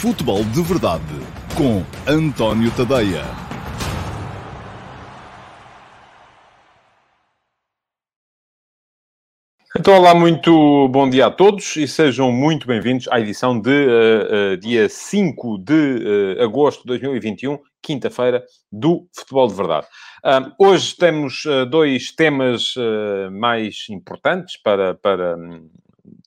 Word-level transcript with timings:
Futebol 0.00 0.42
de 0.44 0.62
Verdade 0.62 1.04
com 1.54 1.84
António 2.10 2.70
Tadeia. 2.74 3.22
Então, 9.78 9.98
olá, 9.98 10.14
muito 10.14 10.88
bom 10.88 11.06
dia 11.06 11.26
a 11.26 11.30
todos 11.30 11.76
e 11.76 11.86
sejam 11.86 12.32
muito 12.32 12.66
bem-vindos 12.66 13.08
à 13.08 13.20
edição 13.20 13.60
de 13.60 13.68
uh, 13.68 14.54
uh, 14.54 14.56
dia 14.56 14.88
5 14.88 15.58
de 15.58 15.74
uh, 16.38 16.44
agosto 16.44 16.80
de 16.80 16.86
2021, 16.86 17.58
quinta-feira, 17.82 18.42
do 18.72 19.06
Futebol 19.14 19.48
de 19.48 19.54
Verdade. 19.54 19.86
hoje 20.58 20.96
temos 20.96 21.44
dois 21.70 22.10
temas 22.10 22.72
mais 23.32 23.84
importantes 23.90 24.56
para, 24.62 24.94
para 24.94 25.36
um, 25.36 25.68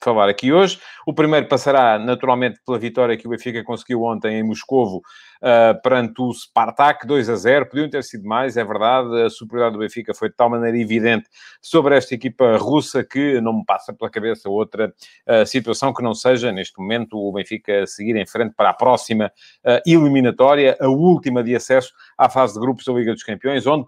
falar 0.04 0.30
aqui 0.30 0.52
hoje. 0.52 0.80
O 1.08 1.14
primeiro 1.14 1.48
passará, 1.48 1.98
naturalmente, 1.98 2.60
pela 2.66 2.78
vitória 2.78 3.18
que 3.18 3.26
o 3.26 3.30
Benfica 3.30 3.64
conseguiu 3.64 4.04
ontem 4.04 4.40
em 4.40 4.44
Moscovo 4.44 4.98
uh, 4.98 5.82
perante 5.82 6.22
o 6.22 6.34
Spartak, 6.34 7.08
2 7.08 7.30
a 7.30 7.36
0. 7.36 7.70
Podiam 7.70 7.90
ter 7.90 8.04
sido 8.04 8.28
mais, 8.28 8.58
é 8.58 8.64
verdade. 8.64 9.24
A 9.24 9.30
superioridade 9.30 9.74
do 9.74 9.80
Benfica 9.80 10.14
foi 10.14 10.30
de 10.30 10.36
tal 10.36 10.50
maneira 10.50 10.78
evidente 10.78 11.30
sobre 11.62 11.96
esta 11.96 12.14
equipa 12.14 12.58
russa 12.58 13.04
que 13.04 13.40
não 13.42 13.54
me 13.54 13.66
passa 13.66 13.94
pela 13.94 14.12
cabeça 14.12 14.50
outra 14.50 14.94
uh, 15.28 15.46
situação 15.46 15.94
que 15.94 16.04
não 16.04 16.14
seja, 16.14 16.52
neste 16.52 16.78
momento, 16.80 17.18
o 17.18 17.32
Benfica 17.32 17.86
seguir 17.88 18.16
em 18.16 18.26
frente 18.26 18.54
para 18.56 18.70
a 18.70 18.74
próxima 18.74 19.32
uh, 19.66 19.82
eliminatória, 19.90 20.78
a 20.80 20.88
última 20.88 21.44
de 21.44 21.56
acesso 21.56 21.92
à 22.18 22.30
fase 22.30 22.54
de 22.54 22.60
grupos 22.60 22.86
da 22.86 22.94
Liga 22.94 23.14
dos 23.14 23.24
Campeões, 23.24 23.66
onde 23.66 23.88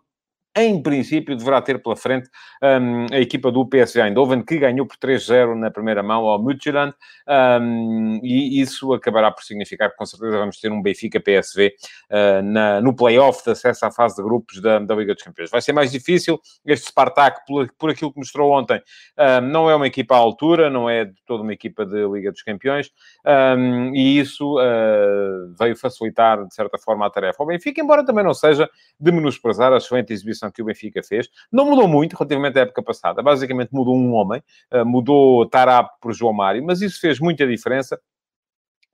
em 0.56 0.82
princípio, 0.82 1.36
deverá 1.36 1.62
ter 1.62 1.84
pela 1.84 1.98
frente 1.98 2.30
um, 2.64 3.08
a 3.14 3.20
equipa 3.20 3.52
do 3.52 3.68
PSV 3.68 4.02
Eindhoven, 4.02 4.42
que 4.42 4.58
ganhou 4.58 4.86
por 4.86 4.96
3-0 4.96 5.54
na 5.54 5.70
primeira 5.70 6.02
mão 6.02 6.26
ao 6.26 6.42
Midtjylland, 6.42 6.94
um, 7.28 8.22
e 8.24 8.62
isso 8.62 8.94
acabará 8.94 9.32
por 9.32 9.44
significar 9.44 9.92
que, 9.92 9.98
com 9.98 10.06
certeza, 10.06 10.38
vamos 10.38 10.58
ter 10.60 10.72
um 10.72 10.82
Benfica-PSV 10.82 11.76
uh, 12.10 12.42
na, 12.42 12.80
no 12.80 12.96
play-off 12.96 13.44
de 13.44 13.52
acesso 13.52 13.86
à 13.86 13.92
fase 13.92 14.16
de 14.16 14.24
grupos 14.24 14.62
da, 14.62 14.80
da, 14.80 14.96
Liga 14.96 15.14
dos 15.14 15.24
Campeões. 15.24 15.52
Vai 15.52 15.62
ser 15.62 15.74
mais 15.74 15.92
difícil. 15.92 16.40
Este 16.66 16.88
Spartak, 16.88 17.42
por, 17.46 17.70
por 17.78 17.90
aquilo 17.90 18.14
que 18.14 18.20
mostrou 18.20 18.54
ontem, 18.54 18.78
uh, 18.78 19.42
não 19.42 19.70
é 19.70 19.76
uma 19.76 19.88
equipa 19.88 20.16
à 20.16 20.18
altura, 20.18 20.70
não 20.70 20.90
é 20.90 21.04
de 21.04 21.16
toda 21.26 21.44
uma 21.44 21.52
equipa 21.52 21.86
de 21.86 22.08
Liga 22.08 22.32
dos 22.32 22.42
Campeões, 22.44 22.92
um, 23.58 23.94
e 23.94 24.20
isso 24.20 24.58
uh, 24.58 25.54
veio 25.60 25.76
facilitar, 25.76 26.46
de 26.46 26.56
certa 26.56 26.78
forma, 26.78 27.06
a 27.06 27.10
tarefa 27.10 27.44
ao 27.44 27.48
Benfica, 27.48 27.82
embora 27.82 28.06
também 28.06 28.24
não 28.24 28.34
seja 28.34 28.70
de 28.98 29.12
menosprezar 29.12 29.74
a 29.74 29.78
excelente 29.78 30.14
exibição 30.14 30.45
que 30.52 30.62
o 30.62 30.66
Benfica 30.66 31.02
fez. 31.04 31.30
Não 31.52 31.66
mudou 31.66 31.88
muito 31.88 32.14
relativamente 32.14 32.58
à 32.58 32.62
época 32.62 32.84
passada. 32.84 33.22
Basicamente 33.22 33.70
mudou 33.72 33.96
um 33.96 34.14
homem, 34.14 34.42
eh, 34.72 34.84
mudou 34.84 35.48
Tarap 35.48 35.90
por 36.02 36.14
João 36.14 36.34
Mário, 36.34 36.64
mas 36.64 36.82
isso 36.82 37.00
fez 37.00 37.20
muita 37.20 37.46
diferença 37.48 38.00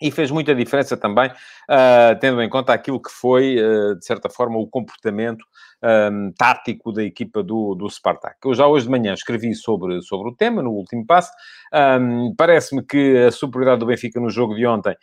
e 0.02 0.10
fez 0.10 0.32
muita 0.32 0.56
diferença 0.56 0.98
também, 0.98 1.30
uh, 1.30 2.20
tendo 2.20 2.42
em 2.42 2.50
conta 2.50 2.74
aquilo 2.74 3.00
que 3.00 3.12
foi, 3.12 3.58
uh, 3.62 3.96
de 3.96 4.04
certa 4.04 4.30
forma, 4.30 4.58
o 4.58 4.66
comportamento 4.66 5.46
um, 5.84 6.32
tático 6.38 6.92
da 6.92 7.04
equipa 7.04 7.44
do, 7.44 7.76
do 7.76 7.90
Spartak. 7.90 8.38
Eu 8.46 8.54
já 8.54 8.68
hoje 8.68 8.86
de 8.86 8.92
manhã 8.92 9.14
escrevi 9.14 9.54
sobre, 9.56 10.02
sobre 10.02 10.30
o 10.30 10.36
tema, 10.36 10.62
no 10.62 10.72
último 10.72 11.06
passo. 11.06 11.32
Um, 11.74 12.34
Parece-me 12.36 12.84
que 12.84 13.18
a 13.18 13.32
superioridade 13.32 13.80
do 13.80 13.86
Benfica 13.86 14.20
no 14.20 14.30
jogo 14.30 14.56
de 14.56 14.66
ontem 14.66 14.96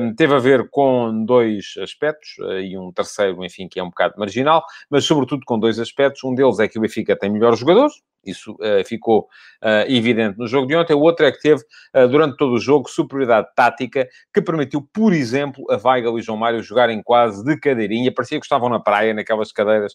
um, 0.00 0.14
teve 0.14 0.34
a 0.34 0.38
ver 0.38 0.68
com 0.70 1.24
dois 1.24 1.74
aspectos, 1.80 2.36
uh, 2.38 2.60
e 2.60 2.78
um 2.78 2.92
terceiro, 2.92 3.44
enfim, 3.44 3.68
que 3.68 3.78
é 3.78 3.82
um 3.82 3.88
bocado 3.88 4.14
marginal, 4.18 4.64
mas 4.90 5.04
sobretudo 5.04 5.42
com 5.44 5.58
dois 5.58 5.78
aspectos. 5.78 6.24
Um 6.24 6.34
deles 6.34 6.58
é 6.58 6.68
que 6.68 6.78
o 6.78 6.82
Benfica 6.82 7.16
tem 7.16 7.30
melhores 7.30 7.58
jogadores, 7.58 7.94
isso 8.26 8.52
uh, 8.52 8.84
ficou 8.86 9.28
uh, 9.62 9.88
evidente 9.88 10.38
no 10.38 10.46
jogo 10.46 10.66
de 10.66 10.76
ontem. 10.76 10.94
O 10.94 11.00
outro 11.00 11.26
é 11.26 11.32
que 11.32 11.40
teve, 11.40 11.62
uh, 11.94 12.08
durante 12.08 12.36
todo 12.36 12.54
o 12.54 12.58
jogo, 12.58 12.88
superioridade 12.88 13.48
tática, 13.54 14.08
que 14.32 14.42
permitiu, 14.42 14.82
por 14.92 15.12
exemplo, 15.12 15.64
a 15.70 15.76
Weigl 15.76 16.18
e 16.18 16.22
João 16.22 16.38
Mário 16.38 16.62
jogarem 16.62 17.02
quase 17.02 17.44
de 17.44 17.58
cadeirinha. 17.58 18.12
Parecia 18.12 18.38
que 18.38 18.46
estavam 18.46 18.68
na 18.68 18.80
praia, 18.80 19.14
naquelas 19.14 19.52
cadeiras, 19.52 19.94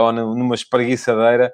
ou 0.00 0.12
numa 0.12 0.54
espreguiçadeira, 0.54 1.52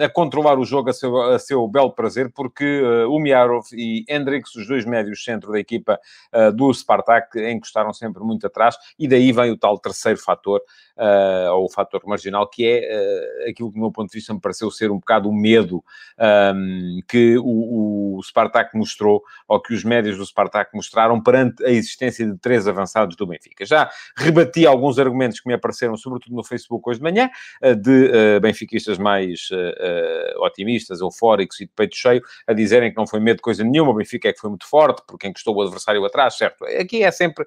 a 0.00 0.08
controlar 0.08 0.58
o 0.58 0.64
jogo 0.64 0.90
a 0.90 0.92
seu, 0.92 1.20
a 1.22 1.38
seu 1.38 1.66
belo 1.68 1.92
prazer, 1.92 2.30
porque 2.32 2.82
o 3.08 3.18
Miarov 3.18 3.66
e 3.72 4.04
Hendrix, 4.08 4.54
os 4.54 4.66
dois 4.66 4.84
médios 4.84 5.24
centro 5.24 5.52
da 5.52 5.58
equipa 5.58 5.98
do 6.54 6.72
Spartak, 6.72 7.38
encostaram 7.50 7.92
sempre 7.92 8.22
muito 8.22 8.46
atrás, 8.46 8.76
e 8.98 9.08
daí 9.08 9.32
vem 9.32 9.50
o 9.50 9.56
tal 9.56 9.78
terceiro 9.78 10.18
fator, 10.20 10.60
ou 11.52 11.64
o 11.64 11.70
fator 11.70 12.02
marginal, 12.06 12.48
que 12.48 12.66
é 12.66 13.50
aquilo 13.50 13.70
que, 13.70 13.76
do 13.76 13.80
meu 13.80 13.92
ponto 13.92 14.10
de 14.10 14.16
vista, 14.16 14.32
me 14.32 14.40
pareceu 14.40 14.70
ser 14.70 14.90
um 14.90 14.98
bocado 14.98 15.32
medo 15.32 15.82
um, 16.54 17.00
que 17.08 17.36
o, 17.38 18.16
o 18.16 18.22
Spartak 18.22 18.76
mostrou, 18.76 19.22
ou 19.48 19.60
que 19.60 19.74
os 19.74 19.84
médios 19.84 20.16
do 20.16 20.24
Spartak 20.24 20.70
mostraram 20.74 21.22
perante 21.22 21.64
a 21.64 21.70
existência 21.70 22.26
de 22.26 22.36
três 22.38 22.66
avançados 22.68 23.16
do 23.16 23.26
Benfica. 23.26 23.64
Já 23.64 23.90
rebati 24.16 24.66
alguns 24.66 24.98
argumentos 24.98 25.40
que 25.40 25.48
me 25.48 25.54
apareceram, 25.54 25.96
sobretudo 25.96 26.34
no 26.34 26.44
Facebook 26.44 26.88
hoje 26.88 26.98
de 26.98 27.04
manhã, 27.04 27.25
eh, 27.62 27.74
de 27.74 28.10
uh, 28.36 28.40
benfiquistas 28.40 28.98
mais 28.98 29.48
uh, 29.50 30.42
otimistas, 30.42 31.00
eufóricos 31.00 31.60
e 31.60 31.66
de 31.66 31.72
peito 31.74 31.96
cheio, 31.96 32.22
a 32.46 32.52
dizerem 32.52 32.90
que 32.90 32.96
não 32.96 33.06
foi 33.06 33.20
medo 33.20 33.36
de 33.36 33.42
coisa 33.42 33.64
nenhuma, 33.64 33.90
o 33.90 33.94
Benfica 33.94 34.28
é 34.28 34.32
que 34.32 34.40
foi 34.40 34.50
muito 34.50 34.68
forte, 34.68 35.02
porque 35.06 35.26
encostou 35.26 35.54
o 35.56 35.62
adversário 35.62 36.04
atrás, 36.04 36.36
certo? 36.36 36.64
Aqui 36.64 37.02
é 37.02 37.10
sempre, 37.10 37.44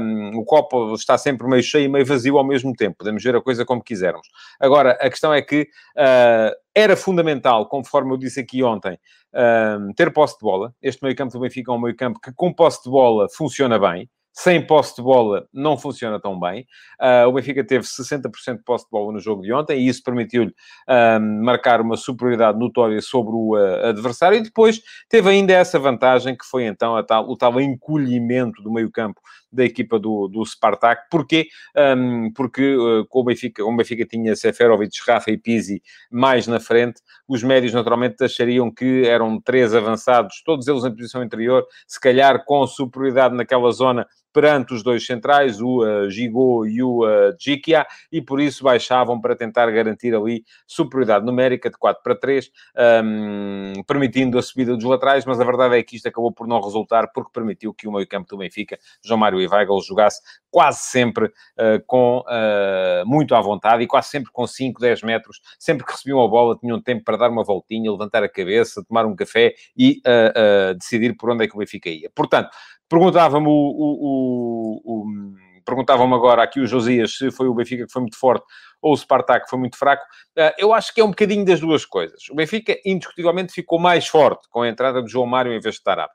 um, 0.00 0.38
o 0.38 0.44
copo 0.44 0.94
está 0.94 1.16
sempre 1.16 1.46
meio 1.46 1.62
cheio 1.62 1.84
e 1.84 1.88
meio 1.88 2.06
vazio 2.06 2.38
ao 2.38 2.44
mesmo 2.44 2.72
tempo, 2.74 2.98
podemos 2.98 3.22
ver 3.22 3.36
a 3.36 3.40
coisa 3.40 3.64
como 3.64 3.82
quisermos. 3.82 4.28
Agora, 4.60 4.92
a 5.00 5.08
questão 5.10 5.32
é 5.32 5.42
que 5.42 5.62
uh, 5.96 6.54
era 6.74 6.96
fundamental, 6.96 7.68
conforme 7.68 8.12
eu 8.12 8.16
disse 8.16 8.40
aqui 8.40 8.62
ontem, 8.62 8.98
um, 9.34 9.92
ter 9.92 10.12
posse 10.12 10.34
de 10.34 10.42
bola. 10.42 10.74
Este 10.82 11.02
meio-campo 11.02 11.32
do 11.32 11.40
Benfica 11.40 11.72
é 11.72 11.74
um 11.74 11.80
meio-campo 11.80 12.20
que, 12.20 12.32
com 12.32 12.52
posse 12.52 12.82
de 12.84 12.90
bola, 12.90 13.26
funciona 13.28 13.78
bem. 13.78 14.08
Sem 14.40 14.64
posse 14.64 14.94
de 14.94 15.02
bola, 15.02 15.48
não 15.52 15.76
funciona 15.76 16.20
tão 16.20 16.38
bem. 16.38 16.64
Uh, 17.00 17.26
o 17.26 17.32
Benfica 17.32 17.66
teve 17.66 17.84
60% 17.84 18.58
de 18.58 18.62
posse 18.62 18.84
de 18.84 18.90
bola 18.92 19.12
no 19.12 19.18
jogo 19.18 19.42
de 19.42 19.52
ontem 19.52 19.80
e 19.80 19.88
isso 19.88 20.00
permitiu-lhe 20.00 20.54
um, 20.88 21.42
marcar 21.42 21.80
uma 21.80 21.96
superioridade 21.96 22.56
notória 22.56 23.02
sobre 23.02 23.32
o 23.34 23.56
uh, 23.56 23.86
adversário. 23.86 24.38
E 24.38 24.42
depois 24.44 24.80
teve 25.08 25.28
ainda 25.28 25.52
essa 25.52 25.76
vantagem 25.80 26.36
que 26.36 26.44
foi 26.44 26.66
então 26.66 27.04
tal, 27.04 27.28
o 27.28 27.36
tal 27.36 27.60
encolhimento 27.60 28.62
do 28.62 28.72
meio-campo 28.72 29.20
da 29.52 29.64
equipa 29.64 29.98
do, 29.98 30.28
do 30.28 30.44
Spartak. 30.44 31.08
Porquê? 31.10 31.48
Um, 31.76 32.32
porque 32.32 32.76
uh, 32.76 33.04
com 33.08 33.20
o 33.20 33.24
Benfica, 33.24 33.64
o 33.64 33.76
Benfica 33.76 34.06
tinha 34.06 34.36
Seferovic, 34.36 34.96
Rafa 35.04 35.32
e 35.32 35.36
Pizzi 35.36 35.82
mais 36.10 36.46
na 36.46 36.60
frente, 36.60 37.00
os 37.26 37.42
médios 37.42 37.72
naturalmente 37.72 38.22
achariam 38.22 38.72
que 38.72 39.04
eram 39.04 39.40
três 39.40 39.74
avançados, 39.74 40.42
todos 40.44 40.68
eles 40.68 40.84
em 40.84 40.94
posição 40.94 41.24
interior, 41.24 41.66
se 41.88 41.98
calhar 41.98 42.44
com 42.44 42.64
superioridade 42.68 43.34
naquela 43.34 43.70
zona 43.72 44.06
perante 44.32 44.74
os 44.74 44.82
dois 44.82 45.04
centrais, 45.04 45.60
o 45.60 45.82
uh, 45.82 46.10
Gigot 46.10 46.68
e 46.68 46.82
o 46.82 47.04
uh, 47.04 47.34
Jikia, 47.38 47.86
e 48.10 48.20
por 48.20 48.40
isso 48.40 48.64
baixavam 48.64 49.20
para 49.20 49.34
tentar 49.34 49.70
garantir 49.70 50.14
ali 50.14 50.44
superioridade 50.66 51.24
numérica 51.24 51.70
de 51.70 51.78
4 51.78 52.02
para 52.02 52.14
3, 52.14 52.50
um, 53.04 53.82
permitindo 53.86 54.38
a 54.38 54.42
subida 54.42 54.74
dos 54.74 54.84
laterais, 54.84 55.24
mas 55.24 55.40
a 55.40 55.44
verdade 55.44 55.76
é 55.76 55.82
que 55.82 55.96
isto 55.96 56.08
acabou 56.08 56.32
por 56.32 56.46
não 56.46 56.60
resultar 56.60 57.08
porque 57.12 57.30
permitiu 57.32 57.72
que 57.72 57.88
o 57.88 57.92
meio-campo 57.92 58.28
do 58.28 58.38
Benfica, 58.38 58.78
João 59.02 59.18
Mário 59.18 59.40
e 59.40 59.46
Weigl, 59.46 59.80
jogasse 59.80 60.20
quase 60.50 60.80
sempre 60.80 61.26
uh, 61.26 61.82
com 61.86 62.20
uh, 62.20 63.06
muito 63.06 63.34
à 63.34 63.40
vontade 63.40 63.82
e 63.82 63.86
quase 63.86 64.08
sempre 64.08 64.30
com 64.32 64.46
5, 64.46 64.80
10 64.80 65.02
metros, 65.02 65.40
sempre 65.58 65.84
que 65.84 65.92
recebiam 65.92 66.22
a 66.22 66.28
bola 66.28 66.56
tinham 66.58 66.80
tempo 66.80 67.04
para 67.04 67.16
dar 67.16 67.30
uma 67.30 67.44
voltinha, 67.44 67.90
levantar 67.90 68.22
a 68.22 68.28
cabeça, 68.28 68.84
tomar 68.84 69.06
um 69.06 69.14
café 69.14 69.54
e 69.76 70.00
decidir 70.76 71.16
por 71.16 71.30
onde 71.30 71.44
é 71.44 71.48
que 71.48 71.54
o 71.54 71.58
Benfica 71.58 71.88
ia. 71.88 72.10
Portanto, 72.14 72.50
Perguntava-me 72.88 73.46
o, 73.46 73.50
o, 73.50 74.80
o, 74.84 75.02
o 75.04 76.14
agora 76.14 76.42
aqui 76.42 76.60
o 76.60 76.66
Josias 76.66 77.16
se 77.18 77.30
foi 77.30 77.46
o 77.46 77.54
Benfica 77.54 77.86
que 77.86 77.92
foi 77.92 78.00
muito 78.00 78.18
forte 78.18 78.44
ou 78.80 78.92
o 78.92 78.96
Spartak 78.96 79.44
que 79.44 79.50
foi 79.50 79.58
muito 79.58 79.76
fraco. 79.76 80.02
Uh, 80.36 80.52
eu 80.56 80.72
acho 80.72 80.94
que 80.94 81.00
é 81.00 81.04
um 81.04 81.10
bocadinho 81.10 81.44
das 81.44 81.60
duas 81.60 81.84
coisas. 81.84 82.28
O 82.30 82.34
Benfica, 82.34 82.78
indiscutivelmente, 82.84 83.52
ficou 83.52 83.78
mais 83.78 84.06
forte 84.06 84.48
com 84.50 84.62
a 84.62 84.68
entrada 84.68 85.02
de 85.02 85.10
João 85.10 85.26
Mário 85.26 85.52
em 85.52 85.60
vez 85.60 85.76
de 85.76 85.82
Tarap. 85.82 86.12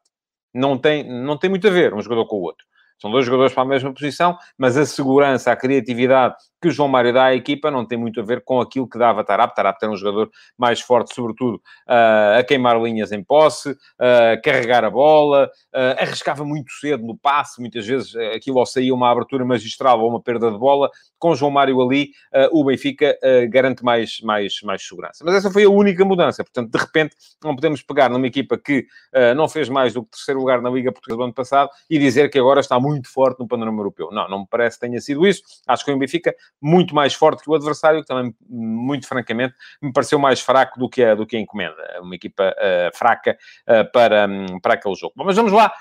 Não 0.53 0.77
tem, 0.77 1.03
não 1.03 1.37
tem 1.37 1.49
muito 1.49 1.67
a 1.67 1.71
ver 1.71 1.93
um 1.93 2.01
jogador 2.01 2.25
com 2.25 2.37
o 2.37 2.41
outro. 2.41 2.65
São 2.99 3.11
dois 3.11 3.25
jogadores 3.25 3.53
para 3.53 3.63
a 3.63 3.65
mesma 3.65 3.93
posição, 3.93 4.37
mas 4.57 4.77
a 4.77 4.85
segurança, 4.85 5.51
a 5.51 5.55
criatividade 5.55 6.35
que 6.63 6.69
o 6.69 6.71
João 6.71 6.87
Mário 6.87 7.11
dá 7.11 7.25
à 7.25 7.35
equipa 7.35 7.69
não 7.69 7.85
tem 7.85 7.97
muito 7.97 8.21
a 8.21 8.23
ver 8.23 8.41
com 8.41 8.61
aquilo 8.61 8.87
que 8.87 8.97
dava 8.97 9.21
Tarap. 9.21 9.53
Tarap 9.53 9.77
era 9.83 9.91
um 9.91 9.97
jogador 9.97 10.31
mais 10.57 10.79
forte, 10.79 11.13
sobretudo 11.13 11.55
uh, 11.55 12.39
a 12.39 12.43
queimar 12.47 12.81
linhas 12.81 13.11
em 13.11 13.21
posse, 13.21 13.71
uh, 13.71 14.41
carregar 14.41 14.85
a 14.85 14.89
bola, 14.89 15.51
uh, 15.75 16.01
arriscava 16.01 16.45
muito 16.45 16.71
cedo 16.79 17.05
no 17.05 17.17
passe, 17.17 17.59
muitas 17.59 17.85
vezes 17.85 18.15
aquilo 18.33 18.59
ou 18.59 18.65
saía 18.65 18.93
uma 18.93 19.11
abertura 19.11 19.43
magistral 19.43 19.99
ou 19.99 20.09
uma 20.09 20.21
perda 20.21 20.49
de 20.49 20.57
bola. 20.57 20.89
Com 21.19 21.31
o 21.31 21.35
João 21.35 21.51
Mário 21.51 21.81
ali, 21.81 22.09
o 22.51 22.65
Benfica 22.65 23.17
garante 23.49 23.81
mais, 23.81 24.19
mais, 24.19 24.61
mais 24.61 24.85
segurança. 24.85 25.23
Mas 25.23 25.35
essa 25.35 25.49
foi 25.49 25.63
a 25.63 25.69
única 25.69 26.03
mudança. 26.03 26.43
Portanto, 26.43 26.69
de 26.69 26.77
repente, 26.77 27.15
não 27.41 27.55
podemos 27.55 27.81
pegar 27.81 28.09
numa 28.09 28.27
equipa 28.27 28.57
que 28.57 28.85
não 29.33 29.47
fez 29.47 29.69
mais 29.69 29.93
do 29.93 30.03
que 30.03 30.11
terceiro 30.11 30.41
lugar 30.41 30.61
na 30.61 30.69
Liga 30.69 30.91
Portuguesa 30.91 31.17
do 31.17 31.23
ano 31.23 31.33
passado 31.33 31.69
e 31.89 31.97
dizer 31.97 32.29
que 32.29 32.37
agora 32.37 32.59
está 32.59 32.77
muito 32.77 33.07
forte 33.09 33.39
no 33.39 33.47
panorama 33.47 33.79
europeu. 33.79 34.09
Não, 34.11 34.27
não 34.27 34.39
me 34.39 34.47
parece 34.49 34.77
que 34.77 34.85
tenha 34.85 34.99
sido 34.99 35.25
isso. 35.25 35.43
Acho 35.65 35.85
que 35.85 35.91
um 35.93 35.97
Benfica 35.97 36.35
muito 36.61 36.95
mais 36.95 37.13
forte 37.13 37.43
que 37.43 37.49
o 37.49 37.55
adversário, 37.55 38.01
que 38.01 38.07
também, 38.07 38.33
muito 38.47 39.07
francamente, 39.07 39.53
me 39.81 39.91
pareceu 39.91 40.17
mais 40.17 40.39
fraco 40.39 40.79
do 40.79 40.89
que 40.89 41.03
a, 41.03 41.15
do 41.15 41.25
que 41.25 41.35
a 41.35 41.39
encomenda. 41.39 41.75
Uma 42.01 42.15
equipa 42.15 42.55
uh, 42.57 42.97
fraca 42.97 43.37
uh, 43.67 43.91
para, 43.91 44.27
um, 44.27 44.59
para 44.59 44.75
aquele 44.75 44.95
jogo. 44.95 45.13
Bom, 45.15 45.25
mas 45.25 45.35
vamos 45.35 45.51
lá 45.51 45.73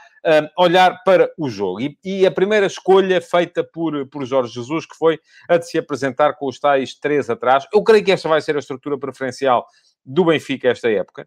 olhar 0.56 1.02
para 1.02 1.32
o 1.36 1.50
jogo. 1.50 1.80
E, 1.80 1.98
e, 2.04 2.24
a 2.24 2.30
primeira 2.30 2.66
escolha 2.66 3.20
feita 3.20 3.64
por, 3.64 4.06
por 4.06 4.24
Jorge 4.24 4.54
Jesus, 4.54 4.86
que 4.86 4.96
foi 4.96 5.18
a 5.48 5.58
de 5.58 5.68
se 5.68 5.76
apresentar 5.76 6.34
com 6.34 6.46
os 6.46 6.60
tais 6.60 6.94
três 6.94 7.28
atrás. 7.28 7.66
Eu 7.74 7.82
creio 7.82 8.04
que 8.04 8.12
esta 8.12 8.28
vai 8.28 8.40
ser 8.40 8.54
a 8.54 8.60
estrutura 8.60 8.96
preferencial 8.96 9.66
do 10.04 10.24
Benfica 10.24 10.68
esta 10.68 10.88
época. 10.88 11.26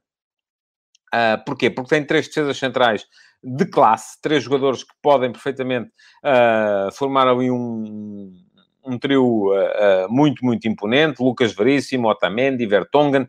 Uh, 1.13 1.43
porquê? 1.45 1.69
Porque 1.69 1.89
tem 1.89 2.05
três 2.05 2.27
defesas 2.27 2.57
centrais 2.57 3.05
de 3.41 3.65
classe, 3.65 4.19
três 4.21 4.43
jogadores 4.43 4.83
que 4.83 4.93
podem 5.01 5.31
perfeitamente 5.31 5.91
uh, 6.23 6.91
formar 6.93 7.27
ali 7.27 7.51
um, 7.51 8.04
um 8.85 8.97
trio 8.97 9.51
uh, 9.51 10.05
uh, 10.05 10.09
muito, 10.09 10.43
muito 10.45 10.67
imponente. 10.67 11.21
Lucas 11.21 11.53
Veríssimo, 11.53 12.07
Otamendi, 12.09 12.65
Vertonghen. 12.65 13.27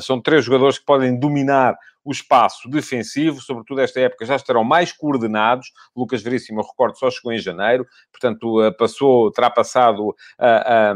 são 0.00 0.20
três 0.20 0.44
jogadores 0.44 0.78
que 0.78 0.84
podem 0.84 1.18
dominar 1.18 1.76
o 2.04 2.12
espaço 2.12 2.68
defensivo, 2.68 3.40
sobretudo 3.40 3.80
esta 3.80 3.98
época, 3.98 4.26
já 4.26 4.36
estarão 4.36 4.62
mais 4.62 4.92
coordenados. 4.92 5.72
Lucas 5.96 6.22
Veríssimo, 6.22 6.60
eu 6.60 6.64
recordo, 6.64 6.98
só 6.98 7.10
chegou 7.10 7.32
em 7.32 7.38
janeiro, 7.38 7.86
portanto, 8.12 8.58
passou, 8.78 9.32
terá 9.32 9.48
passado 9.48 10.14
a, 10.38 10.90
a, 10.90 10.94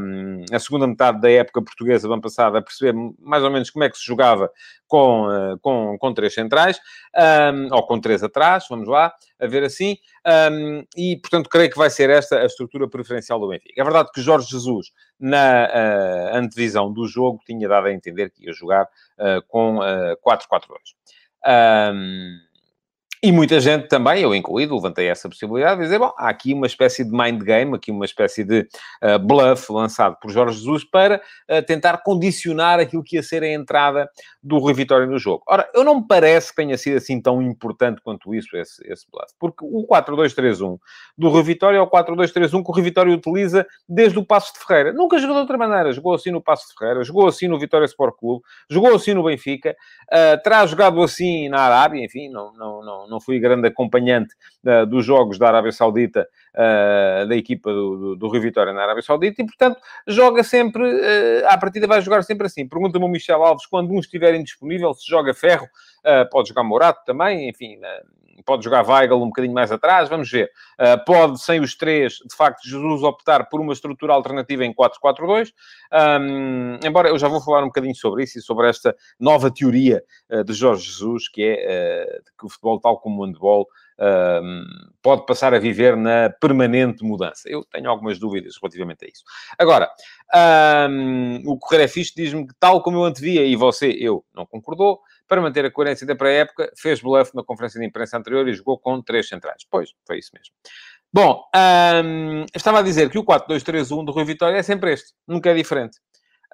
a 0.52 0.58
segunda 0.58 0.86
metade 0.86 1.20
da 1.20 1.30
época 1.30 1.62
portuguesa 1.62 2.06
do 2.06 2.12
ano 2.12 2.20
passado 2.20 2.58
a 2.58 2.62
perceber 2.62 2.92
mais 3.18 3.42
ou 3.42 3.50
menos 3.50 3.70
como 3.70 3.84
é 3.84 3.90
que 3.90 3.96
se 3.96 4.04
jogava 4.04 4.50
com, 4.88 5.30
eh, 5.30 5.56
com, 5.60 5.96
com 5.98 6.14
três 6.14 6.34
centrais, 6.34 6.80
um, 7.16 7.74
ou 7.74 7.86
com 7.86 8.00
três 8.00 8.24
atrás, 8.24 8.64
vamos 8.68 8.88
lá, 8.88 9.12
a 9.38 9.46
ver 9.46 9.62
assim, 9.62 9.96
um, 10.50 10.82
e 10.96 11.16
portanto 11.18 11.48
creio 11.48 11.70
que 11.70 11.78
vai 11.78 11.90
ser 11.90 12.10
esta 12.10 12.40
a 12.40 12.46
estrutura 12.46 12.88
preferencial 12.88 13.38
do 13.38 13.48
Benfica. 13.48 13.80
É 13.80 13.84
verdade 13.84 14.10
que 14.12 14.20
Jorge 14.20 14.48
Jesus, 14.48 14.88
na 15.20 15.68
uh, 15.68 16.36
antevisão 16.36 16.92
do 16.92 17.06
jogo, 17.06 17.40
tinha 17.46 17.68
dado 17.68 17.86
a 17.86 17.92
entender 17.92 18.30
que 18.30 18.46
ia 18.46 18.52
jogar 18.52 18.84
uh, 18.84 19.42
com 19.46 19.78
uh, 19.78 20.16
4-4-2. 20.26 20.38
Um, 21.46 22.47
e 23.22 23.32
muita 23.32 23.58
gente 23.58 23.88
também, 23.88 24.22
eu 24.22 24.34
incluído, 24.34 24.74
levantei 24.74 25.08
essa 25.08 25.28
possibilidade 25.28 25.78
de 25.78 25.84
dizer, 25.84 25.98
bom, 25.98 26.12
há 26.16 26.28
aqui 26.28 26.54
uma 26.54 26.66
espécie 26.66 27.04
de 27.04 27.10
mind 27.10 27.42
game, 27.42 27.74
aqui 27.74 27.90
uma 27.90 28.04
espécie 28.04 28.44
de 28.44 28.60
uh, 29.02 29.18
bluff 29.18 29.72
lançado 29.72 30.16
por 30.20 30.30
Jorge 30.30 30.56
Jesus 30.58 30.84
para 30.84 31.20
uh, 31.50 31.62
tentar 31.66 31.98
condicionar 31.98 32.78
aquilo 32.78 33.02
que 33.02 33.16
ia 33.16 33.22
ser 33.22 33.42
a 33.42 33.48
entrada 33.48 34.08
do 34.42 34.58
Rui 34.58 34.72
Vitória 34.72 35.06
no 35.06 35.18
jogo. 35.18 35.42
Ora, 35.48 35.68
eu 35.74 35.82
não 35.82 35.96
me 35.96 36.06
parece 36.06 36.50
que 36.50 36.56
tenha 36.56 36.78
sido 36.78 36.96
assim 36.96 37.20
tão 37.20 37.42
importante 37.42 38.00
quanto 38.02 38.34
isso, 38.34 38.56
esse, 38.56 38.80
esse 38.90 39.04
bluff, 39.10 39.32
porque 39.38 39.64
o 39.64 39.86
4-2-3-1 39.86 40.78
do 41.16 41.28
Rui 41.28 41.42
Vitória 41.42 41.78
é 41.78 41.80
o 41.80 41.90
4-2-3-1 41.90 42.62
que 42.62 42.70
o 42.70 42.72
Rui 42.72 42.82
Vitória 42.82 43.12
utiliza 43.12 43.66
desde 43.88 44.18
o 44.18 44.24
Passo 44.24 44.52
de 44.52 44.60
Ferreira. 44.60 44.92
Nunca 44.92 45.18
jogou 45.18 45.34
de 45.34 45.40
outra 45.40 45.58
maneira, 45.58 45.92
jogou 45.92 46.14
assim 46.14 46.30
no 46.30 46.40
Passo 46.40 46.68
de 46.68 46.74
Ferreira, 46.78 47.02
jogou 47.02 47.26
assim 47.26 47.48
no 47.48 47.58
Vitória 47.58 47.84
Sport 47.84 48.16
Clube, 48.16 48.44
jogou 48.70 48.94
assim 48.94 49.12
no 49.12 49.24
Benfica, 49.24 49.76
uh, 50.12 50.40
terá 50.42 50.64
jogado 50.66 51.02
assim 51.02 51.48
na 51.48 51.62
Arábia, 51.62 52.04
enfim, 52.04 52.28
não, 52.28 52.52
não, 52.52 52.82
não 52.82 53.07
não 53.08 53.20
fui 53.20 53.38
grande 53.38 53.66
acompanhante 53.66 54.34
uh, 54.64 54.86
dos 54.86 55.04
jogos 55.04 55.38
da 55.38 55.48
Arábia 55.48 55.72
Saudita, 55.72 56.28
uh, 56.54 57.26
da 57.26 57.36
equipa 57.36 57.72
do, 57.72 57.96
do, 57.96 58.16
do, 58.16 58.28
Rio 58.28 58.42
Vitória 58.42 58.72
na 58.72 58.82
Arábia 58.82 59.02
Saudita, 59.02 59.42
e, 59.42 59.46
portanto, 59.46 59.80
joga 60.06 60.42
sempre, 60.44 60.82
uh, 60.82 61.46
à 61.48 61.58
partida 61.58 61.86
vai 61.86 62.00
jogar 62.00 62.22
sempre 62.22 62.46
assim. 62.46 62.66
Pergunta-me 62.66 63.04
o 63.04 63.08
Michel 63.08 63.42
Alves, 63.42 63.66
quando 63.66 63.92
um 63.92 64.00
estiver 64.00 64.34
indisponível, 64.34 64.92
se 64.94 65.08
joga 65.08 65.34
ferro, 65.34 65.66
pode 66.30 66.48
jogar 66.48 66.62
Morato 66.62 67.04
também, 67.04 67.48
enfim, 67.48 67.78
pode 68.48 68.64
jogar 68.64 68.88
Weigl 68.88 69.22
um 69.22 69.26
bocadinho 69.26 69.52
mais 69.52 69.70
atrás, 69.70 70.08
vamos 70.08 70.30
ver. 70.30 70.50
Uh, 70.80 71.04
pode, 71.04 71.38
sem 71.38 71.60
os 71.60 71.76
três, 71.76 72.14
de 72.14 72.34
facto, 72.34 72.66
Jesus 72.66 73.02
optar 73.02 73.46
por 73.50 73.60
uma 73.60 73.74
estrutura 73.74 74.14
alternativa 74.14 74.64
em 74.64 74.72
4-4-2, 74.72 75.52
um, 75.92 76.78
embora 76.82 77.10
eu 77.10 77.18
já 77.18 77.28
vou 77.28 77.42
falar 77.42 77.62
um 77.62 77.66
bocadinho 77.66 77.94
sobre 77.94 78.24
isso 78.24 78.38
e 78.38 78.42
sobre 78.42 78.66
esta 78.66 78.96
nova 79.20 79.50
teoria 79.50 80.02
uh, 80.30 80.42
de 80.42 80.54
Jorge 80.54 80.86
Jesus, 80.86 81.28
que 81.28 81.42
é 81.42 82.06
uh, 82.18 82.22
que 82.38 82.46
o 82.46 82.48
futebol, 82.48 82.80
tal 82.80 82.98
como 82.98 83.20
o 83.20 83.26
handball, 83.26 83.68
pode 85.02 85.26
passar 85.26 85.54
a 85.54 85.58
viver 85.58 85.96
na 85.96 86.30
permanente 86.30 87.04
mudança. 87.04 87.48
Eu 87.48 87.64
tenho 87.64 87.90
algumas 87.90 88.18
dúvidas 88.18 88.54
relativamente 88.60 89.04
a 89.04 89.08
isso. 89.08 89.24
Agora, 89.58 89.90
um, 90.90 91.42
o 91.46 91.58
Correio 91.58 91.84
é 91.84 91.86
diz-me 91.86 92.46
que, 92.46 92.54
tal 92.58 92.82
como 92.82 92.98
eu 92.98 93.04
antevia, 93.04 93.44
e 93.44 93.56
você, 93.56 93.90
eu, 93.98 94.24
não 94.34 94.46
concordou, 94.46 95.00
para 95.26 95.40
manter 95.40 95.64
a 95.64 95.70
coerência 95.70 96.06
da 96.06 96.14
pré-época, 96.14 96.72
fez 96.76 97.00
bluff 97.00 97.34
na 97.34 97.42
conferência 97.42 97.80
de 97.80 97.86
imprensa 97.86 98.16
anterior 98.16 98.48
e 98.48 98.54
jogou 98.54 98.78
com 98.78 99.02
três 99.02 99.28
centrais. 99.28 99.62
Pois, 99.70 99.90
foi 100.06 100.18
isso 100.18 100.30
mesmo. 100.32 100.54
Bom, 101.12 101.42
um, 102.04 102.44
estava 102.54 102.80
a 102.80 102.82
dizer 102.82 103.10
que 103.10 103.18
o 103.18 103.24
4-2-3-1 103.24 104.04
do 104.04 104.12
Rui 104.12 104.24
Vitória 104.24 104.58
é 104.58 104.62
sempre 104.62 104.92
este, 104.92 105.14
nunca 105.26 105.50
é 105.50 105.54
diferente. 105.54 105.98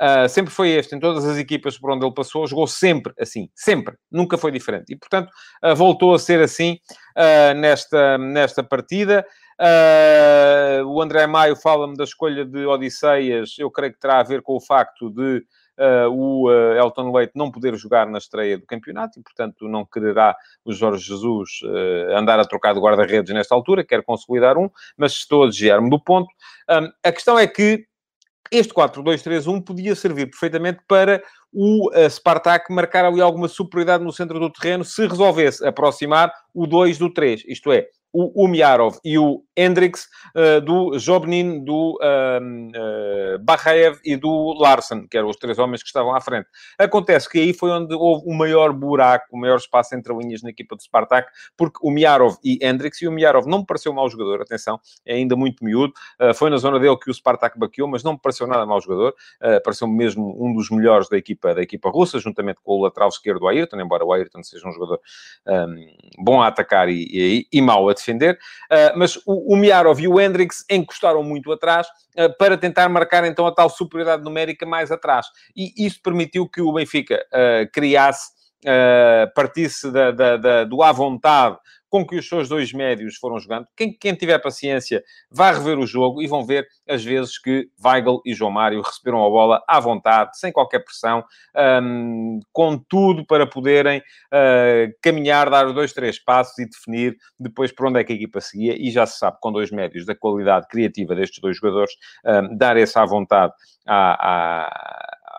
Uh, 0.01 0.29
sempre 0.29 0.53
foi 0.53 0.71
este, 0.71 0.97
em 0.97 0.99
todas 0.99 1.25
as 1.25 1.39
equipas 1.39 1.79
por 1.79 1.91
onde 1.93 2.05
ele 2.05 2.15
passou, 2.15 2.47
jogou 2.47 2.67
sempre 2.67 3.13
assim, 3.19 3.49
sempre, 3.55 3.95
nunca 4.11 4.37
foi 4.37 4.51
diferente. 4.51 4.93
E, 4.93 4.97
portanto, 4.97 5.31
uh, 5.65 5.75
voltou 5.75 6.15
a 6.15 6.19
ser 6.19 6.41
assim 6.41 6.79
uh, 7.17 7.55
nesta, 7.55 8.19
nesta 8.19 8.63
partida. 8.63 9.25
o 10.87 11.01
André 11.01 11.27
Maio 11.27 11.55
fala-me 11.55 11.97
da 11.97 12.05
escolha 12.05 12.45
de 12.45 12.67
Odisseias, 12.67 13.55
eu 13.59 13.71
creio 13.71 13.93
que 13.93 14.01
terá 14.01 14.19
a 14.19 14.25
ver 14.25 14.43
com 14.43 14.57
o 14.57 14.61
facto 14.61 15.11
de 15.11 15.45
o 16.13 16.49
Elton 16.53 17.11
Leite 17.11 17.33
não 17.35 17.51
poder 17.51 17.75
jogar 17.75 18.07
na 18.07 18.19
estreia 18.19 18.57
do 18.57 18.65
campeonato 18.65 19.19
e, 19.19 19.23
portanto, 19.25 19.67
não 19.67 19.85
quererá 19.85 20.37
o 20.65 20.73
Jorge 20.73 21.05
Jesus 21.05 21.51
andar 22.17 22.39
a 22.39 22.45
trocar 22.45 22.75
de 22.75 22.81
guarda-redes 22.81 23.35
nesta 23.35 23.57
altura, 23.57 23.83
quer 23.83 24.05
consolidar 24.05 24.57
um, 24.57 24.71
mas 24.97 25.11
estou 25.15 25.43
a 25.43 25.49
desviar-me 25.49 25.91
do 25.91 25.99
ponto. 25.99 26.29
A 26.69 27.11
questão 27.11 27.37
é 27.37 27.49
que 27.49 27.85
este 28.51 28.73
4-2-3-1 28.73 29.65
podia 29.65 29.95
servir 29.95 30.27
perfeitamente 30.27 30.81
para 30.87 31.23
o 31.53 31.89
uh, 31.91 32.11
Spartak 32.11 32.73
marcar 32.73 33.05
ali 33.05 33.21
alguma 33.21 33.49
superioridade 33.49 34.05
no 34.05 34.13
centro 34.13 34.39
do 34.39 34.51
terreno 34.51 34.85
se 34.85 35.07
resolvesse 35.07 35.67
aproximar 35.67 36.33
o 36.53 36.67
2 36.67 36.99
do 36.99 37.13
3. 37.13 37.45
Isto 37.47 37.73
é, 37.73 37.87
o 38.13 38.45
Umiarov 38.45 38.97
e 39.05 39.19
o 39.19 39.43
Hendrix, 39.57 40.09
uh, 40.35 40.61
do 40.61 40.99
Jobnin, 40.99 41.65
do 41.65 41.99
uh, 42.01 42.41
uh, 42.77 44.01
e 44.05 44.17
do 44.17 44.55
Larsen, 44.59 45.07
que 45.07 45.17
eram 45.17 45.29
os 45.29 45.37
três 45.37 45.59
homens 45.59 45.83
que 45.83 45.89
estavam 45.89 46.15
à 46.15 46.21
frente. 46.21 46.47
Acontece 46.79 47.29
que 47.29 47.39
aí 47.39 47.53
foi 47.53 47.71
onde 47.71 47.95
houve 47.95 48.25
o 48.27 48.35
maior 48.35 48.73
buraco, 48.73 49.27
o 49.33 49.39
maior 49.39 49.57
espaço 49.57 49.95
entre 49.95 50.13
linhas 50.15 50.43
na 50.43 50.51
equipa 50.51 50.75
do 50.77 50.83
Spartak, 50.83 51.29
porque 51.57 51.79
o 51.83 51.91
Miarov 51.91 52.37
e 52.43 52.59
Hendrix, 52.63 53.01
e 53.03 53.09
o 53.09 53.13
Miarov 53.13 53.47
não 53.47 53.59
me 53.59 53.67
pareceu 53.67 53.93
mau 53.93 54.09
jogador, 54.09 54.43
atenção, 54.43 54.81
é 55.07 55.15
ainda 55.15 55.37
muito 55.37 55.65
miúdo, 55.65 55.93
uh, 56.21 56.35
foi 56.35 56.51
na 56.51 56.57
zona 56.57 56.79
dele 56.79 56.97
que 56.97 57.11
o 57.11 57.15
Spartak 57.15 57.59
baqueou, 57.59 57.89
mas 57.89 58.03
não 58.03 58.13
me 58.13 58.19
pareceu 58.19 58.47
nada 58.47 58.67
mau 58.67 58.81
jogador, 58.81 59.15
uh, 59.43 59.63
pareceu-me 59.63 59.95
mesmo 59.95 60.37
um 60.39 60.55
dos 60.55 60.71
melhores 60.71 61.09
da 61.09 61.17
equipa, 61.17 61.55
da 61.55 61.63
equipa 61.63 61.91
russa, 61.91 62.19
juntamente 62.19 62.61
com 62.63 62.73
o 62.73 62.83
lateral 62.83 63.09
esquerdo 63.09 63.47
Ayrton, 63.47 63.81
embora 63.81 64.05
o 64.05 64.13
Ayrton 64.13 64.43
seja 64.43 64.67
um 64.69 64.73
jogador 64.73 65.01
um, 65.47 65.87
bom 66.19 66.43
a 66.43 66.49
atacar 66.49 66.89
e, 66.89 67.07
e, 67.13 67.47
e 67.53 67.63
mau 67.63 67.89
a 67.89 67.93
defender, 67.93 68.39
mas 68.97 69.17
o, 69.27 69.44
o 69.47 69.57
Miarov 69.57 70.01
e 70.01 70.09
o 70.09 70.21
Hendrix 70.21 70.65
encostaram 70.71 71.23
muito 71.23 71.53
atrás 71.53 71.87
uh, 72.19 72.37
para 72.39 72.57
tentar 72.57 72.89
marcar 72.89 73.25
então 73.25 73.47
a 73.47 73.55
tal 73.55 73.69
superioridade 73.69 74.23
numérica 74.23 74.67
mais 74.67 74.91
atrás. 74.91 75.27
E 75.57 75.73
isso 75.87 76.01
permitiu 76.03 76.49
que 76.49 76.61
o 76.61 76.73
Benfica 76.73 77.25
uh, 77.33 77.71
criasse, 77.73 78.33
partisse 79.35 79.93
da, 79.93 80.11
da, 80.11 80.37
da, 80.39 80.65
do 80.65 80.83
à 80.83 80.91
vontade 80.91 81.59
com 81.95 82.05
que 82.05 82.17
os 82.17 82.29
seus 82.29 82.49
dois 82.49 82.73
médios 82.73 83.15
foram 83.19 83.39
jogando. 83.39 83.69
Quem, 83.77 83.97
quem 83.97 84.17
tiver 84.17 84.37
paciência, 84.41 85.01
vá 85.31 85.53
rever 85.53 85.79
o 85.79 85.87
jogo 85.87 86.21
e 86.21 86.27
vão 86.27 86.45
ver 86.45 86.67
as 86.89 87.05
vezes 87.05 87.39
que 87.39 87.69
Weigl 87.81 88.21
e 88.27 88.35
João 88.35 88.51
Mário 88.51 88.83
receberam 88.83 89.25
a 89.25 89.31
bola 89.31 89.63
à 89.69 89.79
vontade, 89.79 90.37
sem 90.37 90.51
qualquer 90.51 90.81
pressão, 90.81 91.25
um, 91.81 92.41
com 92.53 92.77
tudo 92.77 93.25
para 93.25 93.47
poderem 93.47 94.01
uh, 94.01 94.93
caminhar, 95.01 95.49
dar 95.49 95.73
dois, 95.73 95.93
três 95.93 96.19
passos 96.19 96.59
e 96.59 96.69
definir 96.69 97.17
depois 97.39 97.71
por 97.71 97.87
onde 97.87 98.01
é 98.01 98.03
que 98.03 98.13
a 98.13 98.17
equipa 98.17 98.41
seguia. 98.41 98.75
E 98.77 98.91
já 98.91 99.07
se 99.07 99.17
sabe, 99.17 99.37
com 99.41 99.53
dois 99.53 99.71
médios 99.71 100.05
da 100.05 100.17
qualidade 100.17 100.67
criativa 100.67 101.15
destes 101.15 101.41
dois 101.41 101.57
jogadores, 101.59 101.93
um, 102.27 102.57
dar 102.57 102.77
essa 102.77 103.03
à 103.03 103.07
vontade 103.07 103.53
a, 103.87 104.69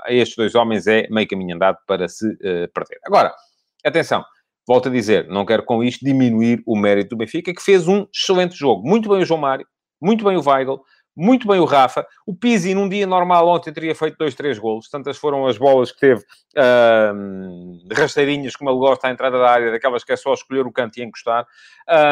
estes 0.07 0.37
dois 0.37 0.55
homens 0.55 0.87
é 0.87 1.05
meio 1.09 1.27
caminho 1.27 1.57
andado 1.57 1.79
para 1.85 2.07
se 2.07 2.25
uh, 2.25 2.71
perder. 2.73 2.99
Agora, 3.03 3.35
atenção 3.83 4.23
volto 4.67 4.89
a 4.89 4.91
dizer, 4.91 5.27
não 5.27 5.45
quero 5.45 5.63
com 5.63 5.83
isto 5.83 6.03
diminuir 6.03 6.61
o 6.65 6.75
mérito 6.75 7.11
do 7.11 7.17
Benfica, 7.17 7.53
que 7.53 7.61
fez 7.61 7.87
um 7.87 8.07
excelente 8.13 8.55
jogo. 8.55 8.87
Muito 8.87 9.09
bem 9.09 9.21
o 9.21 9.25
João 9.25 9.39
Mário, 9.39 9.65
muito 10.01 10.23
bem 10.23 10.37
o 10.37 10.43
Weigl, 10.45 10.81
muito 11.15 11.47
bem 11.47 11.59
o 11.59 11.65
Rafa. 11.65 12.05
O 12.25 12.35
Pizzi, 12.35 12.75
num 12.75 12.89
dia 12.89 13.07
normal, 13.07 13.47
ontem 13.47 13.71
teria 13.71 13.95
feito 13.95 14.17
dois, 14.17 14.35
três 14.35 14.59
golos. 14.59 14.89
Tantas 14.89 15.17
foram 15.17 15.47
as 15.47 15.57
bolas 15.57 15.91
que 15.91 15.99
teve 15.99 16.21
uh, 16.21 17.93
rasteirinhas, 17.93 18.55
como 18.55 18.69
ele 18.69 18.79
gosta, 18.79 19.07
à 19.07 19.11
entrada 19.11 19.39
da 19.39 19.49
área, 19.49 19.71
daquelas 19.71 20.03
que 20.03 20.11
é 20.11 20.17
só 20.17 20.33
escolher 20.33 20.67
o 20.67 20.73
canto 20.73 20.97
e 20.99 21.03
encostar. 21.03 21.47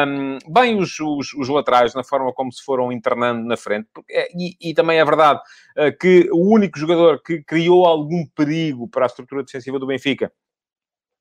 Um, 0.08 0.38
bem 0.50 0.78
os, 0.78 0.98
os, 0.98 1.34
os, 1.34 1.48
laterais, 1.50 1.94
na 1.94 2.02
forma 2.02 2.32
como 2.32 2.50
se 2.50 2.64
foram 2.64 2.90
internando 2.90 3.46
na 3.46 3.58
frente. 3.58 3.88
É, 4.08 4.28
e, 4.34 4.56
e, 4.70 4.72
também 4.72 4.98
é 4.98 5.04
verdade 5.04 5.40
uh, 5.76 5.98
que 5.98 6.30
o 6.32 6.50
único 6.50 6.78
jogador 6.78 7.22
que 7.22 7.42
criou 7.42 7.84
algum 7.84 8.24
perigo 8.34 8.88
para 8.88 9.04
a 9.04 9.06
estrutura 9.06 9.44
defensiva 9.44 9.78
do 9.78 9.86
Benfica 9.86 10.32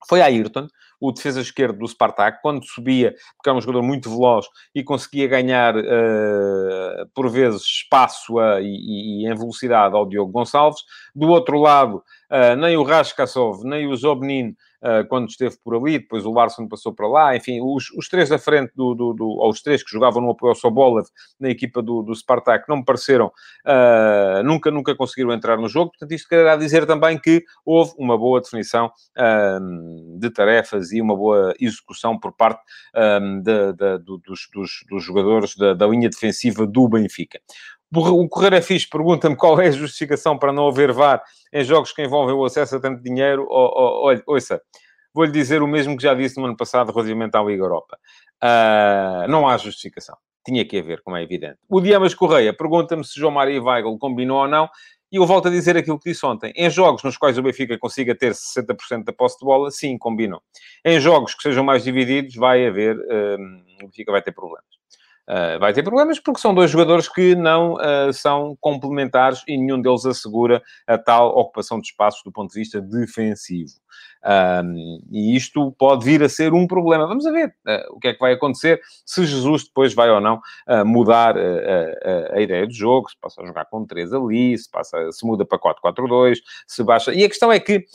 foi 0.08 0.22
Ayrton. 0.22 0.68
O 1.04 1.12
defesa 1.12 1.42
esquerdo 1.42 1.80
do 1.80 1.88
Spartak, 1.88 2.40
quando 2.42 2.66
subia, 2.66 3.14
porque 3.36 3.50
era 3.50 3.58
um 3.58 3.62
jogador 3.62 3.84
muito 3.84 4.10
veloz 4.10 4.46
e 4.74 4.82
conseguia 4.82 5.28
ganhar, 5.28 5.76
uh, 5.76 7.10
por 7.14 7.30
vezes, 7.30 7.62
espaço 7.64 8.40
a, 8.40 8.62
e, 8.62 9.26
e, 9.26 9.28
em 9.28 9.36
velocidade 9.36 9.94
ao 9.94 10.08
Diogo 10.08 10.32
Gonçalves. 10.32 10.82
Do 11.14 11.28
outro 11.28 11.60
lado, 11.60 12.02
uh, 12.32 12.56
nem 12.58 12.78
o 12.78 12.84
Rascassov, 12.84 13.66
nem 13.66 13.86
o 13.86 13.98
Zobnin 13.98 14.56
quando 15.08 15.30
esteve 15.30 15.56
por 15.64 15.76
ali, 15.76 16.00
depois 16.00 16.26
o 16.26 16.32
Larson 16.32 16.68
passou 16.68 16.94
para 16.94 17.08
lá, 17.08 17.36
enfim, 17.36 17.62
os, 17.62 17.90
os 17.92 18.10
três 18.10 18.28
da 18.28 18.38
frente 18.38 18.74
do, 18.76 18.94
do, 18.94 19.14
do, 19.14 19.26
ou 19.26 19.50
os 19.50 19.62
três 19.62 19.82
que 19.82 19.90
jogavam 19.90 20.22
no 20.22 20.32
apoio 20.32 20.52
ao 20.52 20.56
Sobolev 20.56 21.08
na 21.40 21.50
equipa 21.50 21.82
do, 21.82 22.02
do 22.02 22.14
Spartak 22.14 22.68
não 22.68 22.78
me 22.78 22.86
pareceram, 22.86 23.28
uh, 23.28 24.44
nunca, 24.44 24.70
nunca 24.70 24.94
conseguiram 24.96 25.32
entrar 25.32 25.58
no 25.58 25.70
jogo, 25.70 25.92
portanto 25.92 26.12
isto 26.12 26.28
quererá 26.28 26.58
dizer 26.58 26.86
também 26.86 27.18
que 27.18 27.44
houve 27.66 27.94
uma 27.98 28.18
boa 28.18 28.42
definição 28.42 28.88
uh, 29.18 30.20
de 30.20 30.30
tarefas 30.30 30.92
e 30.94 31.02
uma 31.02 31.16
boa 31.16 31.54
execução 31.60 32.20
por 32.20 32.34
parte 32.34 32.62
de, 33.44 33.74
de, 33.74 33.98
dos, 34.00 34.48
dos, 34.54 34.72
dos, 34.90 35.04
jogadores 35.04 35.56
da, 35.56 35.74
da 35.74 35.88
linha 35.88 36.10
defensiva 36.10 36.66
do 36.66 36.88
Benfica. 36.88 37.40
O 37.96 38.28
Correio 38.28 38.56
é 38.56 38.62
fixe, 38.62 38.90
pergunta-me 38.90 39.36
qual 39.36 39.60
é 39.62 39.68
a 39.68 39.72
justificação 39.72 40.38
para 40.38 40.52
não 40.52 40.68
haver 40.68 40.92
VAR 40.92 41.22
em 41.54 41.64
jogos 41.64 41.92
que 41.92 42.02
envolvem 42.02 42.34
o 42.34 42.44
acesso 42.44 42.76
a 42.76 42.80
tanto 42.80 43.04
dinheiro. 43.04 43.46
Oh, 43.48 43.72
oh, 43.76 44.08
olha, 44.08 44.24
ouça, 44.26 44.60
vou-lhe 45.14 45.32
dizer 45.32 45.62
o 45.62 45.68
mesmo 45.68 45.96
que 45.96 46.02
já 46.02 46.16
disse 46.16 46.40
no 46.40 46.46
ano 46.46 46.58
passado 46.58 46.92
relativamente 46.92 47.38
à 47.38 47.44
Liga 47.44 47.64
Europa. 47.64 48.00
Uh, 48.44 49.30
não 49.30 49.48
há 49.48 49.58
justificação. 49.58 50.18
Tinha 50.44 50.66
que 50.66 50.80
haver, 50.80 51.02
como 51.04 51.16
é 51.16 51.24
evidente. 51.24 51.58
O 51.70 51.80
Diamas 51.80 52.16
Correia 52.16 52.52
pergunta-me 52.52 53.06
se 53.06 53.20
João 53.20 53.32
Mário 53.32 53.64
Weigl 53.64 53.98
combinou 54.00 54.42
ou 54.42 54.48
não. 54.48 54.68
E 55.14 55.18
eu 55.18 55.28
volto 55.28 55.48
a 55.48 55.52
dizer 55.52 55.78
aquilo 55.78 56.00
que 56.00 56.10
disse 56.10 56.26
ontem. 56.26 56.52
Em 56.56 56.72
jogos 56.72 57.04
nos 57.04 57.18
quais 57.18 57.38
o 57.38 57.44
Benfica 57.44 57.78
consiga 57.78 58.16
ter 58.16 58.32
60% 58.32 59.04
da 59.04 59.14
posse 59.14 59.38
de 59.38 59.46
bola, 59.46 59.70
sim, 59.70 59.96
combinam. 59.96 60.42
Em 60.84 61.00
jogos 61.00 61.36
que 61.36 61.44
sejam 61.44 61.64
mais 61.64 61.84
divididos, 61.84 62.34
vai 62.34 62.66
haver... 62.66 62.98
Uh, 62.98 63.84
o 63.84 63.86
Benfica 63.86 64.12
vai 64.12 64.24
ter 64.24 64.32
problemas. 64.32 64.66
Uh, 65.30 65.58
vai 65.58 65.72
ter 65.72 65.84
problemas 65.84 66.20
porque 66.20 66.42
são 66.42 66.54
dois 66.54 66.70
jogadores 66.70 67.08
que 67.08 67.34
não 67.34 67.76
uh, 67.76 68.12
são 68.12 68.58
complementares 68.60 69.42
e 69.48 69.58
nenhum 69.58 69.82
deles 69.82 70.06
assegura 70.06 70.62
a 70.86 70.98
tal 70.98 71.30
ocupação 71.38 71.80
de 71.80 71.88
espaços 71.88 72.22
do 72.26 72.32
ponto 72.32 72.52
de 72.52 72.60
vista 72.60 72.82
defensivo. 72.82 73.72
Um, 74.26 75.02
e 75.10 75.34
isto 75.36 75.72
pode 75.80 76.04
vir 76.04 76.22
a 76.24 76.28
ser 76.28 76.54
um 76.54 76.68
problema. 76.68 77.08
Vamos 77.08 77.24
ver 77.24 77.56
uh, 77.66 77.96
o 77.96 78.00
que 78.02 78.10
é 78.10 78.14
que 78.14 78.20
vai 78.20 78.34
acontecer 78.34 78.82
se 79.06 79.26
Jesus 79.26 79.64
depois 79.64 79.94
vai 79.94 80.10
ou 80.10 80.20
não 80.20 80.42
mudar 80.86 81.36
a 81.38 82.42
ideia 82.42 82.68
do 82.68 82.74
jogo, 82.74 83.10
se 83.10 83.18
passa 83.20 83.42
a 83.42 83.46
jogar 83.46 83.66
com 83.66 83.86
três 83.86 84.14
ali, 84.14 84.58
se, 84.58 84.70
passa, 84.70 85.12
se 85.12 85.26
muda 85.26 85.46
para 85.46 85.60
4-4-2, 85.60 86.38
se 86.68 86.84
baixa. 86.84 87.14
E 87.14 87.24
a 87.24 87.30
questão 87.30 87.52
é 87.52 87.60
que 87.60 87.86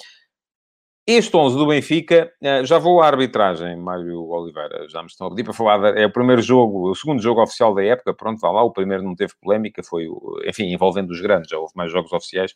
este 1.11 1.35
11 1.35 1.57
do 1.57 1.67
Benfica, 1.67 2.31
eh, 2.43 2.62
já 2.67 2.77
vou 2.77 3.00
à 3.00 3.07
arbitragem, 3.07 3.75
Mário 3.77 4.29
Oliveira, 4.29 4.87
já 4.91 5.00
me 5.00 5.09
estão 5.09 5.27
a 5.27 5.31
pedir 5.31 5.43
para 5.43 5.55
falar, 5.55 5.97
é 5.97 6.05
o 6.05 6.12
primeiro 6.12 6.43
jogo, 6.43 6.91
o 6.91 6.95
segundo 6.95 7.23
jogo 7.23 7.43
oficial 7.43 7.75
da 7.75 7.83
época, 7.83 8.12
pronto, 8.12 8.38
vá 8.38 8.50
lá, 8.50 8.62
o 8.62 8.71
primeiro 8.71 9.03
não 9.03 9.17
teve 9.17 9.33
polémica, 9.41 9.83
foi, 9.83 10.07
enfim, 10.47 10.65
envolvendo 10.65 11.11
os 11.11 11.19
grandes, 11.23 11.50
já 11.50 11.57
houve 11.57 11.73
mais 11.75 11.91
jogos 11.91 12.12
oficiais, 12.12 12.55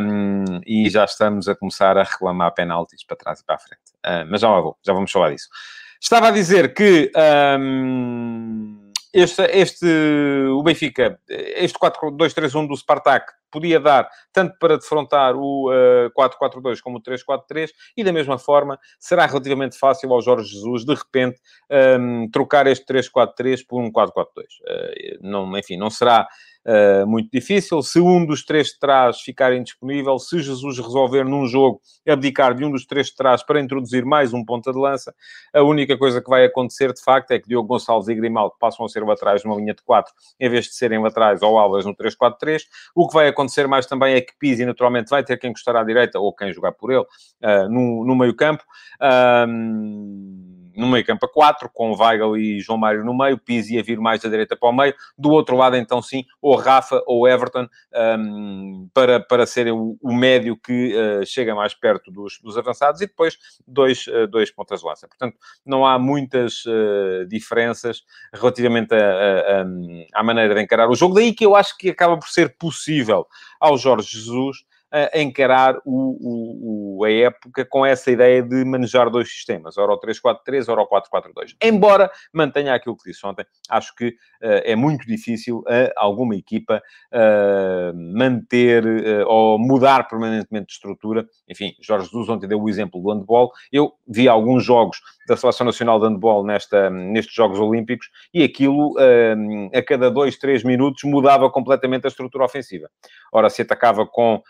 um, 0.00 0.60
e 0.66 0.88
já 0.88 1.04
estamos 1.04 1.46
a 1.46 1.54
começar 1.54 1.98
a 1.98 2.04
reclamar 2.04 2.54
penaltis 2.54 3.04
para 3.04 3.18
trás 3.18 3.40
e 3.40 3.44
para 3.44 3.56
a 3.56 3.58
frente. 3.58 3.82
Uh, 3.98 4.24
mas 4.30 4.40
já 4.40 4.48
lá 4.48 4.62
vou, 4.62 4.74
já 4.82 4.94
vamos 4.94 5.12
falar 5.12 5.30
disso. 5.32 5.48
Estava 6.00 6.28
a 6.28 6.30
dizer 6.30 6.72
que... 6.72 7.12
Um, 7.60 8.77
este, 9.18 9.42
este, 9.52 9.86
o 10.50 10.62
Benfica, 10.62 11.18
este 11.28 11.78
4-2-3-1 11.78 12.68
do 12.68 12.76
Spartak 12.76 13.32
podia 13.50 13.80
dar 13.80 14.08
tanto 14.32 14.56
para 14.58 14.76
defrontar 14.76 15.34
o 15.34 15.70
uh, 15.70 16.10
4-4-2 16.12 16.80
como 16.80 16.98
o 16.98 17.02
3-4-3 17.02 17.70
e 17.96 18.04
da 18.04 18.12
mesma 18.12 18.38
forma 18.38 18.78
será 18.98 19.26
relativamente 19.26 19.78
fácil 19.78 20.12
ao 20.12 20.20
Jorge 20.20 20.50
Jesus 20.50 20.84
de 20.84 20.94
repente 20.94 21.40
um, 21.70 22.22
ehm, 22.24 22.30
trocar 22.30 22.66
este 22.66 22.84
3-4-3 22.86 23.60
por 23.66 23.80
um 23.82 23.90
4-4-2. 23.90 24.08
Uh, 24.08 24.24
eh, 24.68 25.18
não, 25.20 25.58
enfim, 25.58 25.76
não 25.76 25.90
será 25.90 26.28
uh, 26.68 27.06
muito 27.06 27.30
difícil. 27.32 27.82
Se 27.82 27.98
um 27.98 28.24
dos 28.26 28.44
três 28.44 28.68
de 28.68 28.78
trás 28.78 29.20
ficar 29.20 29.54
indisponível, 29.54 30.18
se 30.18 30.40
Jesus 30.40 30.78
resolver 30.78 31.24
num 31.24 31.46
jogo 31.46 31.80
abdicar 32.06 32.54
de 32.54 32.64
um 32.64 32.70
dos 32.70 32.84
três 32.84 33.06
de 33.06 33.16
trás 33.16 33.42
para 33.42 33.60
introduzir 33.60 34.04
mais 34.04 34.34
um 34.34 34.44
ponta 34.44 34.72
de 34.72 34.78
lança, 34.78 35.14
a 35.54 35.62
única 35.62 35.96
coisa 35.96 36.20
que 36.20 36.28
vai 36.28 36.44
acontecer 36.44 36.92
de 36.92 37.02
facto 37.02 37.30
é 37.30 37.38
que 37.38 37.48
Diogo 37.48 37.68
Gonçalves 37.68 38.08
e 38.08 38.14
Grimaldo 38.14 38.54
passam 38.60 38.84
a 38.84 38.88
ser 38.88 39.02
laterais 39.02 39.42
numa 39.44 39.56
linha 39.56 39.74
de 39.74 39.82
4 39.82 40.12
em 40.38 40.48
vez 40.48 40.66
de 40.66 40.74
serem 40.74 41.00
laterais 41.02 41.42
ou 41.42 41.58
Alves 41.58 41.86
no 41.86 41.94
3-4-3. 41.94 42.62
O 42.94 43.08
que 43.08 43.14
vai 43.14 43.28
acontecer 43.28 43.66
mais 43.66 43.86
também 43.86 44.14
é 44.14 44.20
que 44.20 44.36
Pizzi 44.38 44.64
naturalmente 44.64 45.08
vai 45.08 45.24
ter 45.24 45.38
quem 45.38 45.50
encostar 45.50 45.76
à 45.76 45.82
direita 45.82 46.18
ou 46.18 46.34
quem 46.34 46.52
jogar 46.52 46.72
por 46.72 46.92
ele 46.92 47.00
uh, 47.02 47.68
no, 47.68 48.04
no 48.04 48.14
meio 48.14 48.34
campo. 48.34 48.62
Um 49.00 50.57
no 50.78 50.86
meio 50.86 51.04
campo 51.04 51.26
a 51.26 51.28
4, 51.28 51.68
com 51.74 51.92
Weigl 51.92 52.36
e 52.36 52.60
João 52.60 52.78
Mário 52.78 53.04
no 53.04 53.16
meio, 53.16 53.36
Pizzi 53.36 53.78
a 53.78 53.82
vir 53.82 53.98
mais 53.98 54.20
da 54.20 54.28
direita 54.28 54.56
para 54.56 54.68
o 54.68 54.72
meio. 54.72 54.94
Do 55.18 55.30
outro 55.30 55.56
lado, 55.56 55.76
então 55.76 56.00
sim, 56.00 56.24
ou 56.40 56.54
Rafa 56.54 57.02
ou 57.04 57.26
Everton, 57.26 57.66
um, 58.18 58.88
para, 58.94 59.18
para 59.18 59.44
serem 59.44 59.72
o, 59.72 59.98
o 60.00 60.14
médio 60.14 60.56
que 60.56 60.94
uh, 60.94 61.26
chega 61.26 61.54
mais 61.54 61.74
perto 61.74 62.12
dos, 62.12 62.38
dos 62.40 62.56
avançados, 62.56 63.00
e 63.00 63.06
depois 63.06 63.36
dois, 63.66 64.06
uh, 64.06 64.28
dois 64.28 64.52
pontas 64.52 64.80
de 64.80 64.86
lança. 64.86 65.08
Portanto, 65.08 65.36
não 65.66 65.84
há 65.84 65.98
muitas 65.98 66.64
uh, 66.64 67.26
diferenças 67.26 68.02
relativamente 68.32 68.94
a, 68.94 68.98
a, 68.98 69.62
a, 69.62 69.64
à 70.14 70.22
maneira 70.22 70.54
de 70.54 70.62
encarar 70.62 70.88
o 70.88 70.94
jogo. 70.94 71.16
Daí 71.16 71.34
que 71.34 71.44
eu 71.44 71.56
acho 71.56 71.76
que 71.76 71.90
acaba 71.90 72.16
por 72.16 72.28
ser 72.28 72.56
possível 72.56 73.26
ao 73.60 73.76
Jorge 73.76 74.16
Jesus 74.16 74.58
a 74.90 75.20
encarar 75.20 75.76
o, 75.84 76.98
o, 76.98 77.04
a 77.04 77.10
época 77.10 77.64
com 77.64 77.84
essa 77.84 78.10
ideia 78.10 78.42
de 78.42 78.64
manejar 78.64 79.10
dois 79.10 79.30
sistemas, 79.30 79.76
ora 79.76 79.92
o 79.92 80.00
3-4-3, 80.00 80.68
ora 80.68 80.82
o 80.82 80.88
4-4-2. 80.88 81.56
Embora 81.62 82.10
mantenha 82.32 82.74
aquilo 82.74 82.96
que 82.96 83.10
disse 83.10 83.26
ontem, 83.26 83.44
acho 83.68 83.94
que 83.94 84.08
uh, 84.08 84.62
é 84.64 84.74
muito 84.74 85.06
difícil 85.06 85.62
a 85.68 85.92
alguma 85.96 86.34
equipa 86.34 86.82
uh, 87.12 88.16
manter 88.16 88.84
uh, 88.84 89.28
ou 89.28 89.58
mudar 89.58 90.08
permanentemente 90.08 90.66
de 90.66 90.72
estrutura. 90.72 91.26
Enfim, 91.48 91.74
Jorge 91.80 92.06
Jesus 92.06 92.28
ontem 92.28 92.48
deu 92.48 92.60
o 92.60 92.68
exemplo 92.68 93.00
do 93.00 93.12
handball. 93.12 93.52
Eu 93.70 93.92
vi 94.06 94.28
alguns 94.28 94.64
jogos 94.64 95.00
da 95.28 95.36
Seleção 95.36 95.66
Nacional 95.66 96.00
de 96.00 96.06
Handball 96.06 96.44
nesta, 96.44 96.88
nestes 96.88 97.34
Jogos 97.34 97.60
Olímpicos 97.60 98.08
e 98.32 98.42
aquilo, 98.42 98.94
a 99.74 99.82
cada 99.82 100.10
dois, 100.10 100.38
três 100.38 100.64
minutos, 100.64 101.04
mudava 101.04 101.50
completamente 101.50 102.06
a 102.06 102.08
estrutura 102.08 102.46
ofensiva. 102.46 102.88
Ora, 103.30 103.50
se 103.50 103.60
atacava 103.60 104.06
com 104.06 104.42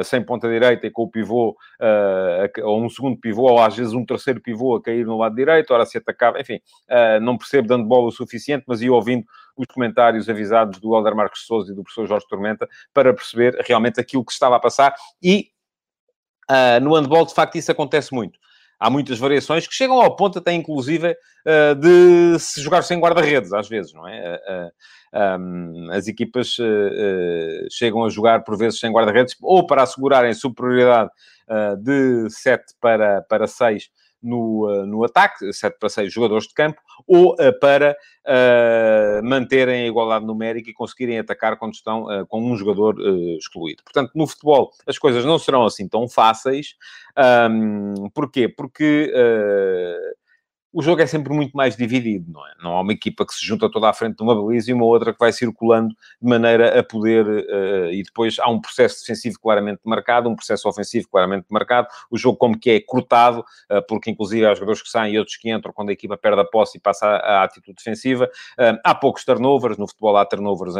uh, 0.00 0.04
sem 0.04 0.22
ponta 0.22 0.48
direita 0.48 0.86
e 0.86 0.90
com 0.90 1.02
o 1.02 1.10
pivô, 1.10 1.50
uh, 1.50 2.66
ou 2.66 2.82
um 2.82 2.88
segundo 2.88 3.18
pivô, 3.18 3.50
ou 3.50 3.60
às 3.60 3.76
vezes 3.76 3.92
um 3.92 4.04
terceiro 4.04 4.40
pivô 4.40 4.76
a 4.76 4.82
cair 4.82 5.04
no 5.04 5.18
lado 5.18 5.34
direito, 5.34 5.72
ora 5.72 5.86
se 5.86 5.98
atacava, 5.98 6.40
enfim, 6.40 6.60
uh, 6.88 7.20
não 7.20 7.36
percebo 7.36 7.68
dando 7.68 7.84
bola 7.84 8.08
o 8.08 8.12
suficiente, 8.12 8.64
mas 8.66 8.80
ia 8.82 8.92
ouvindo 8.92 9.24
os 9.56 9.66
comentários 9.66 10.28
avisados 10.28 10.78
do 10.80 10.94
Helder 10.94 11.14
Marcos 11.14 11.46
Souza 11.46 11.72
e 11.72 11.74
do 11.74 11.82
professor 11.82 12.06
Jorge 12.06 12.26
Tormenta 12.28 12.68
para 12.94 13.12
perceber 13.12 13.56
realmente 13.66 14.00
aquilo 14.00 14.24
que 14.24 14.32
estava 14.32 14.56
a 14.56 14.60
passar 14.60 14.94
e 15.22 15.48
no 16.82 16.96
handball, 16.96 17.24
de 17.24 17.32
facto, 17.32 17.56
isso 17.56 17.70
acontece 17.70 18.12
muito 18.12 18.36
há 18.80 18.90
muitas 18.90 19.18
variações 19.18 19.68
que 19.68 19.74
chegam 19.74 20.00
ao 20.00 20.16
ponto 20.16 20.38
até, 20.38 20.52
inclusive, 20.52 21.14
de 21.78 22.38
se 22.40 22.62
jogar 22.62 22.82
sem 22.82 22.98
guarda-redes, 22.98 23.52
às 23.52 23.68
vezes, 23.68 23.92
não 23.92 24.08
é? 24.08 24.40
Uh, 25.12 25.18
uh, 25.18 25.38
um, 25.38 25.90
as 25.90 26.06
equipas 26.06 26.56
chegam 27.70 28.04
a 28.04 28.08
jogar, 28.08 28.44
por 28.44 28.56
vezes, 28.56 28.78
sem 28.78 28.92
guarda-redes, 28.92 29.36
ou 29.42 29.66
para 29.66 29.82
assegurarem 29.82 30.34
superioridade 30.34 31.10
de 31.82 32.30
7 32.30 32.74
para, 32.80 33.22
para 33.22 33.46
6 33.46 33.90
no, 34.22 34.66
uh, 34.66 34.86
no 34.86 35.04
ataque, 35.04 35.52
7 35.52 35.78
para 35.78 35.88
6 35.88 36.12
jogadores 36.12 36.46
de 36.46 36.54
campo, 36.54 36.80
ou 37.06 37.34
uh, 37.34 37.58
para 37.60 37.96
uh, 38.26 39.26
manterem 39.26 39.84
a 39.84 39.86
igualdade 39.86 40.26
numérica 40.26 40.70
e 40.70 40.74
conseguirem 40.74 41.18
atacar 41.18 41.56
quando 41.56 41.74
estão 41.74 42.06
com 42.28 42.42
um 42.42 42.56
jogador 42.56 42.96
excluído. 43.38 43.82
Portanto, 43.82 44.12
no 44.14 44.26
futebol 44.26 44.70
as 44.86 44.98
coisas 44.98 45.24
não 45.24 45.38
serão 45.38 45.64
assim 45.64 45.88
tão 45.88 46.08
fáceis. 46.08 46.74
Um, 47.50 48.08
porquê? 48.10 48.48
Porque 48.48 49.12
o 50.72 50.82
jogo 50.82 51.02
é 51.02 51.06
sempre 51.06 51.32
muito 51.32 51.56
mais 51.56 51.76
dividido, 51.76 52.30
não 52.30 52.46
é? 52.46 52.52
Não 52.62 52.76
há 52.76 52.80
uma 52.80 52.92
equipa 52.92 53.26
que 53.26 53.34
se 53.34 53.44
junta 53.44 53.68
toda 53.68 53.88
à 53.88 53.92
frente 53.92 54.16
de 54.16 54.22
uma 54.22 54.34
baliza 54.34 54.70
e 54.70 54.74
uma 54.74 54.84
outra 54.84 55.12
que 55.12 55.18
vai 55.18 55.32
circulando 55.32 55.88
de 55.88 56.28
maneira 56.28 56.78
a 56.78 56.82
poder. 56.82 57.26
Uh, 57.26 57.90
e 57.90 58.02
depois 58.04 58.38
há 58.38 58.48
um 58.48 58.60
processo 58.60 59.00
defensivo 59.00 59.38
claramente 59.40 59.80
marcado, 59.84 60.28
um 60.28 60.36
processo 60.36 60.68
ofensivo 60.68 61.08
claramente 61.08 61.46
marcado. 61.50 61.88
O 62.08 62.16
jogo, 62.16 62.38
como 62.38 62.58
que 62.58 62.70
é 62.70 62.80
cortado, 62.80 63.40
uh, 63.40 63.84
porque 63.88 64.10
inclusive 64.10 64.46
há 64.46 64.54
jogadores 64.54 64.80
que 64.80 64.88
saem 64.88 65.14
e 65.14 65.18
outros 65.18 65.36
que 65.36 65.50
entram 65.50 65.72
quando 65.72 65.88
a 65.88 65.92
equipa 65.92 66.16
perde 66.16 66.40
a 66.40 66.44
posse 66.44 66.78
e 66.78 66.80
passa 66.80 67.04
à, 67.04 67.42
atitude 67.42 67.76
defensiva. 67.76 68.26
Uh, 68.58 68.78
há 68.84 68.94
poucos 68.94 69.24
turnovers, 69.24 69.76
no 69.76 69.88
futebol 69.88 70.16
há 70.16 70.24
turnovers 70.24 70.74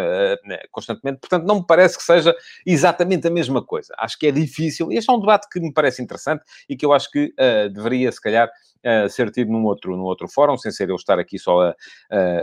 constantemente, 0.70 1.18
portanto, 1.18 1.44
não 1.44 1.56
me 1.56 1.66
parece 1.66 1.96
que 1.96 2.04
seja 2.04 2.34
exatamente 2.64 3.26
a 3.26 3.30
mesma 3.30 3.62
coisa. 3.62 3.92
Acho 3.98 4.18
que 4.18 4.26
é 4.28 4.30
difícil. 4.30 4.92
Este 4.92 5.10
é 5.10 5.12
um 5.12 5.20
debate 5.20 5.48
que 5.48 5.58
me 5.58 5.72
parece 5.72 6.00
interessante 6.00 6.44
e 6.68 6.76
que 6.76 6.86
eu 6.86 6.92
acho 6.92 7.10
que 7.10 7.34
deveria, 7.72 8.10
se 8.12 8.20
calhar 8.20 8.48
ser 9.08 9.30
tido 9.30 9.50
num 9.50 9.64
outro, 9.64 9.96
num 9.96 10.04
outro 10.04 10.28
fórum, 10.28 10.56
sem 10.56 10.72
ser 10.72 10.88
eu 10.88 10.96
estar 10.96 11.18
aqui 11.18 11.38
só 11.38 11.60
a, 11.62 11.74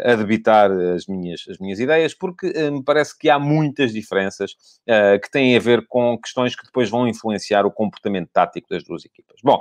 a, 0.05 0.15
debitar 0.15 0.71
as 0.71 1.07
minhas, 1.07 1.43
as 1.49 1.57
minhas 1.57 1.79
ideias, 1.79 2.13
porque 2.13 2.47
uh, 2.47 2.71
me 2.71 2.83
parece 2.83 3.17
que 3.17 3.29
há 3.29 3.39
muitas 3.39 3.91
diferenças 3.91 4.51
uh, 4.87 5.19
que 5.21 5.29
têm 5.31 5.55
a 5.55 5.59
ver 5.59 5.85
com 5.87 6.17
questões 6.17 6.55
que 6.55 6.65
depois 6.65 6.89
vão 6.89 7.07
influenciar 7.07 7.65
o 7.65 7.71
comportamento 7.71 8.29
tático 8.31 8.69
das 8.69 8.83
duas 8.83 9.03
equipas. 9.05 9.37
Bom, 9.43 9.59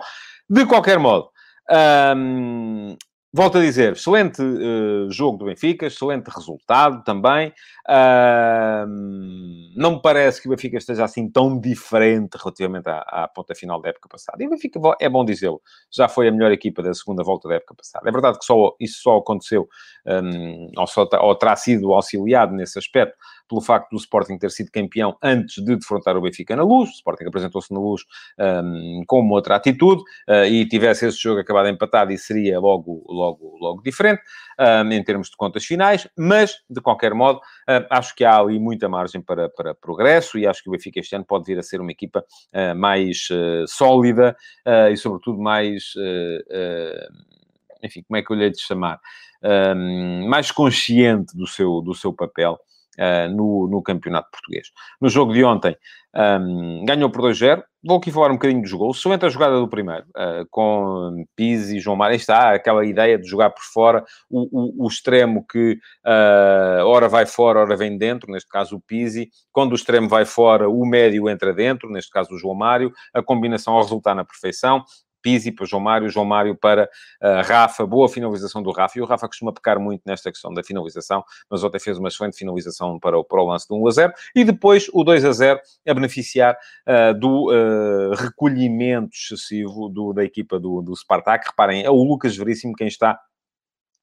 de 0.49 0.67
qualquer 0.67 0.99
modo, 0.99 1.31
Um, 1.69 2.97
Volto 3.37 3.59
a 3.59 3.61
dizer, 3.61 3.93
excelente 3.93 4.41
uh, 4.41 5.13
jogo 5.13 5.37
do 5.37 5.45
Benfica, 5.45 5.85
excelente 5.85 6.29
resultado 6.29 7.05
também. 7.05 7.53
Uh, 7.87 8.87
não 9.77 9.97
me 9.97 10.01
parece 10.01 10.41
que 10.41 10.49
o 10.49 10.51
Benfica 10.53 10.79
esteja 10.79 11.05
assim 11.05 11.29
tão 11.29 11.61
diferente 11.61 12.39
relativamente 12.39 12.89
à, 12.89 13.01
à 13.01 13.29
ponta 13.29 13.55
final 13.55 13.79
da 13.79 13.91
época 13.91 14.09
passada. 14.09 14.43
E 14.43 14.47
o 14.47 14.49
Benfica, 14.49 14.81
é 14.99 15.07
bom 15.07 15.23
dizê-lo, 15.23 15.61
já 15.93 16.09
foi 16.09 16.29
a 16.29 16.33
melhor 16.33 16.51
equipa 16.51 16.83
da 16.83 16.95
segunda 16.95 17.23
volta 17.23 17.47
da 17.47 17.57
época 17.57 17.75
passada. 17.75 18.09
É 18.09 18.11
verdade 18.11 18.39
que 18.39 18.45
só, 18.47 18.75
isso 18.81 19.03
só 19.03 19.19
aconteceu, 19.19 19.69
um, 20.07 20.71
ou, 20.75 20.87
só, 20.87 21.07
ou 21.21 21.35
terá 21.35 21.55
sido 21.57 21.93
auxiliado 21.93 22.55
nesse 22.55 22.79
aspecto, 22.79 23.19
pelo 23.49 23.61
facto 23.61 23.91
do 23.91 23.97
Sporting 23.97 24.39
ter 24.39 24.51
sido 24.51 24.71
campeão 24.71 25.17
antes 25.23 25.63
de 25.63 25.77
defrontar 25.77 26.17
o 26.17 26.21
Benfica 26.21 26.57
na 26.57 26.63
luz. 26.63 26.91
O 26.91 26.93
Sporting 26.93 27.25
apresentou-se 27.25 27.73
na 27.73 27.81
luz 27.81 28.03
um, 28.39 29.05
com 29.07 29.21
uma 29.21 29.35
outra 29.35 29.57
atitude 29.57 30.03
uh, 30.29 30.45
e 30.45 30.67
tivesse 30.67 31.07
esse 31.07 31.19
jogo 31.19 31.41
acabado 31.41 31.69
empatado 31.69 32.13
e 32.13 32.19
seria 32.19 32.59
logo, 32.59 33.05
logo, 33.09 33.57
logo 33.61 33.83
diferente 33.83 34.23
um, 34.59 34.93
em 34.93 35.03
termos 35.03 35.31
de 35.31 35.37
contas 35.37 35.65
finais, 35.65 36.09
mas, 36.17 36.57
de 36.69 36.81
qualquer 36.81 37.15
modo, 37.15 37.39
uh, 37.39 37.87
acho 37.91 38.15
que 38.15 38.25
há 38.25 38.39
ali 38.39 38.59
muita 38.59 38.89
margem 38.89 39.21
para, 39.21 39.49
para 39.49 39.75
progresso 39.75 40.39
e 40.39 40.47
acho 40.47 40.63
que 40.63 40.69
o 40.69 40.73
Benfica 40.73 41.01
este 41.01 41.15
ano 41.15 41.25
pode 41.25 41.45
vir 41.45 41.59
a 41.59 41.63
ser 41.63 41.81
uma 41.81 41.91
equipa 41.91 42.25
uh, 42.53 42.75
mais 42.75 43.29
sólida 43.69 44.37
e, 44.91 44.97
sobretudo, 44.97 45.39
mais... 45.39 45.93
enfim, 47.83 48.03
como 48.03 48.17
é 48.17 48.23
que 48.23 48.33
eu 48.33 48.37
lhe 48.37 48.45
hei 48.45 48.51
de 48.51 48.61
chamar? 48.61 49.01
mais 50.29 50.51
consciente 50.51 51.37
do 51.37 51.47
seu, 51.47 51.81
do 51.81 51.95
seu 51.95 52.13
papel 52.13 52.59
uh, 52.99 53.29
no, 53.35 53.69
no 53.69 53.83
campeonato 53.83 54.31
português. 54.31 54.69
No 55.01 55.09
jogo 55.09 55.33
de 55.33 55.45
ontem, 55.45 55.77
um, 56.17 56.85
ganhou 56.85 57.11
por 57.11 57.23
2-0. 57.23 57.63
Vou 57.85 57.99
aqui 57.99 58.11
falar 58.11 58.31
um 58.31 58.35
bocadinho 58.35 58.63
dos 58.63 58.73
gols. 58.73 58.99
Somente 58.99 59.27
a 59.27 59.29
jogada 59.29 59.61
do 59.61 59.69
primeiro, 59.69 60.05
uh, 60.17 60.47
com 60.51 61.25
Pizzi 61.37 61.77
e 61.77 61.81
João 61.81 61.97
Mário. 61.97 62.17
está 62.17 62.55
aquela 62.55 62.85
ideia 62.85 63.19
de 63.19 63.29
jogar 63.29 63.51
por 63.51 63.63
fora, 63.63 64.05
o, 64.31 64.83
o, 64.83 64.87
o 64.87 64.89
extremo 64.89 65.45
que 65.47 65.79
uh, 66.05 66.85
ora 66.85 67.09
vai 67.09 67.27
fora, 67.27 67.61
ora 67.61 67.77
vem 67.77 67.97
dentro, 67.97 68.33
neste 68.33 68.49
caso 68.49 68.77
o 68.77 68.81
Pizzi. 68.81 69.29
Quando 69.53 69.73
o 69.73 69.77
extremo 69.77 70.09
vai 70.09 70.25
fora, 70.25 70.69
o 70.69 70.85
médio 70.87 71.29
entra 71.29 71.53
dentro, 71.53 71.91
neste 71.91 72.11
caso 72.11 72.35
o 72.35 72.39
João 72.39 72.55
Mário. 72.55 72.91
A 73.15 73.23
combinação 73.23 73.75
ao 73.75 73.83
resultar 73.83 74.15
na 74.15 74.25
perfeição. 74.25 74.83
Pizzi 75.27 75.51
para 75.51 75.67
João 75.67 75.83
Mário, 75.83 76.09
João 76.09 76.25
Mário 76.25 76.55
para 76.55 76.85
uh, 77.21 77.43
Rafa, 77.45 77.85
boa 77.85 78.09
finalização 78.09 78.63
do 78.63 78.71
Rafa, 78.71 78.97
e 78.97 79.03
o 79.03 79.05
Rafa 79.05 79.27
costuma 79.27 79.53
pecar 79.53 79.81
muito 79.81 80.03
nesta 80.07 80.31
questão 80.31 80.55
da 80.55 80.63
finalização, 80.63 81.25
mas 81.51 81.65
ontem 81.65 81.81
fez 81.81 81.99
uma 81.99 82.07
excelente 82.07 82.37
finalização 82.37 82.97
para 83.01 83.19
o, 83.19 83.25
para 83.25 83.43
o 83.43 83.49
lance 83.49 83.67
do 83.67 83.75
1 83.75 83.89
a 83.89 83.91
0, 83.91 84.13
e 84.37 84.45
depois 84.45 84.87
o 84.93 85.03
2 85.03 85.25
a 85.25 85.33
0 85.33 85.61
a 85.89 85.95
beneficiar 85.95 86.57
uh, 86.87 87.13
do 87.19 87.51
uh, 87.51 88.15
recolhimento 88.15 89.17
excessivo 89.17 89.89
do, 89.89 90.13
da 90.13 90.23
equipa 90.23 90.61
do, 90.61 90.81
do 90.81 90.95
Spartak. 90.95 91.49
Reparem, 91.49 91.83
é 91.83 91.91
o 91.91 92.05
Lucas 92.05 92.37
Veríssimo 92.37 92.77
quem 92.77 92.87
está 92.87 93.19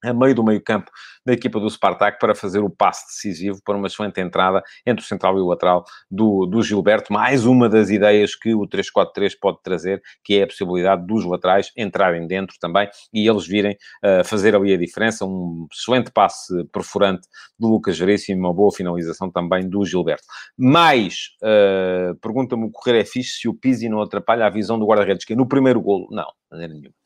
a 0.03 0.13
meio 0.13 0.35
do 0.35 0.43
meio-campo 0.43 0.91
da 1.25 1.33
equipa 1.33 1.59
do 1.59 1.69
Spartak 1.69 2.19
para 2.19 2.35
fazer 2.35 2.59
o 2.59 2.69
passe 2.69 3.07
decisivo 3.07 3.61
para 3.63 3.77
uma 3.77 3.87
excelente 3.87 4.19
entrada 4.19 4.61
entre 4.85 5.03
o 5.03 5.07
central 5.07 5.37
e 5.37 5.41
o 5.41 5.47
lateral 5.47 5.85
do, 6.11 6.45
do 6.45 6.61
Gilberto. 6.61 7.13
Mais 7.13 7.45
uma 7.45 7.69
das 7.69 7.89
ideias 7.89 8.35
que 8.35 8.53
o 8.53 8.67
3-4-3 8.67 9.33
pode 9.39 9.61
trazer, 9.63 10.01
que 10.23 10.39
é 10.39 10.43
a 10.43 10.47
possibilidade 10.47 11.05
dos 11.05 11.25
laterais 11.25 11.71
entrarem 11.77 12.27
dentro 12.27 12.57
também 12.59 12.89
e 13.13 13.27
eles 13.27 13.47
virem 13.47 13.77
uh, 14.03 14.23
fazer 14.25 14.55
ali 14.55 14.73
a 14.73 14.77
diferença. 14.77 15.25
Um 15.25 15.67
excelente 15.71 16.11
passe 16.11 16.65
perfurante 16.65 17.27
do 17.57 17.69
Lucas 17.69 17.97
Veríssimo, 17.97 18.39
uma 18.39 18.53
boa 18.53 18.71
finalização 18.71 19.31
também 19.31 19.67
do 19.67 19.85
Gilberto. 19.85 20.23
Mais, 20.57 21.29
uh, 21.41 22.15
pergunta-me 22.19 22.65
o 22.65 22.71
Correio 22.71 23.01
é 23.01 23.05
fixe 23.05 23.39
se 23.39 23.47
o 23.47 23.53
Pizzi 23.53 23.87
não 23.87 24.01
atrapalha 24.01 24.45
a 24.45 24.49
visão 24.49 24.77
do 24.77 24.85
guarda-redes, 24.85 25.25
que 25.25 25.33
é 25.33 25.35
no 25.35 25.47
primeiro 25.47 25.81
golo. 25.81 26.07
Não, 26.11 26.25
de 26.25 26.51
maneira 26.51 26.73
nenhuma. 26.73 27.02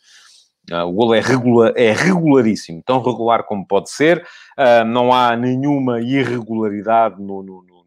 Uh, 0.72 0.84
o 0.86 0.92
golo 0.92 1.14
é, 1.16 1.22
é 1.76 1.94
regularíssimo, 1.94 2.84
tão 2.86 3.02
regular 3.02 3.44
como 3.44 3.66
pode 3.66 3.90
ser, 3.90 4.26
uh, 4.58 4.84
não 4.86 5.14
há 5.14 5.36
nenhuma 5.36 6.02
irregularidade 6.02 7.22
no, 7.22 7.42
no, 7.42 7.64
no, 7.64 7.86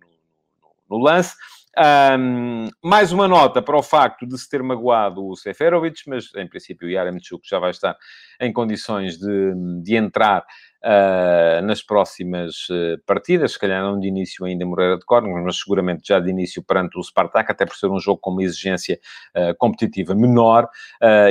no 0.89 0.99
lance. 0.99 1.35
Um, 1.79 2.69
mais 2.83 3.13
uma 3.13 3.29
nota 3.29 3.63
para 3.63 3.79
o 3.79 3.83
facto 3.83 4.27
de 4.27 4.37
se 4.37 4.49
ter 4.49 4.63
magoado 4.63 5.25
o 5.25 5.37
Seferovic, 5.37 6.03
mas 6.09 6.35
em 6.35 6.49
princípio 6.49 6.89
o 6.89 6.91
Yaremchuk 6.91 7.49
já 7.49 7.59
vai 7.59 7.71
estar 7.71 7.97
em 8.41 8.53
condições 8.53 9.17
de, 9.17 9.55
de 9.83 9.97
entrar 9.97 10.45
uh, 10.85 11.65
nas 11.65 11.83
próximas 11.83 12.69
uh, 12.71 12.99
partidas, 13.07 13.53
se 13.53 13.59
calhar 13.59 13.83
não 13.83 13.99
de 13.99 14.09
início 14.09 14.45
ainda 14.45 14.65
Moreira 14.65 14.99
de 14.99 15.05
Córdoba, 15.05 15.41
mas 15.43 15.59
seguramente 15.59 16.07
já 16.07 16.19
de 16.21 16.31
início 16.31 16.63
perante 16.63 16.99
o 16.99 17.03
Spartak, 17.03 17.51
até 17.51 17.67
por 17.67 17.77
ser 17.77 17.89
um 17.89 17.99
jogo 17.99 18.21
com 18.21 18.31
uma 18.31 18.43
exigência 18.43 18.99
uh, 19.37 19.57
competitiva 19.59 20.15
menor 20.15 20.69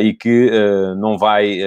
e 0.01 0.13
que 0.13 0.49
não 0.97 1.17
vai 1.17 1.59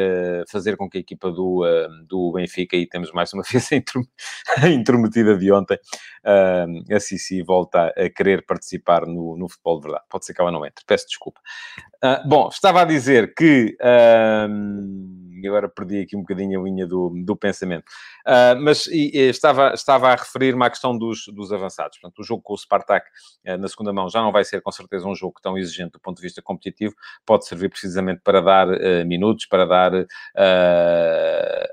fazer 0.50 0.76
com 0.76 0.88
que 0.88 0.98
a 0.98 1.00
equipa 1.00 1.30
do, 1.30 1.64
do 2.09 2.33
Benfica, 2.33 2.76
e 2.76 2.87
temos 2.87 3.12
mais 3.12 3.33
uma 3.33 3.42
vez 3.50 3.70
a 3.72 4.68
intrometida 4.68 5.37
de 5.37 5.52
ontem, 5.52 5.78
a 6.24 7.00
Cici 7.00 7.42
volta 7.42 7.92
a 7.96 8.11
querer 8.11 8.44
participar 8.44 9.06
no, 9.06 9.37
no 9.37 9.48
futebol 9.48 9.78
de 9.78 9.83
verdade. 9.85 10.04
Pode 10.09 10.24
ser 10.26 10.35
que 10.35 10.40
ela 10.40 10.52
não 10.52 10.64
entre, 10.66 10.85
peço 10.87 11.06
desculpa. 11.06 11.40
bom, 12.26 12.48
estava 12.48 12.83
a 12.83 12.85
dizer 12.85 13.35
que 13.35 13.76
agora 15.48 15.68
perdi 15.68 16.00
aqui 16.00 16.16
um 16.16 16.20
bocadinho 16.20 16.61
a 16.61 16.64
linha 16.64 16.87
do, 16.87 17.11
do 17.24 17.37
pensamento. 17.37 17.85
Uh, 18.26 18.61
mas 18.61 18.87
e, 18.87 19.11
e, 19.14 19.28
estava, 19.28 19.72
estava 19.74 20.09
a 20.09 20.16
referir-me 20.16 20.64
à 20.64 20.70
questão 20.70 20.96
dos, 20.96 21.26
dos 21.28 21.52
avançados. 21.52 21.98
Portanto, 21.98 22.18
o 22.20 22.24
jogo 22.24 22.42
com 22.42 22.55
o 22.55 22.59
Spartak 22.59 23.07
uh, 23.46 23.57
na 23.59 23.68
segunda 23.68 23.92
mão 23.92 24.09
já 24.09 24.20
não 24.20 24.33
vai 24.33 24.44
ser, 24.44 24.61
com 24.61 24.72
certeza, 24.72 25.07
um 25.07 25.14
jogo 25.14 25.35
tão 25.42 25.57
exigente 25.59 25.92
do 25.92 26.00
ponto 26.00 26.16
de 26.16 26.22
vista 26.22 26.42
competitivo. 26.42 26.94
Pode 27.24 27.46
servir 27.46 27.68
precisamente 27.68 28.20
para 28.22 28.40
dar 28.40 28.68
uh, 28.68 29.07
minutos, 29.07 29.46
para 29.46 29.66
dar 29.66 29.92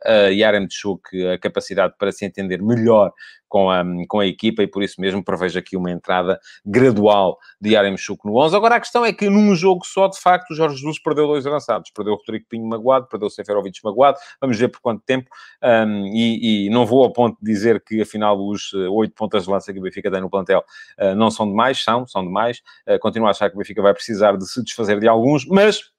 a 0.05 0.13
Yaremchuk 0.29 1.27
a 1.27 1.37
capacidade 1.37 1.93
para 1.97 2.11
se 2.11 2.25
entender 2.25 2.61
melhor 2.61 3.11
com 3.49 3.69
a, 3.69 3.83
com 4.07 4.19
a 4.19 4.25
equipa 4.25 4.63
e 4.63 4.67
por 4.67 4.83
isso 4.83 5.01
mesmo 5.01 5.23
prevejo 5.23 5.57
aqui 5.59 5.75
uma 5.75 5.91
entrada 5.91 6.39
gradual 6.65 7.37
de 7.59 7.71
Yaremchuk 7.71 8.25
no 8.25 8.37
11. 8.37 8.55
Agora, 8.55 8.75
a 8.75 8.79
questão 8.79 9.03
é 9.03 9.11
que 9.11 9.29
num 9.29 9.53
jogo 9.55 9.85
só, 9.85 10.07
de 10.07 10.19
facto, 10.19 10.51
o 10.51 10.55
Jorge 10.55 10.77
Jesus 10.77 10.99
perdeu 10.99 11.27
dois 11.27 11.45
avançados. 11.45 11.91
Perdeu 11.91 12.13
o 12.13 12.17
Rodrigo 12.17 12.45
Pinho 12.47 12.65
magoado, 12.65 13.07
perdeu 13.07 13.27
o 13.27 13.31
Seferovic 13.31 13.79
magoado. 13.83 14.17
Vamos 14.39 14.57
ver 14.57 14.69
por 14.69 14.79
quanto 14.79 15.03
tempo. 15.03 15.29
Um, 15.63 16.05
e, 16.07 16.67
e, 16.67 16.69
não 16.69 16.85
vou 16.85 17.03
ao 17.03 17.11
ponto 17.11 17.37
de 17.41 17.51
dizer 17.51 17.83
que, 17.83 18.01
afinal, 18.01 18.39
os 18.39 18.71
eh, 18.73 18.87
oito 18.89 19.13
pontas 19.15 19.43
de 19.43 19.49
lança 19.49 19.73
que 19.73 19.79
o 19.79 19.81
Benfica 19.81 20.11
tem 20.11 20.21
no 20.21 20.29
plantel 20.29 20.63
uh, 20.99 21.15
não 21.15 21.31
são 21.31 21.47
demais. 21.47 21.83
São, 21.83 22.07
são 22.07 22.23
demais. 22.23 22.61
Uh, 22.87 22.99
continuo 22.99 23.27
a 23.27 23.31
achar 23.31 23.49
que 23.49 23.55
o 23.55 23.59
Benfica 23.59 23.81
vai 23.81 23.93
precisar 23.93 24.37
de 24.37 24.47
se 24.47 24.63
desfazer 24.63 24.99
de 24.99 25.07
alguns, 25.07 25.45
mas... 25.45 25.91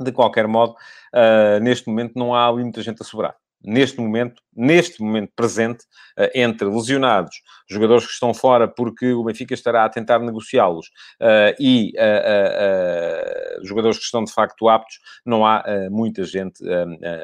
De 0.00 0.10
qualquer 0.10 0.48
modo, 0.48 0.72
uh, 0.72 1.60
neste 1.62 1.86
momento 1.86 2.14
não 2.16 2.34
há 2.34 2.48
ali 2.48 2.62
muita 2.62 2.82
gente 2.82 3.00
a 3.02 3.04
sobrar 3.04 3.36
neste 3.64 4.00
momento, 4.00 4.42
neste 4.54 5.02
momento 5.02 5.32
presente, 5.34 5.84
eh, 6.16 6.42
entre 6.42 6.66
lesionados, 6.68 7.36
jogadores 7.68 8.06
que 8.06 8.12
estão 8.12 8.34
fora 8.34 8.68
porque 8.68 9.12
o 9.12 9.24
Benfica 9.24 9.54
estará 9.54 9.84
a 9.84 9.88
tentar 9.88 10.18
negociá-los 10.18 10.88
uh, 11.20 11.54
e 11.58 11.92
uh, 11.96 13.66
jogadores 13.66 13.98
que 13.98 14.04
estão 14.04 14.24
de 14.24 14.32
facto 14.32 14.68
aptos, 14.68 14.98
não 15.24 15.46
há 15.46 15.64
muita 15.90 16.24
gente 16.24 16.62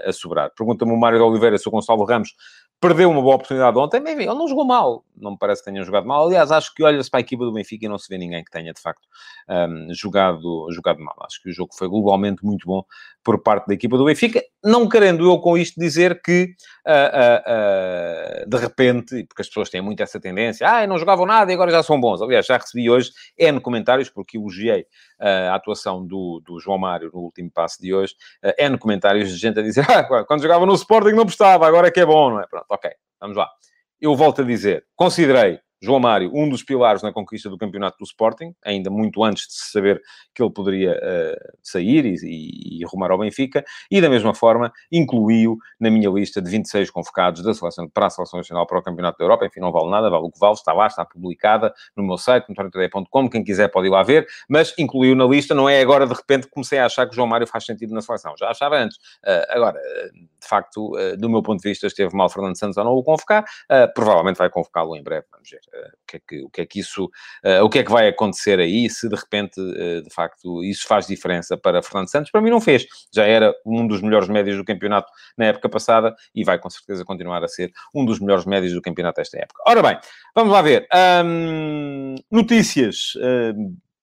a 0.07 0.12
sobrar. 0.12 0.51
Pergunta-me 0.57 0.92
o 0.92 0.96
Mário 0.96 1.18
de 1.18 1.24
Oliveira 1.24 1.59
se 1.59 1.68
o 1.68 1.70
Gonçalo 1.70 2.05
Ramos 2.05 2.33
perdeu 2.81 3.11
uma 3.11 3.20
boa 3.20 3.35
oportunidade 3.35 3.77
ontem, 3.77 4.01
mas 4.01 4.12
ele 4.12 4.27
não 4.27 4.46
jogou 4.46 4.64
mal, 4.64 5.05
não 5.16 5.33
me 5.33 5.38
parece 5.38 5.62
que 5.62 5.70
tenha 5.70 5.83
jogado 5.83 6.07
mal. 6.07 6.27
Aliás, 6.27 6.53
acho 6.53 6.72
que 6.74 6.85
olha-se 6.85 7.11
para 7.11 7.18
a 7.18 7.22
equipa 7.22 7.44
do 7.44 7.53
Benfica 7.53 7.87
e 7.87 7.88
não 7.88 7.98
se 7.98 8.09
vê 8.09 8.16
ninguém 8.16 8.44
que 8.44 8.51
tenha 8.51 8.72
de 8.72 8.81
facto 8.81 9.03
um, 9.48 9.92
jogado, 9.92 10.68
jogado 10.72 11.01
mal. 11.01 11.16
Acho 11.22 11.42
que 11.42 11.51
o 11.51 11.53
jogo 11.53 11.74
foi 11.77 11.88
globalmente 11.88 12.44
muito 12.44 12.66
bom 12.66 12.85
por 13.28 13.42
parte 13.42 13.66
da 13.66 13.74
equipa 13.74 13.98
do 13.98 14.06
Benfica, 14.06 14.42
não 14.64 14.88
querendo 14.88 15.30
eu 15.30 15.38
com 15.38 15.58
isto 15.58 15.78
dizer 15.78 16.22
que 16.22 16.44
uh, 16.86 18.40
uh, 18.40 18.46
uh, 18.46 18.48
de 18.48 18.56
repente, 18.56 19.22
porque 19.24 19.42
as 19.42 19.48
pessoas 19.48 19.68
têm 19.68 19.82
muito 19.82 20.02
essa 20.02 20.18
tendência, 20.18 20.66
ah, 20.66 20.86
não 20.86 20.96
jogavam 20.96 21.26
nada 21.26 21.52
e 21.52 21.54
agora 21.54 21.70
já 21.70 21.82
são 21.82 22.00
bons. 22.00 22.22
Aliás, 22.22 22.46
já 22.46 22.56
recebi 22.56 22.88
hoje 22.88 23.10
N 23.36 23.60
comentários, 23.60 24.08
porque 24.08 24.38
elogiei 24.38 24.86
a 25.20 25.54
atuação 25.54 26.06
do, 26.06 26.40
do 26.42 26.58
João 26.58 26.78
Mário 26.78 27.10
no 27.12 27.20
último 27.20 27.50
passo 27.50 27.82
de 27.82 27.92
hoje, 27.92 28.14
N 28.58 28.78
comentários 28.78 29.28
de 29.28 29.36
gente 29.36 29.60
a 29.60 29.62
dizer, 29.62 29.84
ah, 29.92 30.24
quando 30.24 30.40
jogava 30.40 30.64
no 30.64 30.72
Sporting 30.72 31.14
não 31.14 31.26
prestava, 31.26 31.66
agora 31.66 31.88
é 31.88 31.90
que 31.90 32.00
é 32.00 32.06
bom, 32.06 32.30
não 32.30 32.40
é? 32.40 32.46
Pronto, 32.46 32.64
ok, 32.70 32.90
vamos 33.20 33.36
lá. 33.36 33.46
Eu 34.00 34.16
volto 34.16 34.40
a 34.40 34.44
dizer, 34.44 34.86
considerei 34.96 35.60
João 35.80 36.00
Mário, 36.00 36.30
um 36.34 36.48
dos 36.48 36.62
pilares 36.62 37.02
na 37.02 37.12
conquista 37.12 37.48
do 37.48 37.56
campeonato 37.56 37.98
do 37.98 38.04
Sporting, 38.04 38.52
ainda 38.64 38.90
muito 38.90 39.22
antes 39.22 39.46
de 39.46 39.52
se 39.52 39.70
saber 39.70 40.02
que 40.34 40.42
ele 40.42 40.50
poderia 40.50 40.92
uh, 40.92 41.58
sair 41.62 42.04
e, 42.04 42.14
e, 42.24 42.80
e, 42.80 42.84
rumar 42.84 43.12
ao 43.12 43.18
Benfica, 43.18 43.64
e 43.90 44.00
da 44.00 44.10
mesma 44.10 44.34
forma 44.34 44.72
incluiu 44.90 45.56
na 45.78 45.90
minha 45.90 46.10
lista 46.10 46.42
de 46.42 46.50
26 46.50 46.90
convocados 46.90 47.42
da 47.42 47.54
seleção, 47.54 47.88
para 47.88 48.06
a 48.06 48.10
Seleção 48.10 48.38
Nacional 48.38 48.66
para 48.66 48.78
o 48.78 48.82
Campeonato 48.82 49.18
da 49.18 49.24
Europa. 49.24 49.46
Enfim, 49.46 49.60
não 49.60 49.70
vale 49.70 49.90
nada, 49.90 50.10
vale 50.10 50.24
o 50.24 50.30
que 50.30 50.38
vale, 50.38 50.54
está 50.54 50.72
lá, 50.72 50.86
está 50.86 51.04
publicada 51.04 51.72
no 51.96 52.02
meu 52.02 52.18
site, 52.18 52.46
no 52.48 53.30
quem 53.30 53.44
quiser 53.44 53.68
pode 53.68 53.86
ir 53.86 53.90
lá 53.90 54.02
ver, 54.02 54.26
mas 54.48 54.74
incluiu 54.78 55.14
na 55.14 55.24
lista, 55.24 55.54
não 55.54 55.68
é 55.68 55.80
agora 55.80 56.06
de 56.06 56.14
repente 56.14 56.46
que 56.46 56.52
comecei 56.52 56.78
a 56.78 56.86
achar 56.86 57.08
que 57.08 57.14
João 57.14 57.26
Mário 57.26 57.46
faz 57.46 57.64
sentido 57.64 57.94
na 57.94 58.00
seleção, 58.00 58.34
já 58.38 58.48
achava 58.48 58.76
antes. 58.76 58.96
Uh, 58.96 59.44
agora, 59.50 59.78
uh, 59.78 60.12
de 60.12 60.48
facto, 60.48 60.92
do 61.18 61.28
meu 61.28 61.42
ponto 61.42 61.60
de 61.60 61.68
vista, 61.68 61.86
esteve 61.86 62.16
mal 62.16 62.28
Fernando 62.30 62.58
Santos 62.58 62.78
a 62.78 62.84
não 62.84 62.92
o 62.92 63.02
convocar, 63.02 63.44
provavelmente 63.94 64.36
vai 64.36 64.48
convocá-lo 64.48 64.96
em 64.96 65.02
breve, 65.02 65.26
vamos 65.30 65.50
ver. 65.50 65.60
Uh, 65.72 65.88
o, 65.88 66.07
que 66.07 66.16
é 66.16 66.20
que, 66.26 66.42
o 66.44 66.50
que 66.50 66.61
é 66.61 66.66
que 66.66 66.81
isso, 66.81 67.04
uh, 67.04 67.62
o 67.62 67.68
que 67.68 67.78
é 67.78 67.85
que 67.85 67.90
vai 67.90 68.09
acontecer 68.09 68.59
aí, 68.59 68.88
se 68.88 69.09
de 69.09 69.14
repente, 69.14 69.61
uh, 69.61 70.02
de 70.02 70.11
facto, 70.12 70.62
isso 70.64 70.87
faz 70.87 71.07
diferença 71.07 71.57
para 71.57 71.83
Fernando 71.83 72.11
Santos? 72.11 72.31
Para 72.31 72.40
mim 72.40 72.50
não 72.50 72.61
fez. 72.61 72.87
Já 73.12 73.24
era 73.24 73.54
um 73.64 73.87
dos 73.87 74.00
melhores 74.00 74.28
médios 74.28 74.57
do 74.57 74.64
campeonato 74.64 75.11
na 75.37 75.46
época 75.46 75.68
passada 75.68 76.14
e 76.35 76.44
vai 76.44 76.59
com 76.59 76.70
certeza 76.70 77.04
continuar 77.04 77.44
a 77.44 77.48
ser 77.48 77.70
um 77.94 78.04
dos 78.04 78.20
melhores 78.20 78.44
médios 78.44 78.72
do 78.72 78.83
campeonato 78.83 79.20
esta 79.20 79.38
época. 79.38 79.62
Ora 79.66 79.83
bem, 79.83 79.98
vamos 80.35 80.52
lá 80.52 80.62
ver. 80.62 80.87
Notícias 82.31 83.12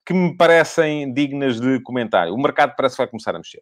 que 0.06 0.14
me 0.14 0.36
parecem 0.38 1.12
dignas 1.14 1.60
de 1.60 1.80
comentário. 1.82 2.34
O 2.34 2.42
mercado 2.42 2.74
parece 2.78 2.96
que 2.96 3.02
vai 3.02 3.08
começar 3.08 3.36
a 3.36 3.40
mexer. 3.40 3.62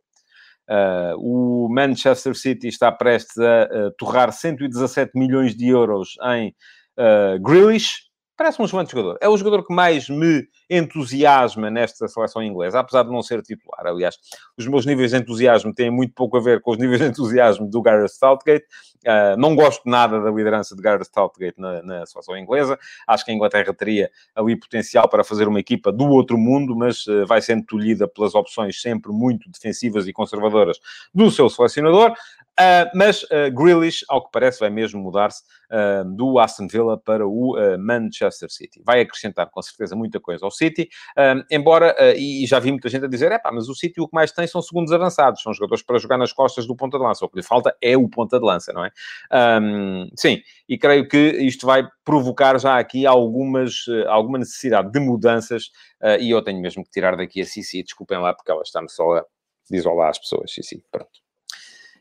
Uh, 0.69 1.17
o 1.17 1.69
Manchester 1.69 2.33
City 2.35 2.69
está 2.69 2.89
prestes 2.89 3.37
a, 3.37 3.63
a, 3.63 3.91
torrar 3.97 4.31
117 4.31 5.11
milhões 5.13 5.55
de 5.55 5.67
euros 5.67 6.15
em 6.35 6.55
uh, 6.97 7.39
Grealish. 7.41 8.11
Parece 8.35 8.59
um 8.59 8.65
excelente 8.65 8.91
jogador. 8.91 9.17
É 9.21 9.29
o 9.29 9.37
jogador 9.37 9.63
que 9.63 9.73
mais 9.73 10.09
me 10.09 10.47
entusiasma 10.67 11.69
nesta 11.69 12.07
seleção 12.07 12.41
inglesa, 12.41 12.79
apesar 12.79 13.03
de 13.03 13.11
não 13.11 13.21
ser 13.21 13.43
titular. 13.43 13.85
Aliás, 13.85 14.17
os 14.57 14.67
meus 14.67 14.87
níveis 14.87 15.11
de 15.11 15.17
entusiasmo 15.17 15.71
têm 15.71 15.91
muito 15.91 16.15
pouco 16.15 16.35
a 16.37 16.41
ver 16.41 16.59
com 16.59 16.71
os 16.71 16.77
níveis 16.79 16.99
de 16.99 17.07
entusiasmo 17.07 17.69
do 17.69 17.81
Gareth 17.81 18.09
Southgate. 18.09 18.65
Uh, 19.05 19.37
não 19.37 19.55
gosto 19.55 19.83
nada 19.85 20.19
da 20.19 20.31
liderança 20.31 20.75
de 20.75 20.81
Gareth 20.81 21.05
Southgate 21.13 21.59
na, 21.59 21.83
na 21.83 22.05
seleção 22.07 22.35
inglesa. 22.35 22.79
Acho 23.07 23.23
que 23.23 23.31
a 23.31 23.33
Inglaterra 23.35 23.71
teria 23.73 24.09
ali 24.35 24.59
potencial 24.59 25.07
para 25.07 25.23
fazer 25.23 25.47
uma 25.47 25.59
equipa 25.59 25.91
do 25.91 26.05
outro 26.05 26.37
mundo, 26.37 26.75
mas 26.75 27.05
uh, 27.05 27.27
vai 27.27 27.41
sendo 27.41 27.63
tolhida 27.65 28.07
pelas 28.07 28.33
opções 28.33 28.81
sempre 28.81 29.11
muito 29.11 29.49
defensivas 29.51 30.07
e 30.07 30.13
conservadoras 30.13 30.79
do 31.13 31.29
seu 31.29 31.49
selecionador. 31.49 32.13
Uh, 32.59 32.85
mas 32.93 33.23
uh, 33.23 33.51
Grealish, 33.51 34.05
ao 34.07 34.23
que 34.23 34.29
parece, 34.31 34.59
vai 34.59 34.69
mesmo 34.69 35.01
mudar-se 35.01 35.41
uh, 35.71 36.05
do 36.15 36.37
Aston 36.37 36.67
Villa 36.67 36.97
para 36.97 37.27
o 37.27 37.55
Manchester 37.79 38.49
City. 38.51 38.81
Vai 38.85 39.01
acrescentar, 39.01 39.49
com 39.49 39.61
certeza, 39.61 39.95
muita 39.95 40.19
coisa 40.19 40.45
ao 40.45 40.51
City, 40.51 40.89
embora, 41.49 41.95
e 42.15 42.45
já 42.45 42.59
vi 42.59 42.71
muita 42.71 42.89
gente 42.89 43.05
a 43.05 43.07
dizer, 43.07 43.31
é 43.31 43.39
pá, 43.39 43.51
mas 43.51 43.69
o 43.69 43.75
City 43.75 43.99
o 43.99 44.07
que 44.07 44.13
mais 44.13 44.31
tem 44.31 44.45
são 44.47 44.61
segundos 44.61 44.91
avançados, 44.91 45.41
são 45.41 45.53
jogadores 45.53 45.83
para 45.83 45.97
jogar 45.97 46.17
nas 46.17 46.31
costas 46.31 46.67
do 46.67 46.75
ponta 46.75 46.97
de 46.97 47.03
lança. 47.03 47.25
O 47.25 47.29
que 47.29 47.37
lhe 47.37 47.43
falta 47.43 47.75
é 47.81 47.97
o 47.97 48.07
ponta 48.09 48.39
de 48.39 48.45
lança, 48.45 48.71
não 48.73 48.85
é? 48.85 48.91
Um, 49.61 50.09
sim, 50.15 50.41
e 50.67 50.77
creio 50.77 51.07
que 51.07 51.17
isto 51.17 51.65
vai 51.65 51.87
provocar 52.03 52.59
já 52.59 52.77
aqui 52.77 53.05
algumas, 53.05 53.85
alguma 54.07 54.37
necessidade 54.37 54.91
de 54.91 54.99
mudanças, 54.99 55.71
e 56.19 56.29
eu 56.29 56.41
tenho 56.43 56.61
mesmo 56.61 56.83
que 56.83 56.91
tirar 56.91 57.15
daqui 57.15 57.41
a 57.41 57.45
Cici, 57.45 57.83
desculpem 57.83 58.19
lá, 58.19 58.33
porque 58.33 58.51
ela 58.51 58.61
está-me 58.61 58.89
só 58.89 59.17
a... 59.17 59.25
Olá 59.85 60.09
às 60.09 60.19
pessoas, 60.19 60.51
Cici, 60.53 60.83
pronto 60.91 61.22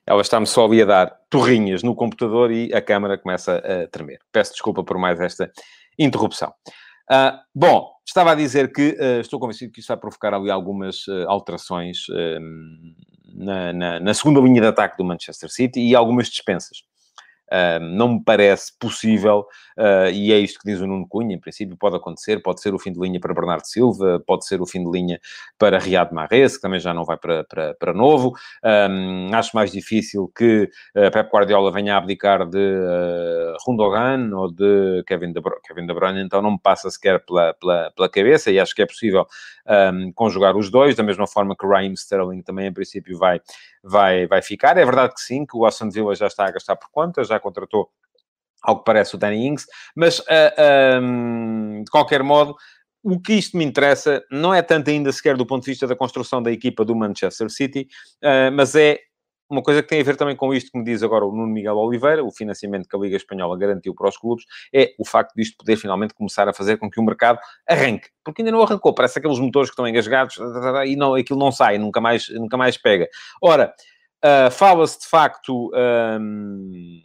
ela 0.06 0.20
está-me 0.20 0.46
só 0.46 0.64
ali 0.64 0.82
a 0.82 0.84
dar 0.84 1.16
torrinhas 1.30 1.82
no 1.82 1.94
computador 1.94 2.50
e 2.50 2.72
a 2.74 2.82
câmara 2.82 3.16
começa 3.16 3.56
a 3.56 3.88
tremer. 3.88 4.20
Peço 4.32 4.52
desculpa 4.52 4.82
por 4.82 4.98
mais 4.98 5.20
esta 5.20 5.50
interrupção. 5.98 6.52
Uh, 7.10 7.38
bom, 7.54 7.90
estava 8.06 8.32
a 8.32 8.34
dizer 8.34 8.72
que 8.72 8.96
uh, 8.98 9.20
estou 9.20 9.38
convencido 9.38 9.72
que 9.72 9.80
isso 9.80 9.88
vai 9.88 9.96
provocar 9.96 10.32
ali 10.34 10.50
algumas 10.50 11.06
uh, 11.08 11.28
alterações 11.28 12.06
na, 13.34 13.72
na, 13.72 14.00
na, 14.00 14.14
segunda 14.14 14.40
linha 14.40 14.60
de 14.60 14.66
ataque 14.66 14.96
do 14.96 15.04
Manchester 15.04 15.50
City 15.50 15.80
e 15.80 15.94
algumas 15.94 16.28
dispensas. 16.28 16.84
Não 17.80 18.14
me 18.14 18.22
parece 18.24 18.72
possível, 18.78 19.46
uh, 19.78 20.10
e 20.12 20.32
é 20.32 20.38
isto 20.38 20.58
que 20.60 20.70
diz 20.70 20.80
o 20.80 20.86
Nuno 20.86 21.06
Cunha, 21.06 21.34
em 21.34 21.40
princípio 21.40 21.76
pode 21.76 21.96
acontecer, 21.96 22.42
pode 22.42 22.60
ser 22.60 22.74
o 22.74 22.78
fim 22.78 22.92
de 22.92 23.00
linha 23.00 23.20
para 23.20 23.34
Bernardo 23.34 23.66
Silva, 23.66 24.22
pode 24.26 24.46
ser 24.46 24.60
o 24.60 24.66
fim 24.66 24.82
de 24.84 24.90
linha 24.90 25.20
para 25.58 25.78
Riad 25.78 26.12
Mahrez, 26.12 26.56
que 26.56 26.62
também 26.62 26.80
já 26.80 26.94
não 26.94 27.04
vai 27.04 27.16
para, 27.16 27.44
para, 27.44 27.74
para 27.74 27.92
novo. 27.92 28.32
Um, 28.64 29.34
acho 29.34 29.54
mais 29.54 29.70
difícil 29.70 30.30
que 30.36 30.70
uh, 30.96 31.10
Pep 31.10 31.30
Guardiola 31.30 31.70
venha 31.70 31.94
a 31.94 31.98
abdicar 31.98 32.48
de 32.48 32.58
uh, 32.58 33.56
Rundogan 33.66 34.30
ou 34.34 34.50
de 34.50 35.02
Kevin 35.06 35.32
De, 35.32 35.40
Bruyne, 35.40 35.60
Kevin 35.66 35.86
De 35.86 35.94
Bruyne, 35.94 36.22
então 36.22 36.40
não 36.40 36.52
me 36.52 36.60
passa 36.60 36.90
sequer 36.90 37.24
pela, 37.24 37.54
pela, 37.54 37.90
pela 37.94 38.08
cabeça, 38.08 38.50
e 38.50 38.58
acho 38.58 38.74
que 38.74 38.82
é 38.82 38.86
possível 38.86 39.26
um, 39.92 40.12
conjugar 40.12 40.56
os 40.56 40.70
dois, 40.70 40.96
da 40.96 41.02
mesma 41.02 41.26
forma 41.26 41.56
que 41.56 41.66
Raheem 41.66 41.92
Sterling 41.92 42.42
também, 42.42 42.66
em 42.66 42.72
princípio, 42.72 43.18
vai, 43.18 43.40
vai, 43.82 44.26
vai 44.26 44.42
ficar. 44.42 44.76
É 44.76 44.84
verdade 44.84 45.14
que 45.14 45.20
sim, 45.20 45.44
que 45.44 45.56
o 45.56 45.66
Aston 45.66 45.90
Villa 45.90 46.14
já 46.14 46.26
está 46.26 46.46
a 46.46 46.50
gastar 46.50 46.76
por 46.76 46.88
conta, 46.90 47.24
já 47.24 47.38
contratou, 47.40 47.90
ao 48.62 48.78
que 48.78 48.84
parece, 48.84 49.14
o 49.14 49.18
Danny 49.18 49.46
Ings, 49.48 49.66
mas, 49.96 50.20
uh, 50.20 50.24
ah, 50.56 51.00
um, 51.02 51.82
de 51.84 51.90
qualquer 51.90 52.22
modo, 52.22 52.54
o 53.02 53.20
que 53.20 53.32
isto 53.32 53.56
me 53.56 53.64
interessa 53.64 54.22
não 54.30 54.54
é 54.54 54.62
tanto 54.62 54.88
ainda 54.88 55.10
sequer 55.10 55.36
do 55.36 55.44
ponto 55.44 55.64
de 55.64 55.70
vista 55.70 55.86
da 55.86 55.96
construção 55.96 56.40
da 56.40 56.52
equipa 56.52 56.84
do 56.84 56.94
Manchester 56.94 57.50
City, 57.50 57.88
uh, 58.22 58.52
mas 58.52 58.76
é 58.76 59.00
uma 59.52 59.62
coisa 59.62 59.82
que 59.82 59.88
tem 59.88 60.00
a 60.00 60.04
ver 60.04 60.16
também 60.16 60.34
com 60.34 60.54
isto 60.54 60.72
que 60.72 60.78
me 60.78 60.84
diz 60.84 61.02
agora 61.02 61.26
o 61.26 61.30
Nuno 61.30 61.52
Miguel 61.52 61.76
Oliveira, 61.76 62.24
o 62.24 62.30
financiamento 62.32 62.88
que 62.88 62.96
a 62.96 62.98
Liga 62.98 63.16
Espanhola 63.16 63.56
garantiu 63.58 63.94
para 63.94 64.08
os 64.08 64.16
clubes, 64.16 64.46
é 64.74 64.94
o 64.98 65.04
facto 65.04 65.34
disto 65.36 65.58
poder 65.58 65.76
finalmente 65.76 66.14
começar 66.14 66.48
a 66.48 66.54
fazer 66.54 66.78
com 66.78 66.90
que 66.90 66.98
o 66.98 67.02
mercado 67.02 67.38
arranque. 67.68 68.08
Porque 68.24 68.40
ainda 68.40 68.50
não 68.50 68.62
arrancou, 68.62 68.94
parece 68.94 69.18
aqueles 69.18 69.38
motores 69.38 69.68
que 69.68 69.74
estão 69.74 69.86
engasgados 69.86 70.38
e 70.86 70.96
não, 70.96 71.14
aquilo 71.14 71.38
não 71.38 71.52
sai, 71.52 71.76
nunca 71.76 72.00
mais, 72.00 72.28
nunca 72.30 72.56
mais 72.56 72.78
pega. 72.78 73.06
Ora, 73.42 73.74
uh, 74.24 74.50
fala-se 74.50 75.00
de 75.00 75.06
facto 75.06 75.70
um, 76.18 77.02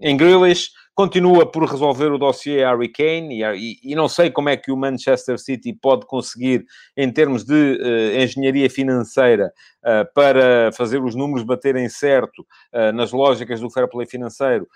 em 0.00 0.16
Grealish, 0.16 0.70
continua 0.98 1.48
por 1.48 1.62
resolver 1.62 2.10
o 2.10 2.18
dossiê 2.18 2.64
Harry 2.64 2.88
Kane 2.88 3.40
e, 3.40 3.78
e, 3.84 3.94
não 3.94 4.08
sei 4.08 4.32
como 4.32 4.48
é 4.48 4.56
que 4.56 4.72
o 4.72 4.76
Manchester 4.76 5.38
City 5.38 5.72
pode 5.72 6.04
conseguir, 6.04 6.64
em 6.96 7.08
termos 7.08 7.44
de 7.44 7.54
uh, 7.54 8.20
engenharia 8.20 8.68
financeira, 8.68 9.52
uh, 9.84 10.12
para 10.12 10.72
fazer 10.72 11.00
os 11.00 11.14
números 11.14 11.44
baterem 11.44 11.88
certo 11.88 12.44
uh, 12.74 12.90
nas 12.92 13.12
lógicas 13.12 13.60
do 13.60 13.70
fair 13.70 13.88
play 13.88 14.08
financeiro, 14.08 14.66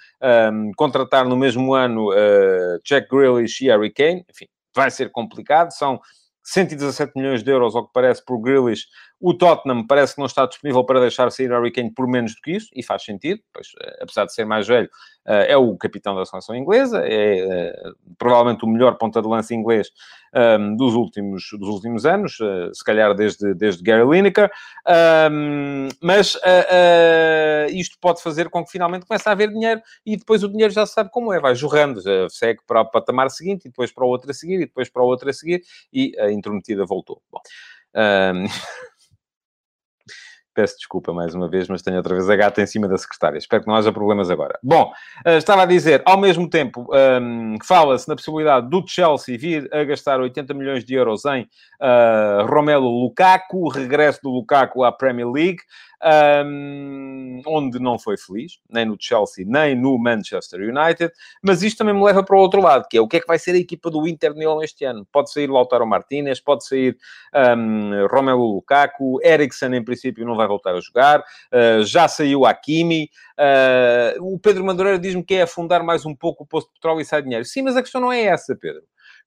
um, 0.52 0.70
contratar 0.76 1.24
no 1.24 1.36
mesmo 1.36 1.74
ano 1.74 2.10
Jack 2.84 3.08
Grealish 3.10 3.64
e 3.64 3.66
Harry 3.66 3.92
Kane. 3.92 4.24
Enfim, 4.30 4.46
vai 4.72 4.92
ser 4.92 5.10
complicado. 5.10 5.72
São 5.72 5.98
117 6.44 7.14
milhões 7.16 7.42
de 7.42 7.50
euros, 7.50 7.74
ao 7.74 7.84
que 7.84 7.92
parece, 7.92 8.24
por 8.24 8.40
Grealish. 8.40 8.84
O 9.22 9.32
Tottenham 9.32 9.86
parece 9.86 10.16
que 10.16 10.18
não 10.18 10.26
está 10.26 10.44
disponível 10.46 10.82
para 10.82 10.98
deixar 10.98 11.30
sair 11.30 11.48
Harry 11.48 11.70
Kane 11.70 11.92
por 11.94 12.08
menos 12.08 12.34
do 12.34 12.40
que 12.42 12.56
isso, 12.56 12.68
e 12.74 12.82
faz 12.82 13.04
sentido, 13.04 13.40
pois, 13.54 13.68
eh, 13.80 13.98
apesar 14.02 14.24
de 14.24 14.34
ser 14.34 14.44
mais 14.44 14.66
velho, 14.66 14.90
eh, 15.24 15.52
é 15.52 15.56
o 15.56 15.76
capitão 15.76 16.16
da 16.16 16.26
seleção 16.26 16.56
inglesa, 16.56 17.06
é 17.06 17.38
eh, 17.38 17.92
provavelmente 18.18 18.64
o 18.64 18.68
melhor 18.68 18.96
ponta 18.98 19.22
de 19.22 19.28
lança 19.28 19.54
inglês 19.54 19.90
ehm, 20.34 20.74
dos, 20.74 20.94
últimos, 20.94 21.44
dos 21.52 21.68
últimos 21.68 22.04
anos, 22.04 22.36
se 22.72 22.84
calhar 22.84 23.14
desde, 23.14 23.54
desde 23.54 23.80
Gary 23.84 24.04
Lineker, 24.04 24.50
ehm, 24.88 25.88
mas 26.02 26.36
isto 27.70 27.96
pode 28.00 28.20
fazer 28.20 28.48
com 28.50 28.64
que 28.64 28.72
finalmente 28.72 29.06
comece 29.06 29.28
a 29.28 29.32
haver 29.32 29.50
dinheiro 29.50 29.80
e 30.04 30.16
depois 30.16 30.42
o 30.42 30.48
dinheiro 30.48 30.72
já 30.72 30.84
sabe 30.84 31.10
como 31.12 31.32
é, 31.32 31.38
vai 31.38 31.54
jorrando, 31.54 32.02
segue 32.28 32.60
para 32.66 32.80
o 32.80 32.90
patamar 32.90 33.30
seguinte, 33.30 33.66
e 33.66 33.68
depois 33.68 33.92
para 33.92 34.04
o 34.04 34.08
outro 34.08 34.28
a 34.32 34.34
seguir, 34.34 34.56
e 34.56 34.66
depois 34.66 34.90
para 34.90 35.02
o 35.02 35.06
outro 35.06 35.30
a 35.30 35.32
seguir, 35.32 35.62
e 35.92 36.12
a 36.18 36.32
intrometida 36.32 36.84
voltou. 36.84 37.22
Bom, 37.30 37.40
um... 37.94 38.46
Ehm, 40.52 40.62
Peço 40.62 40.76
desculpa 40.76 41.12
mais 41.12 41.34
uma 41.34 41.48
vez, 41.48 41.66
mas 41.68 41.82
tenho 41.82 41.96
outra 41.96 42.14
vez 42.14 42.28
a 42.28 42.36
gata 42.36 42.60
em 42.60 42.66
cima 42.66 42.86
da 42.86 42.98
secretária. 42.98 43.38
Espero 43.38 43.62
que 43.62 43.68
não 43.68 43.74
haja 43.74 43.92
problemas 43.92 44.30
agora. 44.30 44.58
Bom, 44.62 44.92
uh, 45.26 45.30
estava 45.30 45.62
a 45.62 45.66
dizer, 45.66 46.02
ao 46.04 46.18
mesmo 46.18 46.48
tempo, 46.48 46.86
um, 46.92 47.56
fala-se 47.64 48.08
na 48.08 48.14
possibilidade 48.14 48.68
do 48.68 48.84
Chelsea 48.86 49.38
vir 49.38 49.68
a 49.72 49.82
gastar 49.84 50.20
80 50.20 50.54
milhões 50.54 50.84
de 50.84 50.94
euros 50.94 51.24
em 51.24 51.42
uh, 51.42 52.46
Romelu 52.46 52.88
Lukaku, 52.88 53.68
regresso 53.68 54.20
do 54.22 54.30
Lukaku 54.30 54.84
à 54.84 54.92
Premier 54.92 55.28
League 55.28 55.60
um, 56.44 57.40
onde 57.46 57.78
não 57.78 57.98
foi 57.98 58.16
feliz, 58.16 58.58
nem 58.68 58.84
no 58.84 58.96
Chelsea, 58.98 59.44
nem 59.46 59.74
no 59.74 59.98
Manchester 59.98 60.60
United, 60.60 61.12
mas 61.42 61.62
isto 61.62 61.78
também 61.78 61.94
me 61.94 62.02
leva 62.02 62.22
para 62.22 62.36
o 62.36 62.40
outro 62.40 62.60
lado, 62.60 62.86
que 62.88 62.96
é 62.96 63.00
o 63.00 63.06
que 63.06 63.18
é 63.18 63.20
que 63.20 63.26
vai 63.26 63.38
ser 63.38 63.52
a 63.52 63.58
equipa 63.58 63.90
do 63.90 64.06
Inter 64.06 64.34
Milan 64.34 64.62
este 64.62 64.84
ano. 64.84 65.06
Pode 65.12 65.32
sair 65.32 65.48
Lautaro 65.48 65.86
Martinez, 65.86 66.40
pode 66.40 66.66
sair 66.66 66.96
um, 67.56 68.06
Romelu 68.08 68.54
Lukaku, 68.54 69.20
Eriksen 69.22 69.74
em 69.74 69.84
princípio 69.84 70.26
não 70.26 70.36
vai 70.36 70.46
voltar 70.46 70.74
a 70.74 70.80
jogar, 70.80 71.20
uh, 71.20 71.84
já 71.84 72.08
saiu 72.08 72.44
Hakimi, 72.44 73.08
uh, 73.38 74.34
o 74.34 74.38
Pedro 74.38 74.64
Madureira 74.64 74.98
diz-me 74.98 75.22
que 75.22 75.34
é 75.34 75.42
afundar 75.42 75.82
mais 75.82 76.04
um 76.04 76.14
pouco 76.14 76.44
o 76.44 76.46
posto 76.46 76.68
de 76.68 76.74
petróleo 76.74 77.00
e 77.00 77.04
sai 77.04 77.22
dinheiro. 77.22 77.44
Sim, 77.44 77.62
mas 77.62 77.76
a 77.76 77.82
questão 77.82 78.00
não 78.00 78.12
é 78.12 78.22
essa, 78.22 78.56
Pedro 78.56 78.82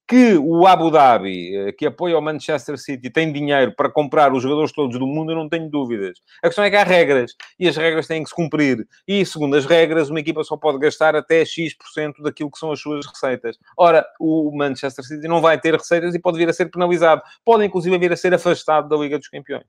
que 0.08 0.38
o 0.38 0.68
Abu 0.68 0.92
Dhabi, 0.92 1.56
eh, 1.56 1.72
que 1.72 1.86
apoia 1.86 2.18
o 2.18 2.22
Manchester 2.22 2.78
City, 2.78 3.10
tem 3.10 3.34
dinheiro 3.34 3.74
para 3.76 3.90
comprar 3.90 4.32
os 4.34 4.44
jogadores 4.44 4.72
todos 4.72 5.00
do 5.00 5.08
mundo, 5.08 5.32
eu 5.32 5.36
não 5.36 5.50
tenho 5.50 5.68
dúvidas. 5.70 6.20
A 6.44 6.48
questão 6.48 6.64
é 6.64 6.70
que 6.70 6.76
há 6.76 6.84
regras 6.84 7.34
e 7.60 7.68
as 7.68 7.76
regras 7.76 8.06
têm 8.06 8.24
que 8.24 8.30
se 8.30 8.36
cumprir. 8.36 8.88
E, 9.08 9.26
segundo 9.26 9.56
as 9.56 9.66
regras, 9.66 10.10
uma 10.10 10.20
equipa 10.20 10.44
só 10.44 10.56
pode 10.56 10.78
gastar 10.78 11.16
até 11.16 11.44
X% 11.44 12.22
daquilo 12.22 12.52
que 12.52 12.60
são 12.60 12.72
as 12.72 12.80
suas 12.80 13.06
receitas. 13.06 13.58
Ora, 13.76 14.06
o 14.20 14.56
Manchester 14.56 15.04
City 15.04 15.28
não 15.28 15.42
vai 15.42 15.60
ter 15.60 15.74
receitas 15.74 16.14
e 16.14 16.20
pode 16.20 16.38
vir 16.38 16.50
a 16.50 16.54
ser 16.54 16.70
penalizado. 16.70 17.24
Pode, 17.44 17.66
inclusive, 17.66 17.98
vir 17.98 18.14
a 18.14 18.18
ser 18.18 18.34
afastado 18.34 18.88
da 18.88 18.96
Liga 18.96 19.18
dos 19.18 19.28
Campeões. 19.28 19.66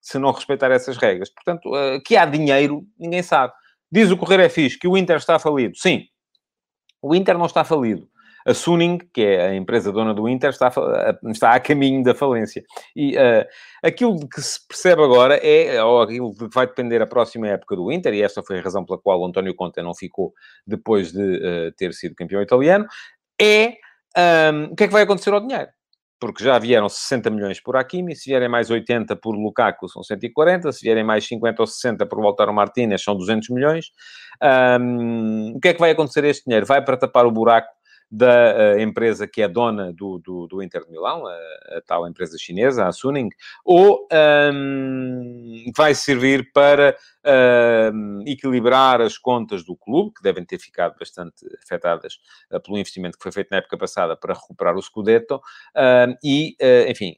Se 0.00 0.18
não 0.18 0.30
respeitar 0.30 0.70
essas 0.70 0.98
regras. 0.98 1.30
Portanto, 1.30 1.74
eh, 1.74 2.00
que 2.04 2.16
há 2.16 2.26
dinheiro, 2.26 2.84
ninguém 2.98 3.22
sabe. 3.22 3.52
Diz 3.90 4.10
o 4.10 4.16
Correio 4.16 4.42
é 4.42 4.48
fixe 4.50 4.78
que 4.78 4.86
o 4.86 4.96
Inter 4.96 5.16
está 5.16 5.38
falido. 5.38 5.74
Sim, 5.76 6.04
o 7.00 7.14
Inter 7.14 7.38
não 7.38 7.46
está 7.46 7.64
falido 7.64 8.06
a 8.46 8.54
Suning, 8.54 8.98
que 9.12 9.22
é 9.22 9.48
a 9.48 9.54
empresa 9.54 9.92
dona 9.92 10.14
do 10.14 10.28
Inter, 10.28 10.50
está 10.50 10.68
a, 10.68 11.30
está 11.30 11.52
a 11.52 11.60
caminho 11.60 12.02
da 12.02 12.14
falência. 12.14 12.62
E 12.94 13.16
uh, 13.16 13.46
aquilo 13.82 14.28
que 14.28 14.40
se 14.40 14.66
percebe 14.66 15.02
agora 15.02 15.36
é, 15.36 15.82
ou 15.82 16.02
aquilo 16.02 16.34
que 16.34 16.48
vai 16.54 16.66
depender 16.66 17.02
a 17.02 17.06
próxima 17.06 17.48
época 17.48 17.76
do 17.76 17.92
Inter, 17.92 18.14
e 18.14 18.22
esta 18.22 18.42
foi 18.42 18.58
a 18.58 18.62
razão 18.62 18.84
pela 18.84 18.98
qual 18.98 19.24
António 19.24 19.54
Conte 19.54 19.82
não 19.82 19.94
ficou 19.94 20.32
depois 20.66 21.12
de 21.12 21.36
uh, 21.36 21.72
ter 21.76 21.92
sido 21.92 22.14
campeão 22.14 22.42
italiano, 22.42 22.86
é 23.40 23.74
um, 24.52 24.72
o 24.72 24.76
que 24.76 24.84
é 24.84 24.86
que 24.86 24.92
vai 24.92 25.02
acontecer 25.02 25.32
ao 25.32 25.40
dinheiro? 25.40 25.68
Porque 26.20 26.42
já 26.42 26.58
vieram 26.58 26.88
60 26.88 27.30
milhões 27.30 27.60
por 27.60 27.76
Hakimi, 27.76 28.16
se 28.16 28.28
vierem 28.28 28.48
mais 28.48 28.70
80 28.70 29.14
por 29.16 29.36
Lukaku 29.36 29.88
são 29.88 30.02
140, 30.02 30.72
se 30.72 30.82
vierem 30.82 31.04
mais 31.04 31.24
50 31.26 31.62
ou 31.62 31.66
60 31.66 32.06
por 32.06 32.20
Walter 32.20 32.52
Martínez 32.52 33.02
são 33.02 33.16
200 33.16 33.50
milhões. 33.50 33.86
Um, 34.42 35.52
o 35.54 35.60
que 35.60 35.68
é 35.68 35.74
que 35.74 35.80
vai 35.80 35.92
acontecer 35.92 36.24
a 36.24 36.28
este 36.28 36.44
dinheiro? 36.44 36.66
Vai 36.66 36.84
para 36.84 36.96
tapar 36.96 37.24
o 37.24 37.30
buraco 37.30 37.68
da 38.10 38.76
uh, 38.76 38.80
empresa 38.80 39.26
que 39.26 39.42
é 39.42 39.48
dona 39.48 39.92
do, 39.92 40.18
do, 40.18 40.46
do 40.46 40.62
Inter 40.62 40.84
de 40.84 40.90
Milão, 40.90 41.26
a, 41.26 41.32
a, 41.76 41.82
tal 41.86 42.08
empresa 42.08 42.36
chinesa, 42.38 42.86
a 42.86 42.92
Suning, 42.92 43.28
ou 43.64 44.08
um, 44.52 45.70
vai 45.76 45.94
servir 45.94 46.50
para 46.52 46.96
uh, 47.24 48.22
equilibrar 48.26 49.00
as 49.00 49.18
contas 49.18 49.64
do 49.64 49.76
clube, 49.76 50.14
que 50.14 50.22
devem 50.22 50.44
ter 50.44 50.58
ficado 50.58 50.98
bastante 50.98 51.46
afetadas 51.62 52.18
uh, 52.50 52.60
pelo 52.60 52.78
investimento 52.78 53.18
que 53.18 53.22
foi 53.22 53.32
feito 53.32 53.50
na 53.50 53.58
época 53.58 53.76
passada 53.76 54.16
para 54.16 54.34
recuperar 54.34 54.76
o 54.76 54.82
Scudetto, 54.82 55.40
e, 56.22 56.56
enfim 56.88 57.16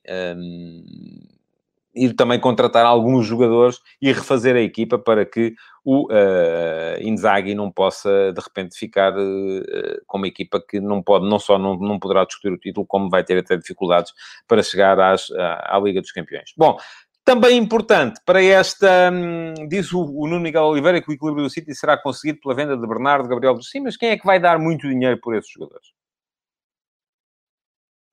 ir 1.95 2.15
também 2.15 2.39
contratar 2.39 2.87
alguns 2.87 3.27
jogadores 3.27 3.81
e 4.01 4.13
refazer 4.13 4.57
a 4.57 4.61
equipa 4.61 4.99
para 4.99 5.25
que 5.25 5.55
o 5.85 6.07
uh, 6.07 7.01
Inzaghi 7.01 7.55
não 7.55 7.71
possa, 7.71 8.33
de 8.33 8.41
repente, 8.41 8.77
ficar 8.77 9.13
uh, 9.13 10.05
com 10.07 10.19
uma 10.19 10.27
equipa 10.27 10.63
que 10.67 10.81
não 10.81 11.03
pode, 11.03 11.29
não 11.29 11.39
só 11.39 11.59
não, 11.59 11.77
não 11.77 11.99
poderá 11.99 12.25
discutir 12.25 12.53
o 12.53 12.59
título, 12.59 12.87
como 12.87 13.09
vai 13.09 13.25
ter 13.25 13.39
até 13.39 13.57
dificuldades 13.57 14.13
para 14.47 14.63
chegar 14.63 14.99
às, 15.01 15.31
à, 15.33 15.77
à 15.77 15.81
Liga 15.81 16.01
dos 16.01 16.13
Campeões. 16.13 16.53
Bom, 16.57 16.77
também 17.25 17.57
importante 17.57 18.21
para 18.25 18.43
esta, 18.43 19.11
hum, 19.13 19.55
diz 19.69 19.93
o, 19.93 20.03
o 20.03 20.27
Nuno 20.27 20.41
Miguel 20.41 20.65
Oliveira, 20.65 21.01
que 21.01 21.11
o 21.11 21.15
equilíbrio 21.15 21.45
do 21.45 21.51
City 21.51 21.75
será 21.75 21.97
conseguido 21.97 22.41
pela 22.41 22.55
venda 22.55 22.77
de 22.77 22.87
Bernardo 22.87 23.29
Gabriel 23.29 23.55
dos 23.55 23.71
Sim, 23.71 23.81
mas 23.81 23.97
quem 23.97 24.11
é 24.11 24.19
que 24.19 24.27
vai 24.27 24.41
dar 24.41 24.59
muito 24.59 24.89
dinheiro 24.89 25.19
por 25.21 25.35
esses 25.35 25.51
jogadores? 25.51 26.00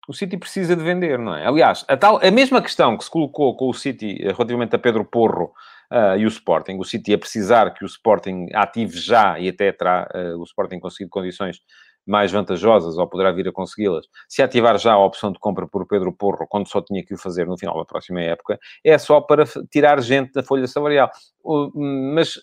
O 0.08 0.14
City 0.14 0.38
precisa 0.38 0.76
de 0.76 0.84
vender, 0.84 1.20
não 1.20 1.36
é? 1.36 1.46
Aliás, 1.46 1.84
a, 1.88 1.98
tal, 1.98 2.20
a 2.24 2.32
mesma 2.32 2.62
questão 2.62 2.98
que 2.98 3.04
se 3.04 3.12
colocou 3.12 3.56
com 3.58 3.70
o 3.70 3.74
City 3.74 4.18
eh, 4.22 4.32
relativamente 4.32 4.74
a 4.74 4.80
Pedro 4.80 5.04
Porro 5.04 5.52
uh, 5.92 6.18
e 6.18 6.26
o 6.26 6.30
Sporting, 6.30 6.78
o 6.78 6.86
City 6.86 7.12
ia 7.12 7.18
precisar 7.18 7.74
que 7.74 7.84
o 7.84 7.86
Sporting 7.86 8.48
ative 8.54 8.98
já 8.98 9.38
e 9.38 9.50
até 9.50 9.70
terá 9.72 10.10
uh, 10.16 10.40
o 10.40 10.44
Sporting 10.44 10.80
conseguido 10.80 11.10
condições 11.10 11.60
mais 12.06 12.32
vantajosas 12.32 12.98
ou 12.98 13.06
poderá 13.06 13.34
vir 13.34 13.50
a 13.50 13.52
consegui-las, 13.52 14.06
se 14.30 14.42
ativar 14.42 14.78
já 14.78 14.94
a 14.94 15.06
opção 15.06 15.30
de 15.30 15.40
compra 15.40 15.68
por 15.68 15.86
Pedro 15.86 16.14
Porro, 16.14 16.48
quando 16.48 16.70
só 16.70 16.82
tinha 16.82 17.04
que 17.04 17.14
o 17.14 17.18
fazer 17.18 17.46
no 17.46 17.58
final 17.58 17.78
da 17.78 17.84
próxima 17.84 18.22
época, 18.22 18.58
é 18.82 18.98
só 18.98 19.20
para 19.20 19.44
tirar 19.70 20.02
gente 20.02 20.32
da 20.32 20.42
folha 20.42 20.68
salarial. 20.68 21.12
Uh, 21.44 21.70
mas 21.76 22.40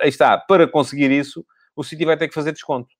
aí 0.00 0.08
está, 0.08 0.38
para 0.38 0.68
conseguir 0.68 1.10
isso, 1.10 1.44
o 1.74 1.82
City 1.82 2.04
vai 2.04 2.16
ter 2.16 2.28
que 2.28 2.34
fazer 2.34 2.52
desconto. 2.52 2.94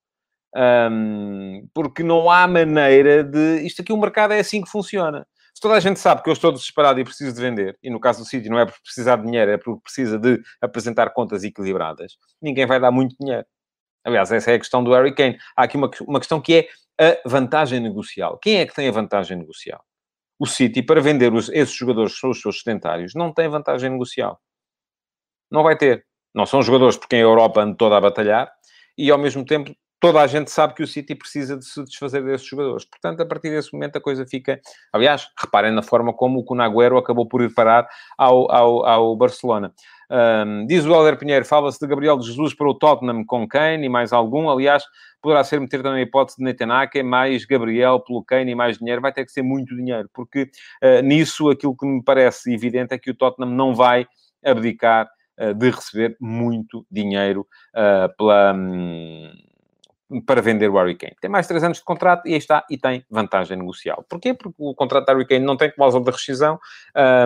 Um, 0.56 1.66
porque 1.74 2.02
não 2.02 2.30
há 2.30 2.46
maneira 2.46 3.24
de. 3.24 3.62
Isto 3.66 3.82
aqui, 3.82 3.92
o 3.92 3.96
mercado 3.96 4.32
é 4.32 4.40
assim 4.40 4.62
que 4.62 4.70
funciona. 4.70 5.26
Se 5.54 5.60
toda 5.60 5.74
a 5.74 5.80
gente 5.80 6.00
sabe 6.00 6.22
que 6.22 6.28
eu 6.28 6.32
estou 6.32 6.52
desesperado 6.52 6.98
e 6.98 7.04
preciso 7.04 7.34
de 7.34 7.40
vender, 7.40 7.78
e 7.82 7.88
no 7.88 8.00
caso 8.00 8.20
do 8.20 8.24
City 8.24 8.48
não 8.48 8.58
é 8.58 8.66
por 8.66 8.74
precisar 8.82 9.16
de 9.16 9.24
dinheiro, 9.24 9.52
é 9.52 9.56
porque 9.56 9.80
precisa 9.82 10.18
de 10.18 10.40
apresentar 10.60 11.10
contas 11.10 11.44
equilibradas, 11.44 12.16
ninguém 12.42 12.66
vai 12.66 12.80
dar 12.80 12.90
muito 12.90 13.16
dinheiro. 13.20 13.46
Aliás, 14.04 14.30
essa 14.32 14.50
é 14.50 14.54
a 14.54 14.58
questão 14.58 14.82
do 14.84 14.92
Harry 14.92 15.14
Kane. 15.14 15.38
Há 15.56 15.64
aqui 15.64 15.76
uma, 15.76 15.90
uma 16.02 16.18
questão 16.18 16.40
que 16.40 16.68
é 16.98 17.14
a 17.24 17.28
vantagem 17.28 17.80
negocial. 17.80 18.38
Quem 18.38 18.58
é 18.58 18.66
que 18.66 18.74
tem 18.74 18.88
a 18.88 18.92
vantagem 18.92 19.38
negocial? 19.38 19.82
O 20.38 20.46
City, 20.46 20.82
para 20.82 21.00
vender 21.00 21.32
os, 21.32 21.48
esses 21.48 21.74
jogadores 21.74 22.18
são 22.18 22.30
os 22.30 22.40
seus 22.40 22.60
sedentários, 22.60 23.14
não 23.14 23.32
tem 23.32 23.48
vantagem 23.48 23.90
negocial. 23.90 24.40
Não 25.50 25.62
vai 25.62 25.76
ter. 25.76 26.04
Não 26.34 26.44
são 26.46 26.62
jogadores 26.62 26.96
por 26.96 27.08
quem 27.08 27.20
a 27.20 27.22
Europa 27.22 27.62
anda 27.62 27.76
toda 27.76 27.96
a 27.96 28.00
batalhar 28.00 28.52
e, 28.98 29.10
ao 29.10 29.18
mesmo 29.18 29.44
tempo, 29.44 29.74
toda 30.04 30.20
a 30.20 30.26
gente 30.26 30.50
sabe 30.50 30.74
que 30.74 30.82
o 30.82 30.86
City 30.86 31.14
precisa 31.14 31.56
de 31.56 31.64
se 31.64 31.82
desfazer 31.82 32.22
desses 32.22 32.46
jogadores. 32.46 32.84
Portanto, 32.84 33.22
a 33.22 33.26
partir 33.26 33.48
desse 33.48 33.72
momento 33.72 33.96
a 33.96 34.00
coisa 34.02 34.26
fica... 34.26 34.60
Aliás, 34.92 35.28
reparem 35.38 35.72
na 35.72 35.82
forma 35.82 36.12
como 36.12 36.40
o 36.40 36.44
Kunagüero 36.44 36.98
acabou 36.98 37.26
por 37.26 37.40
ir 37.40 37.54
parar 37.54 37.88
ao, 38.18 38.52
ao, 38.52 38.84
ao 38.84 39.16
Barcelona. 39.16 39.72
Um, 40.10 40.66
diz 40.66 40.84
o 40.84 40.94
Helder 40.94 41.16
Pinheiro, 41.16 41.46
fala-se 41.46 41.80
de 41.80 41.86
Gabriel 41.86 42.20
Jesus 42.20 42.52
para 42.52 42.68
o 42.68 42.74
Tottenham 42.74 43.24
com 43.24 43.48
Kane 43.48 43.86
e 43.86 43.88
mais 43.88 44.12
algum. 44.12 44.50
Aliás, 44.50 44.84
poderá 45.22 45.42
ser 45.42 45.58
meter 45.58 45.82
também 45.82 46.00
a 46.00 46.02
hipótese 46.02 46.36
de 46.36 46.44
Netanyahu, 46.44 47.02
mais 47.02 47.46
Gabriel 47.46 47.98
pelo 48.00 48.22
Kane 48.22 48.52
e 48.52 48.54
mais 48.54 48.76
dinheiro. 48.76 49.00
Vai 49.00 49.12
ter 49.12 49.24
que 49.24 49.32
ser 49.32 49.42
muito 49.42 49.74
dinheiro, 49.74 50.10
porque 50.12 50.50
uh, 50.82 51.00
nisso 51.02 51.48
aquilo 51.48 51.74
que 51.74 51.86
me 51.86 52.04
parece 52.04 52.52
evidente 52.52 52.92
é 52.92 52.98
que 52.98 53.10
o 53.10 53.14
Tottenham 53.14 53.50
não 53.50 53.74
vai 53.74 54.06
abdicar 54.44 55.08
uh, 55.40 55.54
de 55.54 55.70
receber 55.70 56.14
muito 56.20 56.86
dinheiro 56.90 57.46
uh, 57.74 58.14
pela... 58.18 58.52
Um, 58.52 59.32
para 60.26 60.42
vender 60.42 60.68
o 60.68 60.74
Harry 60.74 60.94
Kane. 60.94 61.16
Tem 61.20 61.30
mais 61.30 61.46
3 61.46 61.64
anos 61.64 61.78
de 61.78 61.84
contrato 61.84 62.26
e 62.28 62.32
aí 62.32 62.38
está, 62.38 62.64
e 62.70 62.76
tem 62.76 63.04
vantagem 63.10 63.56
negocial. 63.56 64.04
Porquê? 64.08 64.34
Porque 64.34 64.54
o 64.58 64.74
contrato 64.74 65.06
de 65.06 65.12
Harry 65.12 65.26
Kane 65.26 65.44
não 65.44 65.56
tem 65.56 65.70
cláusula 65.70 66.04
de 66.04 66.10
rescisão. 66.10 66.58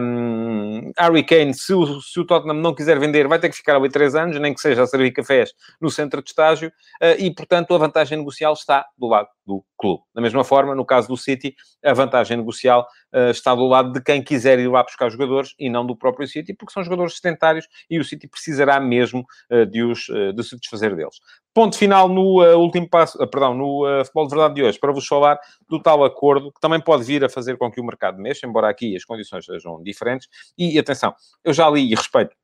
Um, 0.03 0.93
Harry 0.97 1.25
Kane, 1.25 1.55
se 1.55 1.75
o, 1.75 2.01
se 2.01 2.21
o 2.21 2.25
Tottenham 2.25 2.55
não 2.55 2.75
quiser 2.75 2.99
vender, 2.99 3.27
vai 3.27 3.39
ter 3.39 3.49
que 3.49 3.57
ficar 3.57 3.77
ali 3.77 3.89
3 3.89 4.15
anos, 4.15 4.41
nem 4.41 4.55
que 4.55 4.61
seja 4.61 4.83
a 4.83 4.87
servir 4.87 5.13
cafés 5.13 5.53
no 5.81 5.91
centro 5.91 6.23
de 6.23 6.31
estágio, 6.31 6.69
uh, 6.69 7.19
e, 7.19 7.33
portanto, 7.35 7.75
a 7.75 7.79
vantagem 7.79 8.19
negocial 8.19 8.53
está 8.53 8.87
do 8.97 9.07
lado 9.07 9.29
do 9.49 9.65
clube. 9.79 10.03
Da 10.15 10.21
mesma 10.21 10.45
forma, 10.45 10.75
no 10.75 10.85
caso 10.85 11.09
do 11.09 11.17
City, 11.17 11.57
a 11.83 11.95
vantagem 11.95 12.37
negocial 12.37 12.87
uh, 13.15 13.31
está 13.31 13.55
do 13.55 13.67
lado 13.67 13.93
de 13.93 14.03
quem 14.03 14.23
quiser 14.23 14.59
ir 14.59 14.69
lá 14.69 14.83
buscar 14.83 15.09
jogadores 15.09 15.55
e 15.59 15.71
não 15.71 15.87
do 15.87 15.97
próprio 15.97 16.29
City, 16.29 16.53
porque 16.53 16.73
são 16.73 16.85
jogadores 16.85 17.17
sedentários 17.17 17.67
e 17.89 17.99
o 17.99 18.05
City 18.05 18.29
precisará 18.29 18.79
mesmo 18.79 19.25
uh, 19.51 19.65
de, 19.65 19.83
os, 19.83 20.07
de 20.35 20.43
se 20.45 20.57
desfazer 20.57 20.95
deles. 20.95 21.17
Ponto 21.55 21.77
final 21.77 22.09
no 22.09 22.41
uh, 22.41 22.57
último 22.57 22.89
passo, 22.89 23.21
uh, 23.21 23.27
perdão, 23.27 23.55
no 23.55 23.85
uh, 23.85 24.05
futebol 24.05 24.29
de 24.29 24.35
verdade 24.35 24.55
de 24.55 24.63
hoje, 24.63 24.79
para 24.79 24.93
vos 24.93 25.07
falar 25.07 25.41
do 25.69 25.83
tal 25.83 26.05
acordo 26.05 26.53
que 26.53 26.61
também 26.61 26.81
pode 26.81 27.03
vir 27.03 27.25
a 27.25 27.29
fazer 27.29 27.57
com 27.57 27.69
que 27.69 27.81
o 27.81 27.85
mercado 27.85 28.21
mexa, 28.21 28.47
embora 28.47 28.69
aqui 28.69 28.95
as 28.95 29.05
condições 29.05 29.45
sejam 29.45 29.83
diferentes. 29.83 30.29
E 30.57 30.79
atenção, 30.79 31.15
eu 31.43 31.53
já 31.53 31.69
li 31.69 31.91
e 31.91 31.95
respeito 31.97 32.37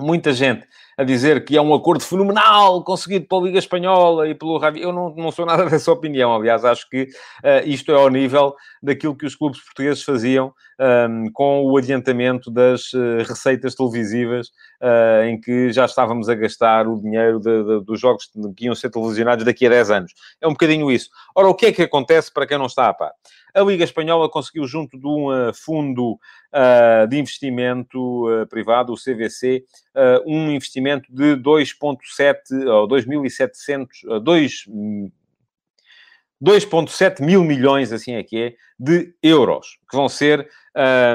muita 0.00 0.32
gente 0.32 0.66
a 0.96 1.04
dizer 1.04 1.44
que 1.44 1.56
é 1.56 1.62
um 1.62 1.72
acordo 1.72 2.04
fenomenal 2.04 2.82
conseguido 2.84 3.26
pela 3.26 3.42
Liga 3.42 3.58
Espanhola 3.58 4.28
e 4.28 4.34
pelo 4.34 4.58
Ravi. 4.58 4.82
Eu 4.82 4.92
não, 4.92 5.14
não 5.14 5.30
sou 5.30 5.46
nada 5.46 5.64
dessa 5.70 5.90
opinião. 5.90 6.34
Aliás, 6.34 6.64
acho 6.64 6.88
que 6.88 7.02
uh, 7.04 7.66
isto 7.66 7.90
é 7.92 7.94
ao 7.94 8.08
nível 8.08 8.54
daquilo 8.82 9.16
que 9.16 9.26
os 9.26 9.34
clubes 9.34 9.60
portugueses 9.60 10.02
faziam 10.02 10.52
um, 10.78 10.84
ehm, 10.84 11.30
com 11.32 11.64
o 11.64 11.76
adiantamento 11.76 12.50
das 12.50 12.92
uh, 12.92 13.18
receitas 13.26 13.74
televisivas, 13.74 14.48
uh, 14.82 15.24
em 15.24 15.40
que 15.40 15.72
já 15.72 15.84
estávamos 15.84 16.28
a 16.28 16.34
gastar 16.34 16.86
o 16.86 17.00
dinheiro 17.00 17.40
de, 17.40 17.64
de, 17.64 17.84
dos 17.84 18.00
jogos 18.00 18.28
que 18.56 18.66
iam 18.66 18.74
ser 18.74 18.90
televisionados 18.90 19.44
daqui 19.44 19.66
a 19.66 19.70
10 19.70 19.90
anos. 19.90 20.12
É 20.40 20.46
um 20.46 20.52
bocadinho 20.52 20.90
isso. 20.90 21.08
Ora, 21.34 21.48
o 21.48 21.54
que 21.54 21.66
é 21.66 21.72
que 21.72 21.82
acontece 21.82 22.32
para 22.32 22.46
quem 22.46 22.58
não 22.58 22.66
está 22.66 22.88
a 22.88 22.94
par? 22.94 23.12
A 23.54 23.60
Liga 23.60 23.84
Espanhola 23.84 24.30
conseguiu, 24.30 24.66
junto 24.66 24.98
de 24.98 25.06
um 25.06 25.26
uh, 25.26 25.52
fundo 25.52 26.12
uh, 26.12 27.06
de 27.06 27.18
investimento 27.18 28.26
uh, 28.26 28.46
privado, 28.46 28.92
o 28.92 28.96
CVC, 28.96 29.64
um 30.24 30.50
investimento 30.50 31.12
de 31.14 31.36
2,7 31.36 32.66
ou 32.66 32.88
2.700, 32.88 34.20
2 34.22 34.66
2,7 36.42 37.22
mil 37.22 37.44
milhões, 37.44 37.92
assim 37.92 38.14
é 38.14 38.22
que 38.22 38.42
é, 38.42 38.54
de 38.78 39.14
euros, 39.22 39.78
que 39.88 39.96
vão 39.96 40.08
ser 40.08 40.48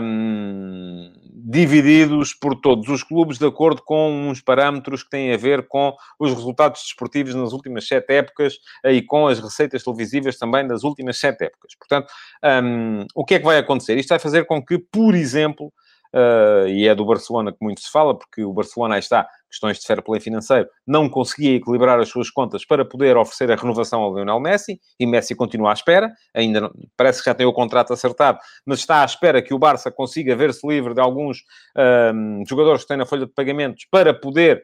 um, 0.02 1.12
divididos 1.50 2.34
por 2.34 2.56
todos 2.56 2.88
os 2.88 3.04
clubes 3.04 3.38
de 3.38 3.46
acordo 3.46 3.82
com 3.82 4.30
uns 4.30 4.40
parâmetros 4.42 5.04
que 5.04 5.10
têm 5.10 5.34
a 5.34 5.38
ver 5.38 5.68
com 5.68 5.94
os 6.18 6.34
resultados 6.34 6.82
desportivos 6.82 7.36
nas 7.36 7.52
últimas 7.52 7.88
sete 7.88 8.14
épocas 8.14 8.58
e 8.86 9.02
com 9.02 9.28
as 9.28 9.40
receitas 9.40 9.84
televisivas 9.84 10.38
também 10.38 10.66
das 10.66 10.84
últimas 10.84 11.20
sete 11.20 11.44
épocas. 11.44 11.76
Portanto, 11.76 12.10
um, 12.64 13.06
o 13.14 13.26
que 13.26 13.36
é 13.36 13.40
que 13.40 13.46
vai 13.46 13.58
acontecer? 13.58 13.98
Isto 13.98 14.10
vai 14.10 14.20
fazer 14.20 14.46
com 14.46 14.64
que, 14.64 14.78
por 14.78 15.14
exemplo, 15.14 15.74
uh, 16.18 16.68
e 16.68 16.88
é 16.88 16.96
do 16.96 17.06
Barcelona 17.06 17.52
que 17.52 17.60
muito 17.62 17.82
se 17.82 17.92
fala, 17.92 18.18
porque 18.18 18.44
o 18.44 18.52
Barcelona 18.52 18.96
aí 18.96 19.00
está, 19.00 19.28
questões 19.50 19.80
de 19.80 19.86
fair 19.86 20.02
play 20.02 20.20
financeiro, 20.20 20.68
não 20.86 21.08
conseguia 21.08 21.56
equilibrar 21.56 22.00
as 22.00 22.10
suas 22.10 22.30
contas 22.30 22.66
para 22.66 22.84
poder 22.84 23.16
oferecer 23.16 23.52
a 23.52 23.56
renovação 23.56 24.02
ao 24.02 24.14
Lionel 24.16 24.40
Messi, 24.40 24.80
e 25.00 25.06
Messi 25.06 25.36
continua 25.36 25.70
à 25.70 25.74
espera, 25.74 26.12
ainda 26.34 26.62
não, 26.62 26.72
parece 26.98 27.20
que 27.20 27.30
já 27.30 27.36
tem 27.36 27.46
o 27.46 27.54
contrato 27.54 27.94
acertado, 27.94 28.40
mas 28.66 28.80
está 28.80 29.04
à 29.04 29.06
espera 29.06 29.42
que 29.42 29.54
o 29.54 29.60
Barça 29.60 29.92
consiga 29.92 30.36
ver-se 30.36 30.66
livre 30.68 30.94
de 30.94 31.02
alguns 31.02 31.40
uh, 31.78 32.44
jogadores 32.48 32.82
que 32.82 32.88
têm 32.88 32.98
na 32.98 33.06
folha 33.06 33.26
de 33.26 33.34
pagamentos 33.34 33.86
para 33.92 34.14
poder 34.14 34.64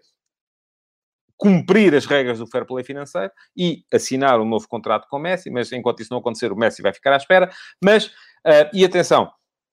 cumprir 1.37 1.93
as 1.93 2.05
regras 2.05 2.39
do 2.39 2.47
fair 2.47 2.65
play 2.65 2.85
financeiro 2.85 3.31
e 3.57 3.83
assinar 3.93 4.39
um 4.39 4.45
novo 4.45 4.67
contrato 4.67 5.07
com 5.09 5.17
o 5.17 5.19
Messi, 5.19 5.49
mas 5.49 5.71
enquanto 5.71 5.99
isso 5.99 6.11
não 6.11 6.19
acontecer, 6.19 6.51
o 6.51 6.55
Messi 6.55 6.81
vai 6.81 6.93
ficar 6.93 7.13
à 7.13 7.17
espera. 7.17 7.49
Mas, 7.83 8.05
uh, 8.05 8.69
e 8.73 8.85
atenção, 8.85 9.29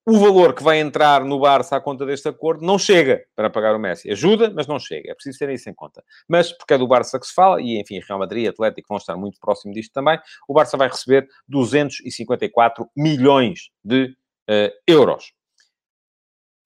o 0.07 0.19
valor 0.19 0.55
que 0.55 0.63
vai 0.63 0.81
entrar 0.81 1.25
no 1.25 1.39
Barça 1.39 1.77
à 1.77 1.81
conta 1.81 2.07
deste 2.07 2.29
acordo 2.29 2.65
não 2.65 2.79
chega 2.79 3.25
para 3.37 3.51
pagar 3.51 3.75
o 3.75 3.79
Messi. 3.79 4.11
Ajuda, 4.11 4.51
mas 4.55 4.67
não 4.67 4.79
chega. 4.79 5.11
É 5.11 5.15
preciso 5.15 5.39
ter 5.39 5.51
isso 5.51 5.69
em 5.69 5.75
conta. 5.75 6.03
Mas, 6.29 6.53
porque 6.53 6.75
é 6.75 6.79
do 6.79 6.89
Barça 6.89 7.19
que 7.21 7.27
se 7.27 7.35
fala, 7.35 7.61
e 7.61 7.81
enfim, 7.81 8.01
Real 8.07 8.19
Madrid 8.19 8.45
e 8.45 8.49
Atlético 8.49 8.89
vão 8.89 8.99
estar 8.99 9.17
muito 9.17 9.39
próximo 9.39 9.73
disto 9.73 9.93
também, 9.93 10.19
o 10.49 10.55
Barça 10.55 10.77
vai 10.77 10.89
receber 10.89 11.29
254 11.49 12.89
milhões 12.97 13.71
de 13.85 14.07
uh, 14.49 14.73
euros. 14.87 15.33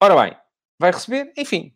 Ora 0.01 0.21
bem, 0.23 0.37
vai 0.79 0.91
receber, 0.91 1.31
enfim, 1.37 1.73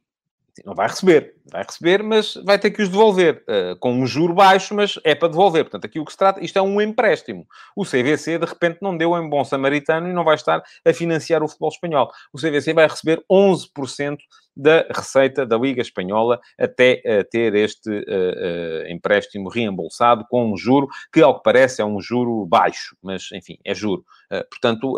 não 0.65 0.75
vai 0.75 0.87
receber. 0.87 1.38
Vai 1.51 1.63
receber, 1.63 2.03
mas 2.03 2.35
vai 2.45 2.57
ter 2.59 2.71
que 2.71 2.81
os 2.81 2.89
devolver, 2.89 3.43
uh, 3.47 3.77
com 3.79 3.93
um 3.93 4.05
juro 4.05 4.33
baixo, 4.33 4.73
mas 4.75 4.99
é 5.03 5.15
para 5.15 5.27
devolver. 5.27 5.63
Portanto, 5.65 5.85
aqui 5.85 5.99
o 5.99 6.05
que 6.05 6.11
se 6.11 6.17
trata, 6.17 6.43
isto 6.43 6.57
é 6.57 6.61
um 6.61 6.81
empréstimo. 6.81 7.45
O 7.75 7.83
CVC, 7.83 8.37
de 8.37 8.45
repente, 8.45 8.79
não 8.81 8.95
deu 8.95 9.17
em 9.17 9.29
bom 9.29 9.43
samaritano 9.43 10.07
e 10.09 10.13
não 10.13 10.23
vai 10.23 10.35
estar 10.35 10.61
a 10.85 10.93
financiar 10.93 11.43
o 11.43 11.47
futebol 11.47 11.69
espanhol. 11.69 12.11
O 12.33 12.37
CVC 12.37 12.73
vai 12.73 12.87
receber 12.87 13.23
11% 13.31 14.17
da 14.55 14.85
receita 14.93 15.45
da 15.45 15.57
Liga 15.57 15.81
Espanhola 15.81 16.39
até 16.59 17.01
uh, 17.05 17.23
ter 17.29 17.55
este 17.55 17.89
uh, 17.89 18.91
empréstimo 18.91 19.49
reembolsado 19.49 20.25
com 20.29 20.51
um 20.51 20.57
juro 20.57 20.87
que, 21.13 21.21
ao 21.21 21.37
que 21.37 21.43
parece, 21.43 21.81
é 21.81 21.85
um 21.85 22.01
juro 22.01 22.45
baixo, 22.45 22.95
mas, 23.01 23.29
enfim, 23.33 23.57
é 23.63 23.73
juro. 23.73 24.03
portanto, 24.49 24.95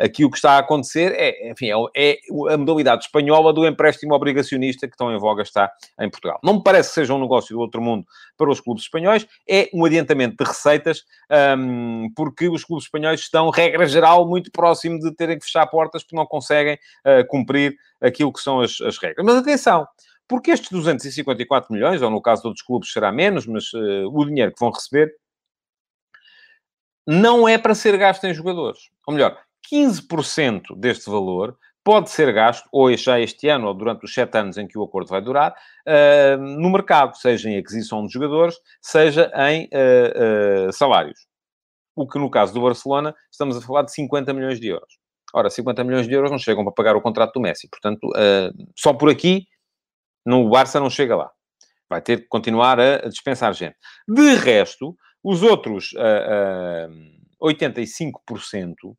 aqui 0.00 0.24
o 0.24 0.30
que 0.30 0.36
está 0.36 0.52
a 0.52 0.58
acontecer 0.58 1.12
é, 1.12 1.50
enfim, 1.50 1.68
é, 1.70 2.12
é, 2.12 2.18
a 2.52 2.56
modalidade 2.56 3.04
espanhola 3.04 3.52
do 3.52 3.66
empréstimo 3.66 4.14
obrigacionista 4.14 4.88
que 4.88 4.96
tão 4.96 5.14
em 5.14 5.18
voga 5.18 5.42
está 5.42 5.70
em 6.00 6.10
Portugal. 6.10 6.38
Não 6.42 6.54
me 6.54 6.62
parece 6.62 6.90
que 6.90 6.94
seja 6.94 7.14
um 7.14 7.20
negócio 7.20 7.54
do 7.54 7.60
outro 7.60 7.80
mundo 7.80 8.06
para 8.36 8.50
os 8.50 8.60
clubes 8.60 8.84
espanhóis, 8.84 9.26
é 9.48 9.68
um 9.72 9.84
adiantamento 9.84 10.36
de 10.42 10.48
receitas, 10.48 11.04
um, 11.58 12.08
porque 12.14 12.48
os 12.48 12.64
clubes 12.64 12.86
espanhóis 12.86 13.20
estão, 13.20 13.50
regra 13.50 13.86
geral, 13.86 14.26
muito 14.26 14.50
próximo 14.50 14.98
de 14.98 15.14
terem 15.14 15.38
que 15.38 15.44
fechar 15.44 15.66
portas 15.66 16.02
porque 16.02 16.16
não 16.16 16.26
conseguem 16.26 16.78
cumprir 17.28 17.76
aquilo 18.00 18.32
que 18.32 18.40
são 18.40 18.60
as, 18.60 18.80
as 18.80 18.98
regras. 18.98 19.24
Mas 19.24 19.36
atenção, 19.36 19.86
porque 20.26 20.50
estes 20.50 20.70
254 20.70 21.72
milhões, 21.72 22.02
ou 22.02 22.10
no 22.10 22.22
caso 22.22 22.42
de 22.42 22.48
outros 22.48 22.64
clubes 22.64 22.92
será 22.92 23.12
menos, 23.12 23.46
mas 23.46 23.72
uh, 23.72 24.08
o 24.10 24.24
dinheiro 24.24 24.52
que 24.52 24.60
vão 24.60 24.70
receber 24.70 25.14
não 27.06 27.46
é 27.46 27.58
para 27.58 27.74
ser 27.74 27.96
gasto 27.98 28.24
em 28.24 28.32
jogadores. 28.32 28.90
Ou 29.06 29.12
melhor, 29.12 29.38
15% 29.70 30.76
deste 30.76 31.10
valor 31.10 31.58
pode 31.84 32.10
ser 32.10 32.32
gasto, 32.32 32.66
ou 32.72 32.96
já 32.96 33.20
este 33.20 33.48
ano, 33.48 33.68
ou 33.68 33.74
durante 33.74 34.04
os 34.04 34.12
sete 34.12 34.36
anos 34.38 34.56
em 34.56 34.66
que 34.66 34.78
o 34.78 34.82
acordo 34.82 35.08
vai 35.08 35.20
durar, 35.20 35.52
uh, 35.52 36.36
no 36.38 36.70
mercado, 36.70 37.16
seja 37.16 37.50
em 37.50 37.58
aquisição 37.58 38.06
de 38.06 38.12
jogadores, 38.12 38.56
seja 38.80 39.30
em 39.50 39.64
uh, 39.66 40.68
uh, 40.68 40.72
salários. 40.72 41.26
O 41.94 42.08
que, 42.08 42.18
no 42.18 42.30
caso 42.30 42.54
do 42.54 42.62
Barcelona, 42.62 43.14
estamos 43.30 43.56
a 43.56 43.60
falar 43.60 43.82
de 43.82 43.92
50 43.92 44.32
milhões 44.32 44.58
de 44.58 44.68
euros. 44.68 44.98
Ora, 45.32 45.50
50 45.50 45.84
milhões 45.84 46.08
de 46.08 46.14
euros 46.14 46.30
não 46.30 46.38
chegam 46.38 46.64
para 46.64 46.72
pagar 46.72 46.96
o 46.96 47.02
contrato 47.02 47.34
do 47.34 47.40
Messi. 47.40 47.68
Portanto, 47.68 48.08
só 48.76 48.92
por 48.92 49.10
aqui, 49.10 49.46
no 50.24 50.48
Barça 50.48 50.80
não 50.80 50.88
chega 50.88 51.14
lá. 51.14 51.30
Vai 51.88 52.00
ter 52.00 52.22
que 52.22 52.28
continuar 52.28 52.80
a, 52.80 53.08
dispensar 53.08 53.52
gente. 53.52 53.76
De 54.08 54.34
resto, 54.34 54.96
os 55.22 55.42
outros 55.42 55.92
uh, 55.94 56.90
uh, 57.40 57.48
85% 57.48 58.74
uh, 58.84 58.96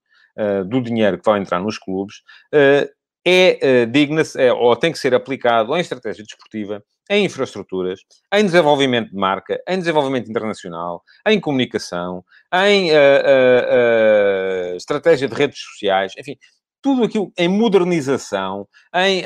do 0.67 0.81
dinheiro 0.81 1.17
que 1.17 1.25
vai 1.25 1.39
entrar 1.39 1.59
nos 1.61 1.77
clubes 1.77 2.17
uh, 2.53 2.89
é 3.25 3.59
uh, 3.83 3.91
digna, 3.91 4.21
é, 4.37 4.53
ou 4.53 4.75
tem 4.75 4.91
que 4.91 4.99
ser 4.99 5.15
aplicado 5.15 5.75
em 5.75 5.79
estratégia 5.79 6.23
desportiva, 6.23 6.83
em 7.09 7.25
infraestruturas, 7.25 8.01
em 8.33 8.45
desenvolvimento 8.45 9.09
de 9.09 9.15
marca, 9.15 9.59
em 9.67 9.79
desenvolvimento 9.79 10.29
internacional, 10.29 11.03
em 11.27 11.39
comunicação, 11.39 12.23
em 12.53 12.91
uh, 12.91 12.93
uh, 12.93 14.73
uh, 14.73 14.75
estratégia 14.75 15.27
de 15.27 15.33
redes 15.33 15.59
sociais, 15.59 16.13
enfim, 16.17 16.37
tudo 16.81 17.03
aquilo 17.03 17.31
em 17.35 17.47
modernização, 17.47 18.67
em 18.93 19.23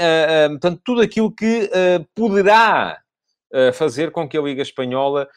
portanto, 0.52 0.82
tudo 0.82 1.02
aquilo 1.02 1.30
que 1.30 1.70
poderá 2.16 2.98
fazer 3.74 4.12
com 4.12 4.28
que 4.28 4.38
a 4.38 4.42
Liga 4.42 4.62
Espanhola 4.62 5.28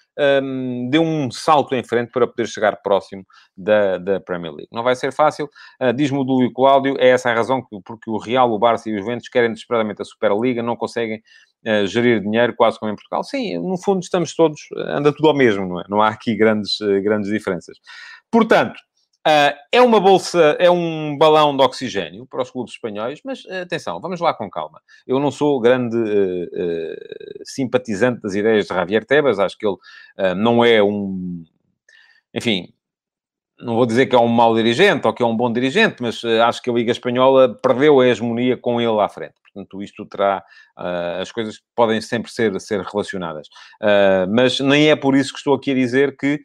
um, 0.43 0.89
dê 0.91 0.99
um 0.99 1.31
salto 1.31 1.75
em 1.75 1.83
frente 1.83 2.11
para 2.11 2.27
poder 2.27 2.47
chegar 2.47 2.83
próximo 2.83 3.25
da, 3.57 3.99
da 3.99 4.21
Premier 4.21 4.53
League. 4.53 4.69
Não 4.73 4.83
vai 4.83 4.95
ser 4.95 5.13
fácil, 5.13 5.49
uh, 5.81 5.93
diz-me 5.93 6.19
o 6.19 6.25
Dúlio 6.25 6.53
Cláudio, 6.53 6.97
é 6.99 7.09
essa 7.09 7.31
a 7.31 7.35
razão 7.35 7.63
que, 7.63 7.79
porque 7.85 8.11
o 8.11 8.19
Real, 8.19 8.51
o 8.51 8.59
Barça 8.59 8.91
e 8.91 8.95
os 8.95 9.01
Juventus 9.01 9.29
querem 9.29 9.51
desesperadamente 9.51 10.03
a 10.03 10.05
Superliga, 10.05 10.63
não 10.63 10.77
conseguem 10.77 11.23
uh, 11.67 11.87
gerir 11.87 12.21
dinheiro 12.21 12.55
quase 12.57 12.79
como 12.79 12.93
em 12.93 12.95
Portugal. 12.95 13.25
Sim, 13.25 13.59
no 13.59 13.79
fundo 13.83 14.01
estamos 14.01 14.35
todos, 14.35 14.61
anda 14.89 15.13
tudo 15.13 15.29
ao 15.29 15.37
mesmo, 15.37 15.67
não 15.67 15.81
é? 15.81 15.85
Não 15.89 16.03
há 16.03 16.09
aqui 16.09 16.37
grandes, 16.37 16.77
grandes 17.03 17.31
diferenças. 17.31 17.79
Portanto, 18.31 18.75
Uh, 19.25 19.55
é 19.71 19.81
uma 19.81 20.01
bolsa, 20.01 20.57
é 20.59 20.69
um 20.69 21.17
balão 21.17 21.57
de 21.57 21.63
oxigênio 21.63 22.27
para 22.27 22.43
os 22.43 22.51
clubes 22.51 22.75
espanhóis, 22.75 23.21
mas 23.25 23.45
uh, 23.45 23.63
atenção, 23.63 24.01
vamos 24.01 24.19
lá 24.19 24.35
com 24.35 24.51
calma. 24.51 24.83
Eu 25.07 25.21
não 25.21 25.31
sou 25.31 25.61
grande 25.61 25.97
uh, 25.97 27.45
simpatizante 27.45 28.21
das 28.21 28.35
ideias 28.35 28.67
de 28.67 28.75
Javier 28.75 29.05
Tebas, 29.05 29.39
acho 29.39 29.57
que 29.57 29.65
ele 29.65 29.77
não 30.35 30.65
é 30.65 30.83
um. 30.83 31.45
Enfim, 32.35 32.75
não 33.61 33.77
vou 33.77 33.87
dizer 33.87 34.07
que 34.07 34.17
é 34.17 34.19
um 34.19 34.27
mau 34.27 34.57
dirigente 34.57 35.07
ou 35.07 35.15
que 35.15 35.23
é 35.23 35.27
um 35.27 35.37
bom 35.37 35.53
dirigente, 35.53 36.03
mas 36.03 36.25
acho 36.25 36.61
que 36.61 36.69
a 36.69 36.73
Liga 36.73 36.91
Espanhola 36.91 37.57
perdeu 37.63 38.01
a 38.01 38.07
hegemonia 38.07 38.57
com 38.57 38.81
ele 38.81 39.01
à 39.01 39.09
frente. 39.09 39.35
Portanto, 39.45 39.83
isto 39.83 40.05
terá. 40.07 40.43
as 41.21 41.31
coisas 41.31 41.61
podem 41.77 42.01
sempre 42.01 42.33
ser, 42.33 42.59
ser 42.61 42.81
relacionadas. 42.81 43.49
mas 44.31 44.59
nem 44.59 44.91
é 44.91 44.97
por 44.97 45.15
isso 45.15 45.33
que 45.33 45.39
estou 45.39 45.55
aqui 45.55 45.71
a 45.71 45.75
dizer 45.75 46.17
que 46.17 46.41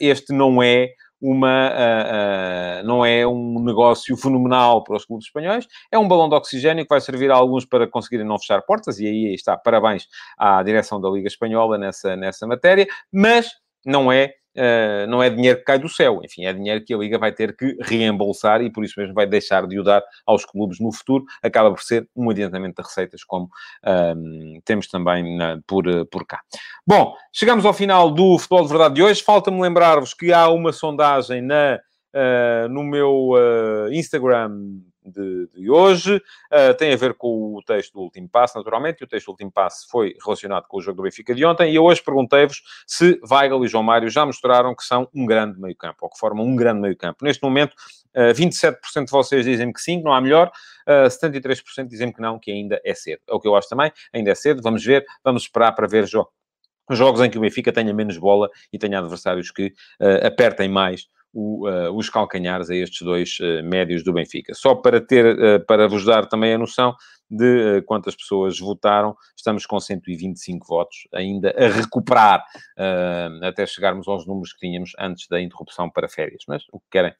este 0.00 0.34
não 0.34 0.62
é 0.62 0.90
uma, 1.20 1.68
uh, 1.70 2.82
uh, 2.82 2.86
não 2.86 3.04
é 3.04 3.26
um 3.26 3.62
negócio 3.62 4.16
fenomenal 4.16 4.82
para 4.82 4.96
os 4.96 5.04
clubes 5.04 5.26
espanhóis, 5.26 5.66
é 5.92 5.98
um 5.98 6.08
balão 6.08 6.28
de 6.28 6.34
oxigênio 6.34 6.84
que 6.84 6.88
vai 6.88 7.00
servir 7.00 7.30
a 7.30 7.34
alguns 7.34 7.64
para 7.64 7.86
conseguirem 7.86 8.26
não 8.26 8.38
fechar 8.38 8.62
portas, 8.62 8.98
e 8.98 9.06
aí 9.06 9.34
está, 9.34 9.56
parabéns 9.56 10.06
à 10.38 10.62
direção 10.62 11.00
da 11.00 11.10
Liga 11.10 11.28
Espanhola 11.28 11.76
nessa, 11.76 12.16
nessa 12.16 12.46
matéria, 12.46 12.86
mas 13.12 13.50
não 13.84 14.10
é 14.10 14.34
Uh, 14.56 15.06
não 15.08 15.22
é 15.22 15.30
dinheiro 15.30 15.58
que 15.58 15.64
cai 15.64 15.78
do 15.78 15.88
céu, 15.88 16.20
enfim, 16.24 16.44
é 16.44 16.52
dinheiro 16.52 16.84
que 16.84 16.92
a 16.92 16.96
Liga 16.96 17.18
vai 17.18 17.30
ter 17.30 17.56
que 17.56 17.76
reembolsar 17.80 18.60
e 18.62 18.70
por 18.70 18.84
isso 18.84 18.98
mesmo 18.98 19.14
vai 19.14 19.24
deixar 19.24 19.64
de 19.66 19.78
o 19.78 19.84
dar 19.84 20.02
aos 20.26 20.44
clubes 20.44 20.80
no 20.80 20.92
futuro. 20.92 21.24
Acaba 21.42 21.70
por 21.70 21.82
ser 21.82 22.08
um 22.16 22.28
adiantamento 22.30 22.82
de 22.82 22.88
receitas, 22.88 23.22
como 23.22 23.44
uh, 23.46 24.60
temos 24.64 24.88
também 24.88 25.36
na, 25.36 25.60
por, 25.66 25.84
por 26.06 26.26
cá. 26.26 26.40
Bom, 26.86 27.14
chegamos 27.32 27.64
ao 27.64 27.72
final 27.72 28.10
do 28.10 28.38
Futebol 28.38 28.62
de 28.62 28.68
Verdade 28.68 28.94
de 28.94 29.02
hoje. 29.02 29.22
Falta-me 29.22 29.60
lembrar-vos 29.60 30.14
que 30.14 30.32
há 30.32 30.48
uma 30.48 30.72
sondagem 30.72 31.42
na, 31.42 31.78
uh, 32.14 32.68
no 32.68 32.82
meu 32.82 33.34
Instagram 33.92 34.50
de, 35.10 35.48
de 35.48 35.70
hoje. 35.70 36.16
Uh, 36.16 36.74
tem 36.76 36.92
a 36.92 36.96
ver 36.96 37.14
com 37.14 37.56
o 37.56 37.62
texto 37.62 37.94
do 37.94 38.00
último 38.00 38.28
passo, 38.28 38.56
naturalmente, 38.56 39.00
e 39.00 39.04
o 39.04 39.06
texto 39.06 39.26
do 39.26 39.32
último 39.32 39.50
passo 39.50 39.88
foi 39.90 40.16
relacionado 40.24 40.66
com 40.66 40.78
o 40.78 40.80
jogo 40.80 40.98
do 40.98 41.02
Benfica 41.02 41.34
de 41.34 41.44
ontem. 41.44 41.72
E 41.72 41.76
eu 41.76 41.84
hoje 41.84 42.02
perguntei-vos 42.02 42.62
se 42.86 43.20
Weigl 43.30 43.64
e 43.64 43.68
João 43.68 43.82
Mário 43.82 44.08
já 44.08 44.24
mostraram 44.24 44.74
que 44.74 44.84
são 44.84 45.08
um 45.14 45.26
grande 45.26 45.60
meio-campo, 45.60 45.98
ou 46.02 46.10
que 46.10 46.18
formam 46.18 46.46
um 46.46 46.56
grande 46.56 46.80
meio-campo. 46.80 47.24
Neste 47.24 47.42
momento, 47.42 47.72
uh, 48.14 48.30
ah, 48.30 48.34
27% 48.34 49.04
de 49.04 49.10
vocês 49.10 49.44
dizem 49.44 49.72
que 49.72 49.80
sim, 49.80 49.98
que 49.98 50.04
não 50.04 50.12
há 50.12 50.20
melhor, 50.20 50.48
uh, 50.88 51.06
ah, 51.06 51.08
73% 51.08 51.86
dizem 51.86 52.12
que 52.12 52.20
não, 52.20 52.38
que 52.38 52.50
ainda 52.50 52.80
é 52.84 52.94
cedo. 52.94 53.20
É 53.28 53.34
o 53.34 53.40
que 53.40 53.48
eu 53.48 53.56
acho 53.56 53.68
também, 53.68 53.92
ainda 54.12 54.30
é 54.30 54.34
cedo. 54.34 54.62
Vamos 54.62 54.84
ver, 54.84 55.04
vamos 55.24 55.42
esperar 55.42 55.72
para 55.72 55.86
ver 55.86 56.06
jo 56.06 56.26
jogos 56.92 57.20
em 57.20 57.30
que 57.30 57.38
o 57.38 57.40
Benfica 57.40 57.72
tenha 57.72 57.94
menos 57.94 58.18
bola 58.18 58.50
e 58.72 58.78
tenha 58.78 58.98
adversários 58.98 59.50
que 59.50 59.66
uh, 60.00 60.26
apertem 60.26 60.68
mais 60.68 61.06
o, 61.32 61.68
uh, 61.68 61.96
os 61.96 62.08
calcanhares 62.10 62.70
a 62.70 62.74
estes 62.74 63.02
dois 63.02 63.38
uh, 63.40 63.62
médios 63.64 64.02
do 64.02 64.12
Benfica. 64.12 64.52
Só 64.54 64.74
para 64.74 65.00
ter, 65.00 65.36
uh, 65.36 65.64
para 65.66 65.88
vos 65.88 66.04
dar 66.04 66.26
também 66.26 66.54
a 66.54 66.58
noção 66.58 66.94
de 67.30 67.80
quantas 67.82 68.16
pessoas 68.16 68.58
votaram, 68.58 69.14
estamos 69.36 69.64
com 69.64 69.78
125 69.78 70.66
votos 70.66 71.06
ainda 71.14 71.54
a 71.56 71.68
recuperar 71.68 72.42
até 73.40 73.64
chegarmos 73.66 74.08
aos 74.08 74.26
números 74.26 74.52
que 74.52 74.58
tínhamos 74.58 74.90
antes 74.98 75.28
da 75.28 75.40
interrupção 75.40 75.88
para 75.88 76.08
férias. 76.08 76.42
Mas 76.48 76.64
o 76.72 76.80
que 76.80 76.86
querem 76.90 77.14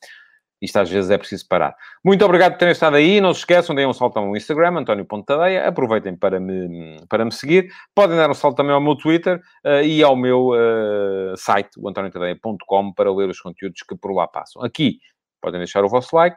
isto 0.60 0.76
às 0.78 0.90
vezes 0.90 1.10
é 1.10 1.16
preciso 1.16 1.46
parar. 1.48 1.74
Muito 2.04 2.24
obrigado 2.24 2.52
por 2.52 2.58
terem 2.58 2.72
estado 2.72 2.96
aí. 2.96 3.20
Não 3.20 3.32
se 3.32 3.40
esqueçam, 3.40 3.74
deem 3.74 3.86
um 3.86 3.92
salto 3.92 4.18
ao 4.18 4.26
meu 4.26 4.36
Instagram, 4.36 4.78
António 4.78 5.04
Pontadeia. 5.04 5.66
Aproveitem 5.66 6.16
para 6.16 6.38
me, 6.38 6.98
para 7.08 7.24
me 7.24 7.32
seguir. 7.32 7.72
Podem 7.94 8.16
dar 8.16 8.30
um 8.30 8.34
salto 8.34 8.56
também 8.56 8.72
ao 8.72 8.80
meu 8.80 8.94
Twitter 8.94 9.40
uh, 9.64 9.82
e 9.82 10.02
ao 10.02 10.14
meu 10.14 10.48
uh, 10.48 11.36
site, 11.36 11.70
o 11.78 11.88
antoniotadeia.com, 11.88 12.92
para 12.92 13.12
ler 13.12 13.28
os 13.28 13.40
conteúdos 13.40 13.80
que 13.88 13.96
por 13.96 14.12
lá 14.12 14.28
passam. 14.28 14.62
Aqui 14.62 14.98
podem 15.40 15.58
deixar 15.58 15.82
o 15.84 15.88
vosso 15.88 16.14
like, 16.14 16.36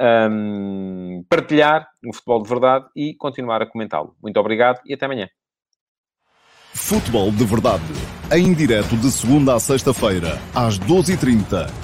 um, 0.00 0.04
ehm, 0.04 1.24
partilhar 1.28 1.88
o 2.06 2.14
futebol 2.14 2.42
de 2.42 2.48
verdade 2.48 2.86
e 2.94 3.14
continuar 3.14 3.60
a 3.62 3.66
comentá-lo. 3.66 4.14
Muito 4.22 4.38
obrigado 4.38 4.80
e 4.86 4.94
até 4.94 5.06
amanhã. 5.06 5.28
Futebol 6.72 7.30
de 7.30 7.44
verdade, 7.44 7.82
em 8.32 8.52
direto 8.52 8.96
de 8.96 9.10
segunda 9.10 9.54
a 9.54 9.60
sexta-feira, 9.60 10.38
às 10.54 10.78
12h30 10.78 11.83